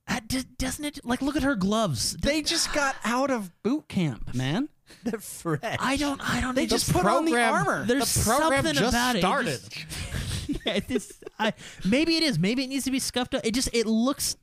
[0.09, 1.05] Uh, d- doesn't it?
[1.05, 2.17] Like, look at her gloves.
[2.17, 4.69] they just got out of boot camp, man.
[5.05, 5.61] They're fresh.
[5.79, 6.21] I don't.
[6.29, 6.55] I don't.
[6.55, 7.85] They it just put on the armor.
[7.87, 9.49] There's the program something just about started.
[9.55, 9.63] it.
[9.65, 11.13] it just- yeah, this.
[11.39, 11.53] I
[11.89, 12.39] maybe it is.
[12.39, 13.45] Maybe it needs to be scuffed up.
[13.45, 13.71] It just.
[13.73, 14.37] It looks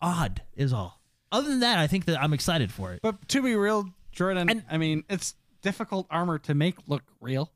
[0.00, 0.42] odd.
[0.56, 1.00] Is all.
[1.30, 3.00] Other than that, I think that I'm excited for it.
[3.02, 7.52] But to be real, Jordan, And- I mean, it's difficult armor to make look real.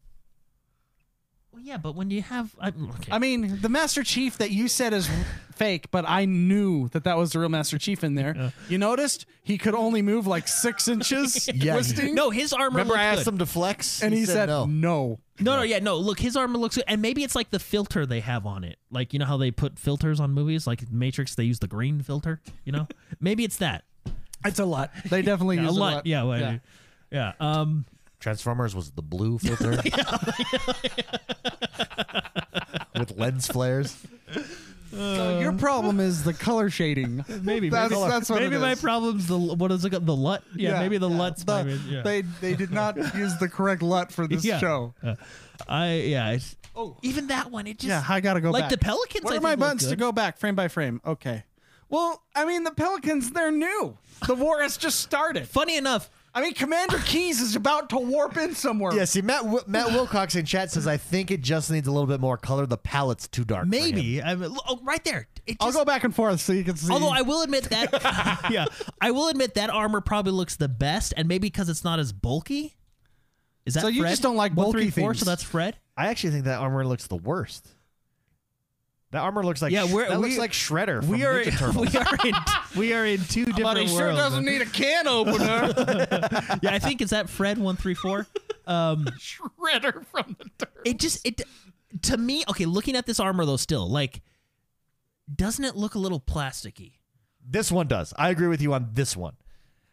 [1.56, 3.10] Well, yeah, but when you have, I, okay.
[3.10, 5.08] I mean, the Master Chief that you said is
[5.54, 8.52] fake, but I knew that that was the real Master Chief in there.
[8.68, 11.72] You noticed he could only move like six inches Yeah.
[11.72, 12.14] twisting.
[12.14, 12.66] no, his armor.
[12.76, 13.32] Remember, looked I asked good.
[13.32, 14.66] him to flex, and he, said, no.
[14.66, 15.18] no.
[15.40, 15.96] No, no, yeah, no.
[15.96, 18.76] Look, his armor looks good, and maybe it's like the filter they have on it.
[18.90, 22.02] Like you know how they put filters on movies, like Matrix, they use the green
[22.02, 22.42] filter.
[22.66, 22.86] You know,
[23.20, 23.84] maybe it's that.
[24.44, 24.90] It's a lot.
[25.08, 25.94] They definitely Yeah, use a a lot.
[25.94, 26.06] lot.
[26.06, 26.60] Yeah, well,
[27.10, 27.32] yeah.
[27.40, 27.86] Um,
[28.26, 29.70] Transformers was the blue filter
[32.98, 33.96] with lens flares.
[34.90, 37.24] So your problem is the color shading.
[37.42, 38.80] maybe That's- maybe, that's what maybe it my is.
[38.80, 40.06] problem's the what is it called?
[40.06, 40.42] the LUT.
[40.56, 42.02] Yeah, maybe the LUT's The- my, yeah.
[42.02, 44.58] They they did not use the correct LUT for this Yeah.
[44.58, 44.92] show.
[45.04, 45.14] Uh,
[45.68, 46.30] I yeah.
[46.32, 46.96] It's, Oh.
[47.02, 48.70] even that one, it just Yeah, I gotta go like back.
[48.70, 49.22] the Pelicans.
[49.24, 49.98] What I are my think look buttons to good.
[50.00, 51.00] go back frame by frame?
[51.06, 51.44] Okay.
[51.88, 53.96] Well, I mean, the Pelicans, they're new.
[54.26, 55.46] The war has just started.
[55.48, 58.94] Funny enough, I mean, Commander Keyes is about to warp in somewhere.
[58.94, 61.90] Yeah, see, Matt Wi- Matt Wilcox in chat says I think it just needs a
[61.90, 62.66] little bit more color.
[62.66, 63.62] The palette's too dark.
[63.62, 65.28] for him." maybe I mean, oh, right there.
[65.46, 66.92] It I'll just, go back and forth so you can see.
[66.92, 67.90] Although I will admit that,
[68.50, 68.66] yeah,
[69.00, 72.12] I will admit that armor probably looks the best, and maybe because it's not as
[72.12, 72.76] bulky.
[73.64, 74.10] Is that So you Fred?
[74.10, 75.20] just don't like bulky three, four, things.
[75.20, 75.78] So that's Fred.
[75.96, 77.66] I actually think that armor looks the worst.
[79.12, 81.00] That armor looks like Yeah, Sh- we're- that we- looks like Shredder.
[81.00, 81.76] From We are Turtles.
[81.92, 82.34] we are in
[82.76, 85.72] we are in two different but he sure doesn't need a can opener.
[86.62, 88.26] yeah, I think is that Fred one three four.
[88.66, 90.72] Um, Shredder from the dirt.
[90.84, 91.40] it just it
[92.02, 92.42] to me.
[92.50, 94.22] Okay, looking at this armor though, still like,
[95.32, 96.94] doesn't it look a little plasticky?
[97.48, 98.12] This one does.
[98.18, 99.36] I agree with you on this one,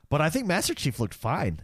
[0.10, 1.62] but I think Master Chief looked fine.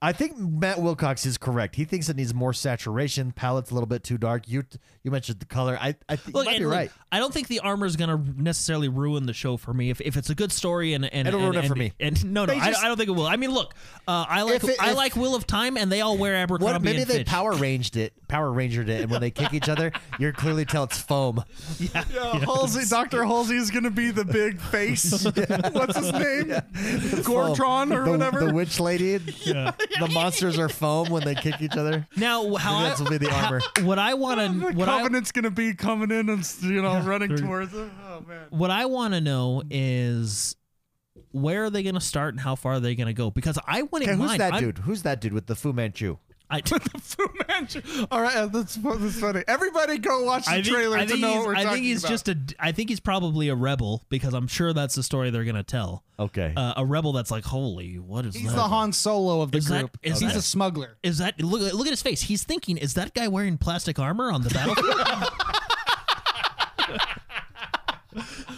[0.00, 1.74] I think Matt Wilcox is correct.
[1.74, 3.32] He thinks it needs more saturation.
[3.32, 4.48] Palette's a little bit too dark.
[4.48, 4.62] You
[5.02, 5.76] you mentioned the color.
[5.80, 6.90] I I think you might be look, right.
[7.10, 9.90] I don't think the armor is going to necessarily ruin the show for me.
[9.90, 11.92] If, if it's a good story and and It'll and, ruin it for and- me.
[11.98, 13.26] And no, no, They I, I don't think it will.
[13.26, 13.74] I mean, look,
[14.06, 16.72] uh, I like it- I if- like Wheel of Time, and they all wear Abercrombie
[16.74, 17.26] What maybe and they Fitch.
[17.26, 20.84] power ranged it, power rangered it, and when they kick each other, you're clearly tell
[20.84, 21.42] it's foam.
[21.80, 23.24] yeah, Yeah, Halsey, Dr.
[23.24, 25.24] Halsey is going to be the big face.
[25.24, 26.50] What's his name?
[27.24, 28.44] Gortron or the, whatever.
[28.46, 29.18] The witch lady.
[29.98, 32.06] The monsters are foam when they kick each other.
[32.16, 33.60] Now, how Maybe that's will be the armor.
[33.82, 36.82] what I want to the what I Covenant's going to be coming in and, you
[36.82, 37.90] know, running they're- towards him.
[38.08, 38.46] Oh, man.
[38.50, 40.54] what I want to know is
[41.32, 43.30] where are they going to start and how far are they going to go?
[43.30, 44.40] Because I wouldn't Okay, who's mind.
[44.40, 44.78] that I'm- dude?
[44.78, 46.18] Who's that dude with the Fu Manchu?
[46.50, 46.62] I,
[47.00, 47.82] Fu Manchu.
[48.10, 49.42] All right, uh, that's, that's funny.
[49.46, 51.62] Everybody go watch the I think, trailer I to think know he's, what we're I
[51.64, 52.10] talking think he's about.
[52.10, 52.38] just a.
[52.58, 55.62] I think he's probably a rebel because I'm sure that's the story they're going to
[55.62, 56.04] tell.
[56.18, 56.54] Okay.
[56.56, 58.56] Uh, a rebel that's like, holy, what is He's that?
[58.56, 59.98] the Han Solo of the Is that- group.
[60.02, 60.96] is he's that- a smuggler.
[61.02, 61.60] Is that look?
[61.74, 62.22] Look at his face.
[62.22, 64.94] He's thinking, is that guy wearing plastic armor on the battlefield?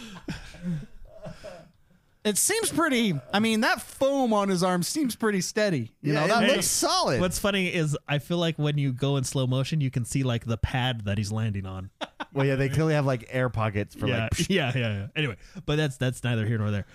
[2.23, 3.19] It seems pretty.
[3.33, 5.91] I mean, that foam on his arm seems pretty steady.
[6.01, 7.19] You know, yeah, that that looks solid.
[7.19, 10.21] What's funny is I feel like when you go in slow motion, you can see
[10.21, 11.89] like the pad that he's landing on.
[12.33, 14.31] well, yeah, they clearly have like air pockets for yeah, like.
[14.35, 15.07] psh, yeah, yeah, yeah.
[15.15, 15.35] Anyway,
[15.65, 16.85] but that's that's neither here nor there.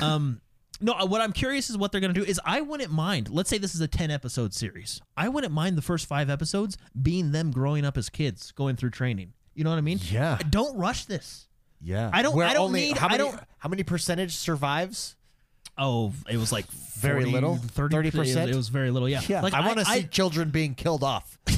[0.00, 0.40] Um,
[0.80, 2.22] no, what I'm curious is what they're gonna do.
[2.22, 3.28] Is I wouldn't mind.
[3.28, 5.00] Let's say this is a 10 episode series.
[5.16, 8.90] I wouldn't mind the first five episodes being them growing up as kids, going through
[8.90, 9.32] training.
[9.54, 9.98] You know what I mean?
[10.02, 10.38] Yeah.
[10.50, 11.48] Don't rush this.
[11.82, 12.10] Yeah.
[12.12, 15.14] I don't- Where I don't only, need- How I many, don't- How many percentage survives?
[15.78, 16.66] Oh, it was like
[16.98, 17.56] Very little?
[17.56, 18.06] 30 30%?
[18.14, 19.08] It was, it was very little.
[19.08, 19.20] Yeah.
[19.28, 19.42] Yeah.
[19.42, 21.38] Like I want to see children being killed off.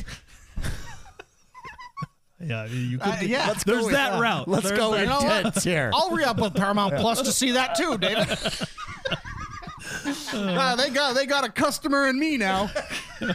[2.41, 3.09] Yeah, you could.
[3.09, 3.49] Uh, yeah.
[3.49, 4.21] Let's go there's with that that.
[4.21, 4.47] route.
[4.47, 5.91] Let's There's go intense here.
[5.93, 8.29] I'll re up with Paramount Plus to see that too, David.
[10.35, 12.71] Ah, they got they got a customer in me now.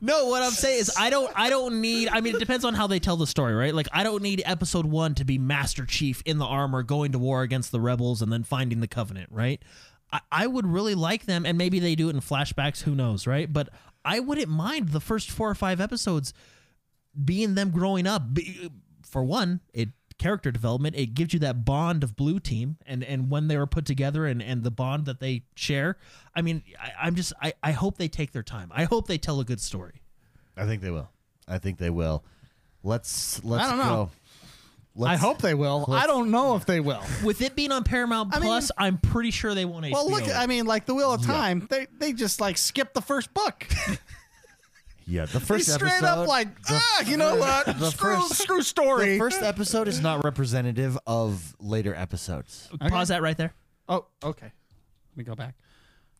[0.00, 2.74] No, what I'm saying is I don't I don't need I mean it depends on
[2.74, 3.74] how they tell the story, right?
[3.74, 7.18] Like I don't need episode 1 to be Master Chief in the armor going to
[7.18, 9.62] war against the rebels and then finding the covenant, right?
[10.12, 13.26] I, I would really like them and maybe they do it in flashbacks, who knows,
[13.26, 13.52] right?
[13.52, 13.68] But
[14.04, 16.32] I wouldn't mind the first 4 or 5 episodes
[17.22, 18.22] being them growing up.
[19.04, 23.30] For one, it character development, it gives you that bond of blue team and and
[23.30, 25.96] when they were put together and and the bond that they share.
[26.34, 28.70] I mean, I, I'm just I, I hope they take their time.
[28.74, 30.02] I hope they tell a good story.
[30.56, 31.10] I think they will.
[31.48, 32.24] I think they will.
[32.82, 33.84] Let's let's I don't know.
[33.84, 34.10] go.
[35.06, 35.86] I hope they will.
[35.88, 37.02] I don't know if they will.
[37.24, 39.92] With it being on Paramount I mean- Plus, I'm pretty sure they want HBO.
[39.92, 43.00] Well, look, I mean, like the Wheel of Time, they they just like skip the
[43.00, 43.66] first book.
[45.06, 47.66] Yeah, the they first straight episode, up like, ah, you know what?
[47.66, 49.12] the screw, first- screw story.
[49.12, 52.68] the first episode is not representative of later episodes.
[52.88, 53.52] pause that right there.
[53.88, 54.46] oh, okay.
[54.46, 55.54] Let me go back.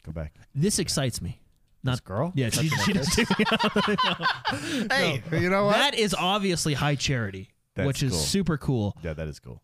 [0.04, 0.34] Go back.
[0.54, 1.40] This excites me.
[1.84, 2.32] This Not girl?
[2.36, 3.24] Yeah, she, she does too.
[4.90, 5.76] Hey, you know what?
[5.76, 8.20] That is obviously high charity, That's which is cool.
[8.20, 8.96] super cool.
[9.02, 9.62] Yeah, that is cool.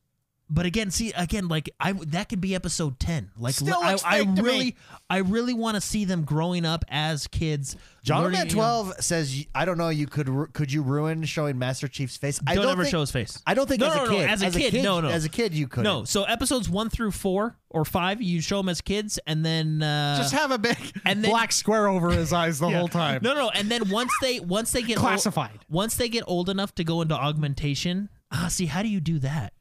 [0.51, 3.31] But again, see, again, like I that could be episode ten.
[3.37, 4.49] Like Still I, I fake to me.
[4.49, 4.77] really,
[5.11, 7.77] I really want to see them growing up as kids.
[8.03, 9.91] John learning, at you know- twelve says, "I don't know.
[9.91, 12.41] You could ru- could you ruin showing Master Chief's face?
[12.47, 13.43] I Don't don't ever think, show his face.
[13.47, 14.31] I don't think No, as no, a no, kid.
[14.31, 15.09] as a kid, no, no.
[15.09, 15.85] As a kid, you could.
[15.85, 19.83] No, so episodes one through four or five, you show them as kids, and then
[19.83, 23.21] uh, just have a big and then- black square over his eyes the whole time.
[23.23, 25.59] No, no, and then once they once they get ol- Classified.
[25.69, 28.09] once they get old enough to go into augmentation.
[28.33, 29.53] Ah, see, how do you do that?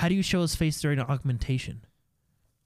[0.00, 1.84] How do you show his face during an augmentation?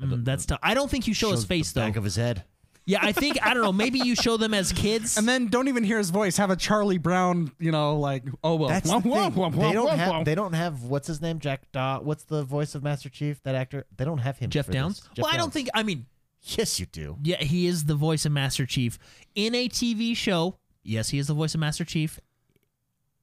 [0.02, 0.58] Mm, that's tough.
[0.62, 1.86] I don't think you show his Shows face the though.
[1.86, 2.44] back of his head.
[2.86, 3.72] yeah, I think I don't know.
[3.72, 5.16] Maybe you show them as kids.
[5.16, 6.36] And then don't even hear his voice.
[6.36, 8.68] Have a Charlie Brown, you know, like oh well.
[8.68, 9.32] That's womp, the thing.
[9.32, 10.12] womp, They don't womp, have.
[10.12, 10.24] womp.
[10.24, 10.82] They don't have.
[10.84, 11.38] What's his name?
[11.38, 12.00] Jack Daw.
[12.00, 13.42] What's the voice of Master Chief?
[13.44, 13.84] That actor.
[13.96, 14.50] They don't have him.
[14.50, 14.80] Jeff for this.
[14.80, 15.00] Downs.
[15.14, 15.52] Jeff well, I don't Downs.
[15.54, 15.68] think.
[15.74, 16.06] I mean,
[16.42, 17.16] Yes, you do.
[17.22, 18.98] yeah, he is the voice of Master Chief
[19.34, 20.58] in a TV show.
[20.82, 22.20] Yes, he is the voice of Master Chief,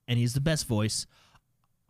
[0.07, 1.05] and he's the best voice.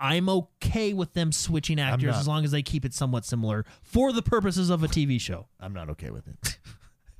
[0.01, 2.19] I'm okay with them switching actors not.
[2.19, 5.45] as long as they keep it somewhat similar for the purposes of a TV show.
[5.59, 6.57] I'm not okay with it.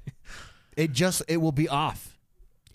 [0.75, 1.21] it just.
[1.27, 2.17] It will be off.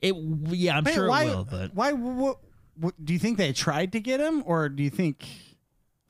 [0.00, 1.24] It, yeah, I'm Wait, sure why?
[1.24, 1.92] it will, but Why?
[1.92, 2.38] What,
[2.76, 3.04] what?
[3.04, 5.26] Do you think they tried to get him, or do you think?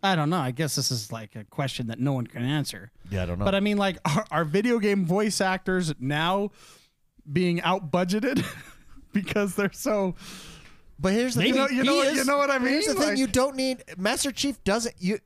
[0.02, 0.38] I don't know.
[0.38, 2.92] I guess this is like a question that no one can answer.
[3.10, 3.46] Yeah, I don't know.
[3.46, 6.50] But I mean, like, are, are video game voice actors now
[7.32, 8.44] being out budgeted
[9.14, 10.14] because they're so?
[10.98, 11.52] But here's the Maybe.
[11.52, 11.76] thing.
[11.76, 12.16] You know, you know, is.
[12.18, 12.68] you know what I mean?
[12.68, 14.62] Here's the thing: you don't need Master Chief.
[14.64, 15.18] Doesn't you?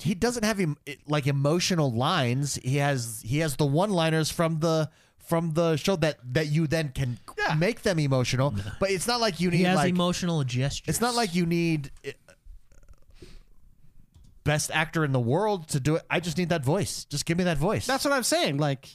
[0.00, 0.76] He doesn't have him
[1.06, 2.56] like emotional lines.
[2.62, 6.66] He has he has the one liners from the from the show that that you
[6.66, 7.54] then can Yeah.
[7.54, 8.54] make them emotional.
[8.80, 10.88] But it's not like you need he has like emotional gestures.
[10.88, 12.10] it's not like you need uh,
[14.44, 16.02] best actor in the world to do it.
[16.08, 17.04] I just need that voice.
[17.04, 17.86] Just give me that voice.
[17.86, 18.56] That's what I'm saying.
[18.58, 18.88] Like,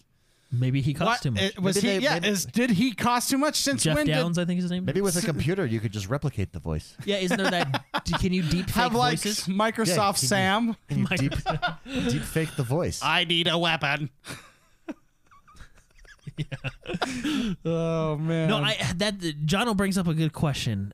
[0.54, 1.42] maybe he cost what, too much.
[1.42, 1.98] it- was Maybe he?
[2.00, 2.14] they- yeah.
[2.14, 3.56] maybe- is did he cost too much?
[3.60, 4.86] Since Jeff when Downs, did I think is his name.
[4.86, 6.96] Maybe with a computer you could just replicate the voice.
[7.06, 7.84] Yeah, isn't there that?
[8.06, 9.46] d- can you deep fake have like voices?
[9.48, 10.76] Microsoft Yeah, Sam?
[10.88, 11.34] Can you deep,
[12.10, 13.02] deep fake the voice?
[13.04, 14.10] I need a weapon.
[17.66, 18.50] Oh man.
[18.50, 20.94] No, I that Jono brings up a good question.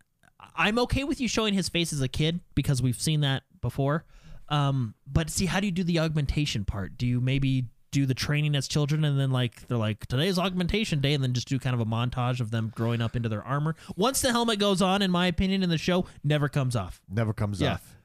[0.56, 4.06] I'm okay with you showing his face as a kid because we've seen that before.
[4.49, 6.98] Um, but see, how do you do the augmentation part?
[6.98, 11.02] Do you maybe do the training as children and then like they're like today's augmentation
[11.02, 13.44] day and then just do kind of a montage of them growing up into their
[13.44, 13.76] armor?
[13.95, 17.02] Once the helmet goes on, in my opinion, in the show, never comes off.
[17.10, 17.74] Never comes Yeah.
[17.74, 17.95] off.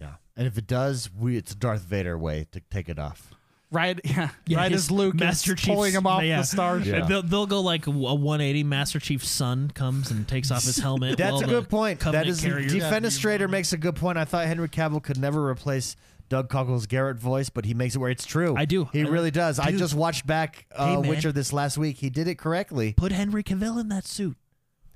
[0.00, 3.34] Yeah, and if it does, we it's a Darth Vader way to take it off.
[3.70, 4.00] right?
[4.04, 4.30] Yeah.
[4.46, 6.38] Yeah, right his as Luke Master is Chief's- pulling him off yeah.
[6.40, 6.78] the star.
[6.78, 7.04] Yeah.
[7.04, 8.64] They'll, they'll go like a 180.
[8.64, 11.18] Master Chief's son comes and takes off his helmet.
[11.18, 11.98] That's while a the good point.
[11.98, 14.16] That Covenant is carriers- Defenestrator makes a good point.
[14.16, 15.96] I thought Henry Cavill could never replace
[16.28, 18.54] Doug Cockle's Garrett voice, but he makes it where it's true.
[18.56, 18.84] I do.
[18.92, 19.58] He I- really does.
[19.58, 21.08] I just watched back Hey, uh, man.
[21.08, 21.98] Witcher this last week.
[21.98, 22.92] He did it correctly.
[22.94, 24.36] Put Henry Cavill in that suit.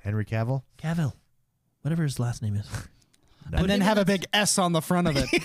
[0.00, 0.62] Henry Cavill.
[0.78, 1.12] Cavill,
[1.82, 2.66] whatever his last name is.
[3.52, 5.28] and then have a big S on the front of it,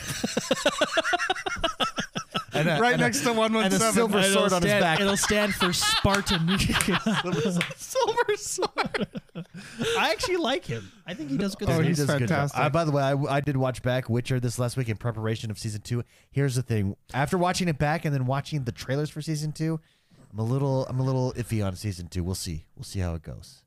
[2.54, 3.94] And a, right and a- next to one one and a seven.
[3.94, 5.00] silver It'll sword on his stand- back.
[5.00, 6.58] It'll stand for Spartan.
[7.78, 9.08] silver sword.
[9.98, 10.92] I actually like him.
[11.06, 11.70] I think he does good.
[11.70, 11.82] Oh, stuff.
[11.84, 12.50] He he's does a good job.
[12.50, 12.60] fantastic.
[12.60, 15.50] Uh, by the way, I, I did watch back Witcher this last week in preparation
[15.52, 16.04] of season two.
[16.32, 19.80] Here's the thing: after watching it back and then watching the trailers for season two,
[20.32, 22.24] I'm a little I'm a little iffy on season two.
[22.24, 22.66] We'll see.
[22.76, 23.62] We'll see how it goes.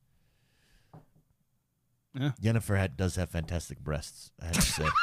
[2.19, 2.33] Yeah.
[2.43, 4.33] Yennefer had, does have fantastic breasts.
[4.43, 4.85] I have to say.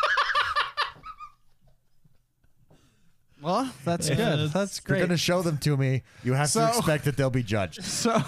[3.41, 4.49] Well, that's good.
[4.51, 4.97] That's great.
[4.97, 6.01] You're going to show them to me.
[6.23, 7.83] You have So- to expect that they'll be judged.
[7.97, 8.23] So,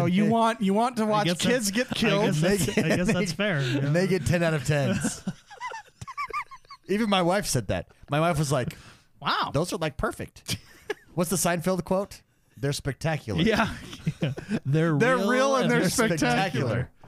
[0.00, 2.24] so you want you want to watch kids get I killed?
[2.26, 3.60] guess that's, I guess that's fair.
[3.62, 3.86] you know?
[3.88, 5.26] And they get 10 out of 10s.
[6.88, 7.88] Even my wife said that.
[8.10, 8.76] My wife was like,
[9.20, 9.50] Wow.
[9.52, 10.56] those are like perfect.
[11.14, 12.20] What's the Seinfeld quote?
[12.58, 13.42] They're spectacular.
[13.42, 13.68] Yeah.
[14.64, 16.90] They're They're real, real and they're They're spectacular.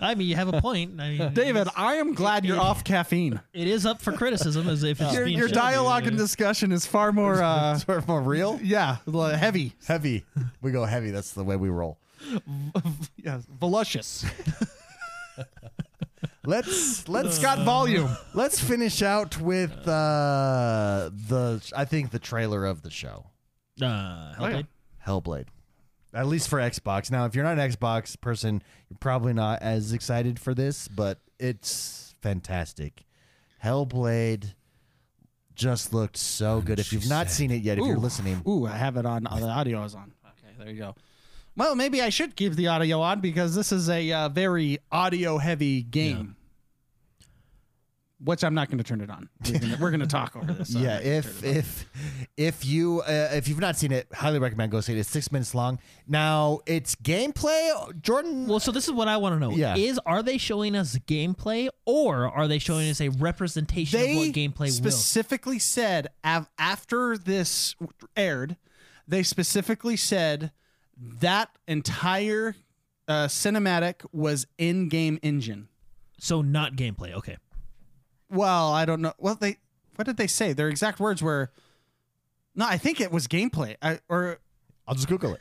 [0.00, 1.00] I mean, you have a point.
[1.00, 3.40] I mean, David, I am glad you're off caffeine.
[3.52, 5.56] it is up for criticism as if it's Your, being your shown.
[5.56, 8.60] dialogue and discussion is far more, uh, Sort of more real.
[8.62, 9.72] yeah, l- heavy.
[9.86, 10.24] Heavy.
[10.62, 11.10] We go heavy.
[11.10, 11.98] That's the way we roll.
[13.16, 14.24] Yeah, voluptuous.
[16.44, 18.08] Let's let's It's got volume.
[18.32, 23.26] let's finish out with uh, the I think the trailer of the show,
[23.82, 24.62] Uh, Oh, yeah.
[25.06, 25.44] Hellblade?
[25.44, 25.46] Hellblade.
[26.14, 27.10] At least for Xbox.
[27.10, 30.88] Now, if you're not an Xbox person, you're probably not as excited for this.
[30.88, 33.04] But it's fantastic.
[33.62, 34.54] Hellblade
[35.54, 36.78] just looked so good.
[36.78, 38.00] If you've not seen it yet, if you're Ooh.
[38.00, 39.26] listening, Ooh, I have it on.
[39.26, 40.12] uh, The audio is on.
[40.24, 40.94] Okay, there you go.
[41.56, 45.38] Well, maybe I should keep the audio on because this is a uh, very audio
[45.38, 46.36] heavy game.
[48.24, 49.28] Which I'm not going to turn it on.
[49.78, 50.72] We're gonna, talk over this.
[50.72, 50.98] so yeah.
[50.98, 51.56] If turn it on.
[51.58, 51.86] if
[52.36, 54.98] if you uh, if you've not seen it, highly recommend go see it.
[54.98, 55.78] It's six minutes long.
[56.08, 58.02] Now it's gameplay.
[58.02, 59.52] Jordan, Well, so this is what I want to know.
[59.52, 59.76] Yeah.
[59.76, 64.16] Is are they showing us gameplay or are they showing us a representation they of
[64.18, 64.68] what gameplay will?
[64.68, 67.76] specifically said av- after this
[68.16, 68.56] aired,
[69.06, 70.50] they specifically said
[71.20, 72.56] that entire
[73.06, 75.68] uh, cinematic was in-game engine.
[76.18, 77.12] So not gameplay.
[77.14, 77.36] Okay.
[78.30, 79.12] Well, I don't know.
[79.18, 79.58] Well, they
[79.96, 80.52] what did they say?
[80.52, 81.50] Their exact words were,
[82.54, 84.38] "No, I think it was gameplay." I, or
[84.86, 85.40] I'll just Google it.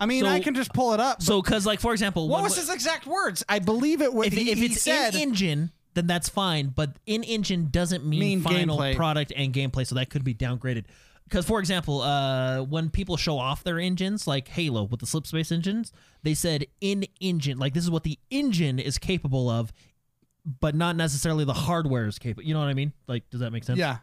[0.00, 1.22] I mean, So- I can just pull it up.
[1.22, 3.44] So because like for example, what when- was his exact words?
[3.48, 4.26] I believe it was.
[4.26, 6.68] if, he, if he it's said, in engine, then that's fine.
[6.68, 8.96] But in engine doesn't mean, Mean final gameplay.
[8.96, 10.84] product and gameplay, so that could be downgraded.
[11.24, 15.26] Because for example, uh, when people show off their engines, like Halo with the slip
[15.26, 15.90] space engines,
[16.22, 19.72] they said in engine, like this is what the engine is capable of,
[20.44, 22.46] but not necessarily the hardware is capable.
[22.46, 22.92] You know what I mean?
[23.06, 23.78] Like, does that make sense?
[23.78, 23.98] yeah.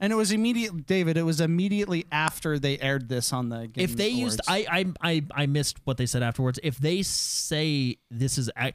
[0.00, 1.16] And it was immediate, David.
[1.16, 3.68] It was immediately after they aired this on the.
[3.68, 7.02] Game if they used I, I i i missed what they said afterwards if they
[7.02, 8.74] say this is ac-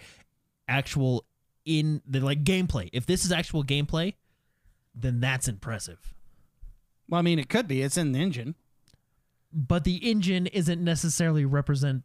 [0.70, 1.26] actual
[1.66, 4.14] in the like gameplay if this is actual gameplay
[4.96, 6.14] then that's impressive
[7.10, 7.82] well, I mean, it could be.
[7.82, 8.56] It's in the engine.
[9.54, 12.04] but the engine isn't necessarily represent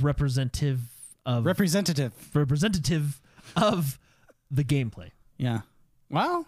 [0.00, 0.80] representative
[1.26, 2.12] of Representative.
[2.34, 3.20] representative
[3.62, 3.98] of
[4.50, 5.60] the gameplay Yeah.
[6.10, 6.46] Well,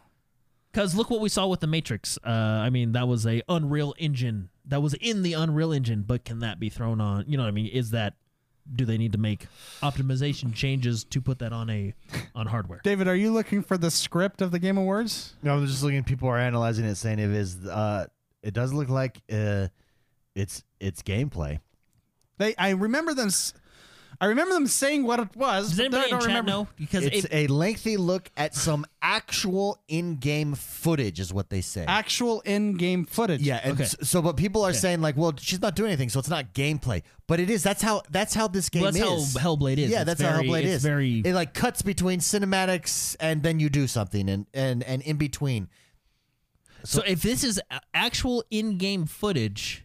[0.72, 2.28] because look what we saw with the matrix uh
[2.64, 6.38] i mean that was a unreal engine that was in the unreal engine but can
[6.40, 8.14] that be thrown on you know what i mean is that
[8.76, 9.46] do they need to make
[9.82, 11.92] optimization changes to put that on a
[12.36, 15.34] on hardware David, are you looking for the script of the Game Awards?
[15.42, 16.04] No, I'm just looking.
[16.04, 17.66] People are analyzing it, saying it is.
[17.66, 18.06] Uh,
[18.42, 19.68] it does look like uh,
[20.36, 21.58] it's it's gameplay.
[22.38, 23.28] They, I remember them.
[23.28, 23.54] s-
[24.22, 25.68] I remember them saying what it was.
[25.70, 26.50] does but anybody I in don't chat remember.
[26.50, 31.62] know because It's it, a lengthy look at some actual in-game footage, is what they
[31.62, 31.86] say.
[31.88, 33.40] Actual in-game footage.
[33.40, 33.84] yeah, and Okay.
[33.84, 36.52] s- so but people are saying like, well, she's not doing anything, so it's not
[36.52, 37.02] gameplay.
[37.26, 37.62] But it is.
[37.62, 38.02] That's how.
[38.10, 39.36] That's how this game well, that's is.
[39.38, 40.82] how hellblade is Yeah, It's that's how very- Hellblade it's is.
[40.82, 45.16] very It like cuts between cinematics and then you do something, and and and in
[45.16, 45.68] between.
[46.84, 47.60] so if this is
[47.94, 49.84] actual in-game footage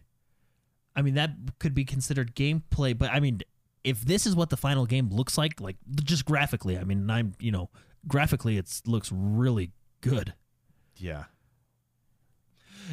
[0.94, 3.40] i mean that could be considered gameplay but i mean
[3.86, 7.32] if this is what the final game looks like like just graphically i mean i'm
[7.40, 7.70] you know
[8.06, 10.34] graphically it looks really good
[10.98, 11.24] Yeah.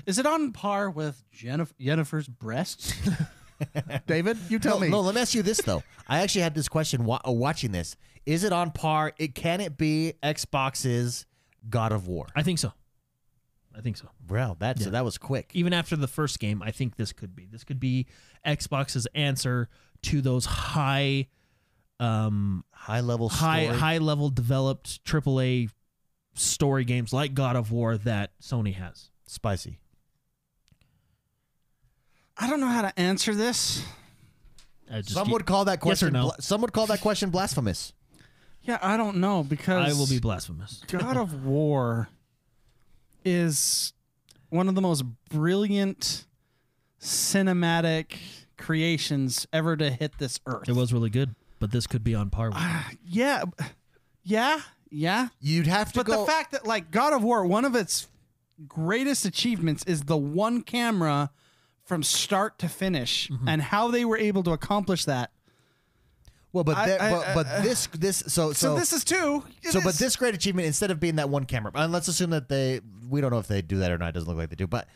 [0.08, 2.94] Is it on par with Yennefer, Yennefer's breasts?
[4.08, 4.90] David, you tell no, me.
[4.90, 5.84] No, let me ask you this though.
[6.08, 7.96] I actually had this question wa- uh, watching this.
[8.26, 9.14] Is it on par?
[9.20, 11.26] It can it be Xbox's
[11.70, 12.26] God of War?
[12.36, 12.74] i think so
[13.78, 15.52] i think so Well, that so that was quick.
[15.54, 17.46] even after the first game, I think this could be.
[17.46, 18.08] This could be
[18.46, 19.70] Xbox's answer
[20.04, 21.28] to those high,
[22.00, 23.80] um, High level high, story.
[23.80, 25.70] high level developed AAA
[26.36, 29.10] story games like God of War that Sony has.
[29.26, 29.80] spicy.
[32.38, 33.84] I don't know how to answer this.
[34.92, 36.14] I just Some keep- would call that Yes or question.
[36.14, 36.24] no?
[36.30, 37.94] bla- some would call that question blasphemous.
[38.64, 40.82] Yeah, I don't know because I will be blasphemous.
[40.88, 42.10] God of War
[43.26, 43.94] is
[44.50, 46.26] one of the most brilliant
[47.00, 48.18] cinematic
[48.64, 50.68] creations ever to hit this earth.
[50.68, 52.58] It was really good, but this could be on par with.
[53.06, 53.44] Yeah.
[54.24, 54.60] Yeah.
[54.90, 55.28] Yeah.
[55.40, 56.22] You'd have to But go.
[56.22, 58.08] the fact that like God of War, one of its
[58.68, 61.32] greatest achievements is the one camera
[61.84, 63.48] from start to finish Mm-hmm.
[63.48, 65.32] and how they were able to accomplish that.
[66.54, 69.44] well, but I- there- I- but, but this this so So, so this is two.
[69.64, 72.08] It so but is- this great achievement instead of being that one camera, and let's
[72.08, 72.80] assume that they
[73.10, 74.10] we don't know if they do that or not.
[74.10, 74.88] It doesn't look like they do, but.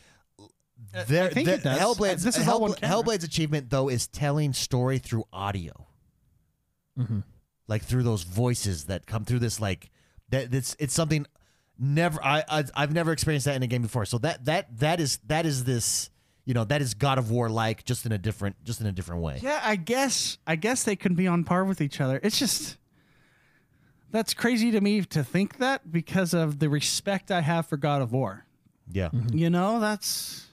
[0.98, 1.80] Uh, I think their- it does.
[1.80, 2.96] Hellblade's, This is all Hellbla- camera.
[3.04, 5.88] Hellblade's achievement though is telling story through audio.
[6.98, 7.20] Mm-hmm.
[7.68, 9.92] like through those voices that come through this like
[10.30, 11.28] that it's it's something
[11.78, 14.06] never I, I I've never experienced that in a game before.
[14.06, 16.10] So that that that is that is this
[16.46, 18.92] you know that is God of War like just in a different just in a
[18.92, 19.40] different way.
[19.44, 22.20] Yeah, I guess I guess they could be on par with each other.
[22.24, 22.78] It's just
[24.10, 28.02] that's crazy to me to think that because of the respect I have for God
[28.02, 28.46] of War.
[28.92, 29.10] Yeah.
[29.32, 30.47] You know, that's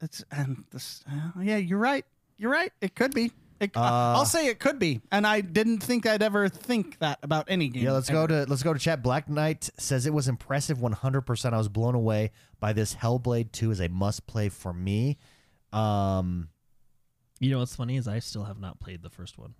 [0.00, 2.04] it's and this uh, yeah, you're right.
[2.36, 2.72] You're right.
[2.80, 3.32] It could be.
[3.60, 7.18] It, Uh, I'll say it could be, and I didn't think I'd ever think that
[7.24, 7.82] about any game.
[7.82, 8.26] Yeah, let's ever.
[8.28, 9.02] go to let's go to chat.
[9.02, 11.52] Black Knight says it was impressive 100%.
[11.52, 12.30] I was blown away
[12.60, 15.18] by this Hellblade 2 is a must play for me.
[15.72, 16.50] Um
[17.40, 19.54] You know what's funny is I still have not played the first one.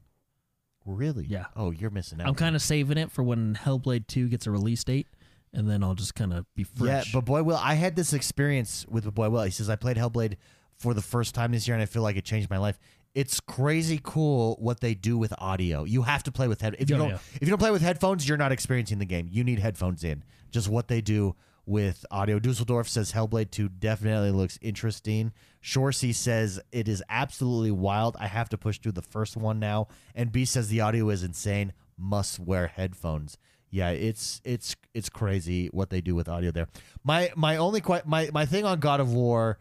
[0.86, 1.26] Really?
[1.26, 1.46] Yeah.
[1.56, 2.28] Oh, you're missing out.
[2.28, 5.08] I'm kind of saving it for when Hellblade 2 gets a release date,
[5.52, 7.06] and then I'll just kind of be fresh.
[7.06, 9.42] Yeah, but boy, Will, I had this experience with Boy Will.
[9.42, 10.36] He says I played Hellblade
[10.78, 12.78] for the first time this year, and I feel like it changed my life.
[13.14, 15.84] It's crazy cool what they do with audio.
[15.84, 16.76] You have to play with head.
[16.78, 17.18] If you Oh, don't, yeah.
[17.34, 19.28] if you don't play with headphones, you're not experiencing the game.
[19.30, 20.22] You need headphones in.
[20.50, 21.34] Just what they do
[21.66, 22.38] with audio.
[22.38, 25.32] Dusseldorf says Hellblade 2 definitely looks interesting.
[25.62, 28.16] Shorsey says it is absolutely wild.
[28.20, 29.88] I have to push through the first one now.
[30.14, 31.72] And B says the audio is insane.
[31.98, 33.36] Must wear headphones.
[33.70, 36.68] Yeah, it's it's it's crazy what they do with audio there.
[37.04, 39.58] My my only que- my my thing on God of War,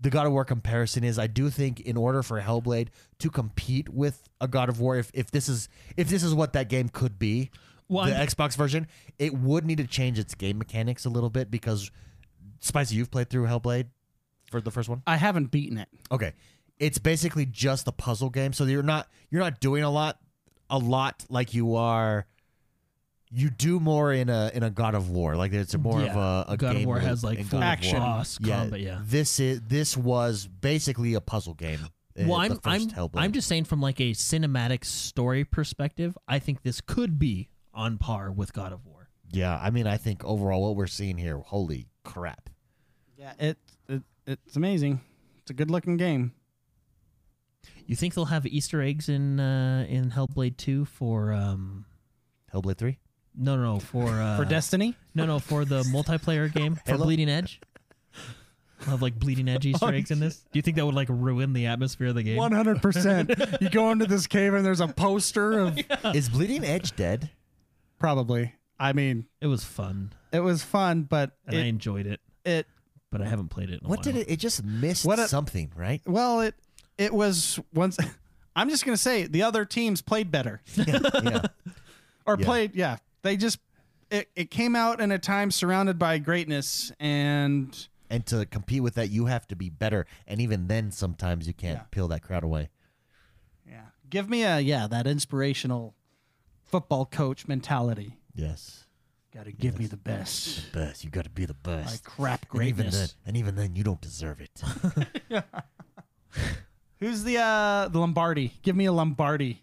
[0.00, 2.88] the God of War comparison is I do think in order for Hellblade
[3.18, 6.54] to compete with a God of War, if if this is if this is what
[6.54, 7.50] that game could be,
[7.88, 8.86] Well, the I'm- Xbox version,
[9.18, 11.90] it would need to change its game mechanics a little bit because
[12.60, 13.86] Spicy, you've played through Hellblade
[14.50, 15.02] for the first one.
[15.06, 15.88] I haven't beaten it.
[16.10, 16.32] Okay,
[16.78, 20.18] it's basically just a puzzle game, so you're not you're not doing a lot,
[20.70, 22.26] a lot like you are.
[23.32, 26.10] You do more in a in a God of War, like it's more Yeah.
[26.10, 27.98] of a, a God of game War loop has like in full God of action.
[28.00, 28.06] War.
[28.08, 28.80] boss combat.
[28.80, 29.00] Yeah.
[29.04, 31.78] This is this was basically a puzzle game.
[32.18, 33.10] uh, Well, I'm first I'm Hellblade.
[33.20, 37.98] I'm just saying from like a cinematic story perspective, I think this could be on
[37.98, 39.08] par with God of War.
[39.30, 39.56] yeah.
[39.62, 42.50] I mean, I think overall what we're seeing here, holy crap!
[43.16, 43.58] Yeah, it,
[43.88, 45.02] it it's amazing.
[45.38, 46.32] It's a good looking game.
[47.86, 51.84] You think they'll have Easter eggs in uh, in Hellblade 2 for um
[52.52, 52.98] Hellblade three.
[53.36, 54.94] No no no for uh, For Destiny?
[55.14, 57.04] no no for the multiplayer game for Halo?
[57.04, 57.60] Bleeding Edge.
[58.80, 60.36] We'll have like Bleeding Edge Easter Oh, eggs in this.
[60.38, 62.36] Do you think that would like ruin the atmosphere of the game?
[62.36, 63.30] One hundred percent.
[63.60, 65.78] You go into this cave and there's a poster of
[66.14, 67.30] Is Bleeding Edge dead?
[67.98, 68.54] probably.
[68.78, 72.66] I mean, It was fun it was fun, but and I it, enjoyed it, it
[73.10, 73.80] but I haven't played it.
[73.80, 74.30] In a What did it?
[74.30, 76.00] It just missed What a- something, right?
[76.06, 76.54] well it
[76.96, 77.98] it was once.
[78.56, 81.42] I'm just gonna say the other teams played better yeah, yeah.
[82.26, 82.44] or Yeah.
[82.46, 82.74] played.
[82.74, 83.58] Yeah, they just
[84.10, 88.94] it, it came out in a time surrounded by greatness and And to compete with
[88.94, 90.04] that, you have to be better.
[90.26, 91.84] And even then, sometimes you can't Yeah.
[91.90, 92.70] peel that crowd away.
[93.68, 95.94] yeah, give me a yeah that inspirational
[96.64, 98.16] football coach mentality.
[98.34, 98.86] Yes,
[99.32, 100.72] Got to give me the best.
[100.72, 101.04] best.
[101.04, 101.86] You got to be the best.
[101.92, 103.14] Like crap and even then, greatness.
[103.24, 104.60] and even then, you don't deserve it.
[106.98, 108.52] Who's the uh the Lombardi?
[108.62, 109.62] Give me a Lombardi.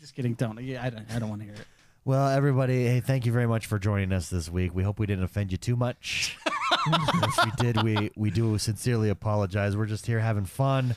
[0.00, 0.34] Just kidding.
[0.34, 0.60] Don't.
[0.62, 1.06] Yeah, I don't.
[1.12, 1.66] I don't want to hear it.
[2.06, 4.72] Well, everybody, hey, thank you very much for joining us this week.
[4.72, 6.38] We hope we didn't offend you too much.
[6.86, 9.76] if we did, we we do sincerely apologize.
[9.76, 10.94] We're just here having fun.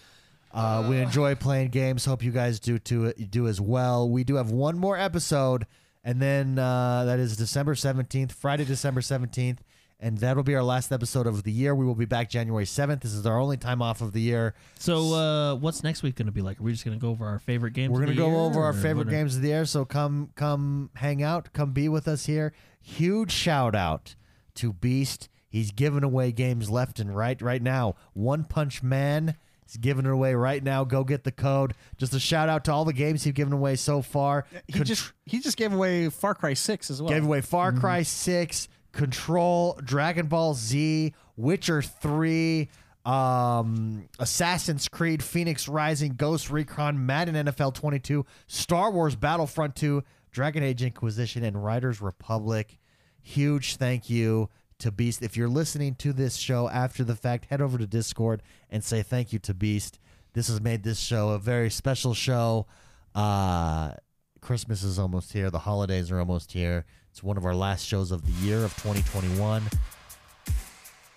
[0.54, 2.06] Uh, we enjoy playing games.
[2.06, 3.12] Hope you guys do too.
[3.14, 4.08] Do as well.
[4.08, 5.66] We do have one more episode,
[6.04, 9.64] and then uh, that is December seventeenth, Friday, December seventeenth,
[10.00, 11.76] and that'll be our last episode of the year.
[11.76, 13.02] We will be back January seventh.
[13.02, 14.54] This is our only time off of the year.
[14.78, 16.60] So uh, what's next week going to be like?
[16.60, 17.92] Are we just going to go over our favorite games?
[17.92, 19.66] We're gonna go year, over our favorite what are- games of the year.
[19.66, 22.54] So come, come, hang out, come be with us here.
[22.82, 24.16] Huge shout out
[24.56, 25.30] to Beast.
[25.50, 27.96] He's giving away games left and right right now.
[28.14, 29.36] One Punch Man
[29.68, 30.84] is giving it away right now.
[30.84, 31.74] Go get the code.
[31.98, 34.46] Just a shout out to all the games he's given away so far.
[34.68, 37.10] He Contr- just he just gave away Far Cry Six as well.
[37.12, 42.70] gave away Far Cry Six, Control, Dragon Ball Z, Witcher Three.
[43.06, 50.62] Um, Assassin's Creed, Fenyx Rising, Ghost Recon, Madden NFL 22, Star Wars Battlefront 2, Dragon
[50.62, 52.78] Age Inquisition, and Riders Republic.
[53.22, 54.50] Huge thank you
[54.80, 55.22] to Beast.
[55.22, 59.02] If you're listening to this show after the fact, head over to Discord and say
[59.02, 60.00] thank you to Beast.
[60.34, 62.68] This has made this show a very special show.
[63.16, 63.94] Uh,
[64.42, 65.50] Christmas is almost here.
[65.50, 66.86] The holidays are almost here.
[67.12, 69.64] It's one of our last shows of the year of 2021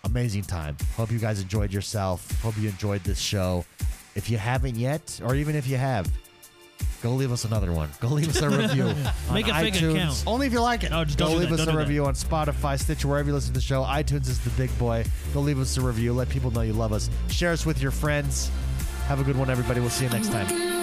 [0.04, 0.76] amazing time.
[0.96, 2.40] Hope you guys enjoyed yourself.
[2.42, 3.64] Hope you enjoyed this show.
[4.14, 6.10] If you haven't yet, or even if you have,
[7.02, 7.88] go leave us another one.
[8.00, 8.84] Go leave us a review.
[9.32, 9.94] Make a fake iTunes.
[9.94, 10.24] account.
[10.26, 10.90] Only if you like it.
[10.90, 11.60] No, just Go don't do leave that.
[11.60, 11.82] us Don't a do that.
[11.84, 13.84] review on Spotify, Stitcher, wherever you listen to the show.
[13.84, 15.04] iTunes is the big boy.
[15.32, 16.12] Go leave us a review.
[16.12, 17.08] Let people know you love us.
[17.28, 18.50] Share us with your friends.
[19.06, 19.80] Have a good one, everybody.
[19.80, 20.81] We'll see you next time.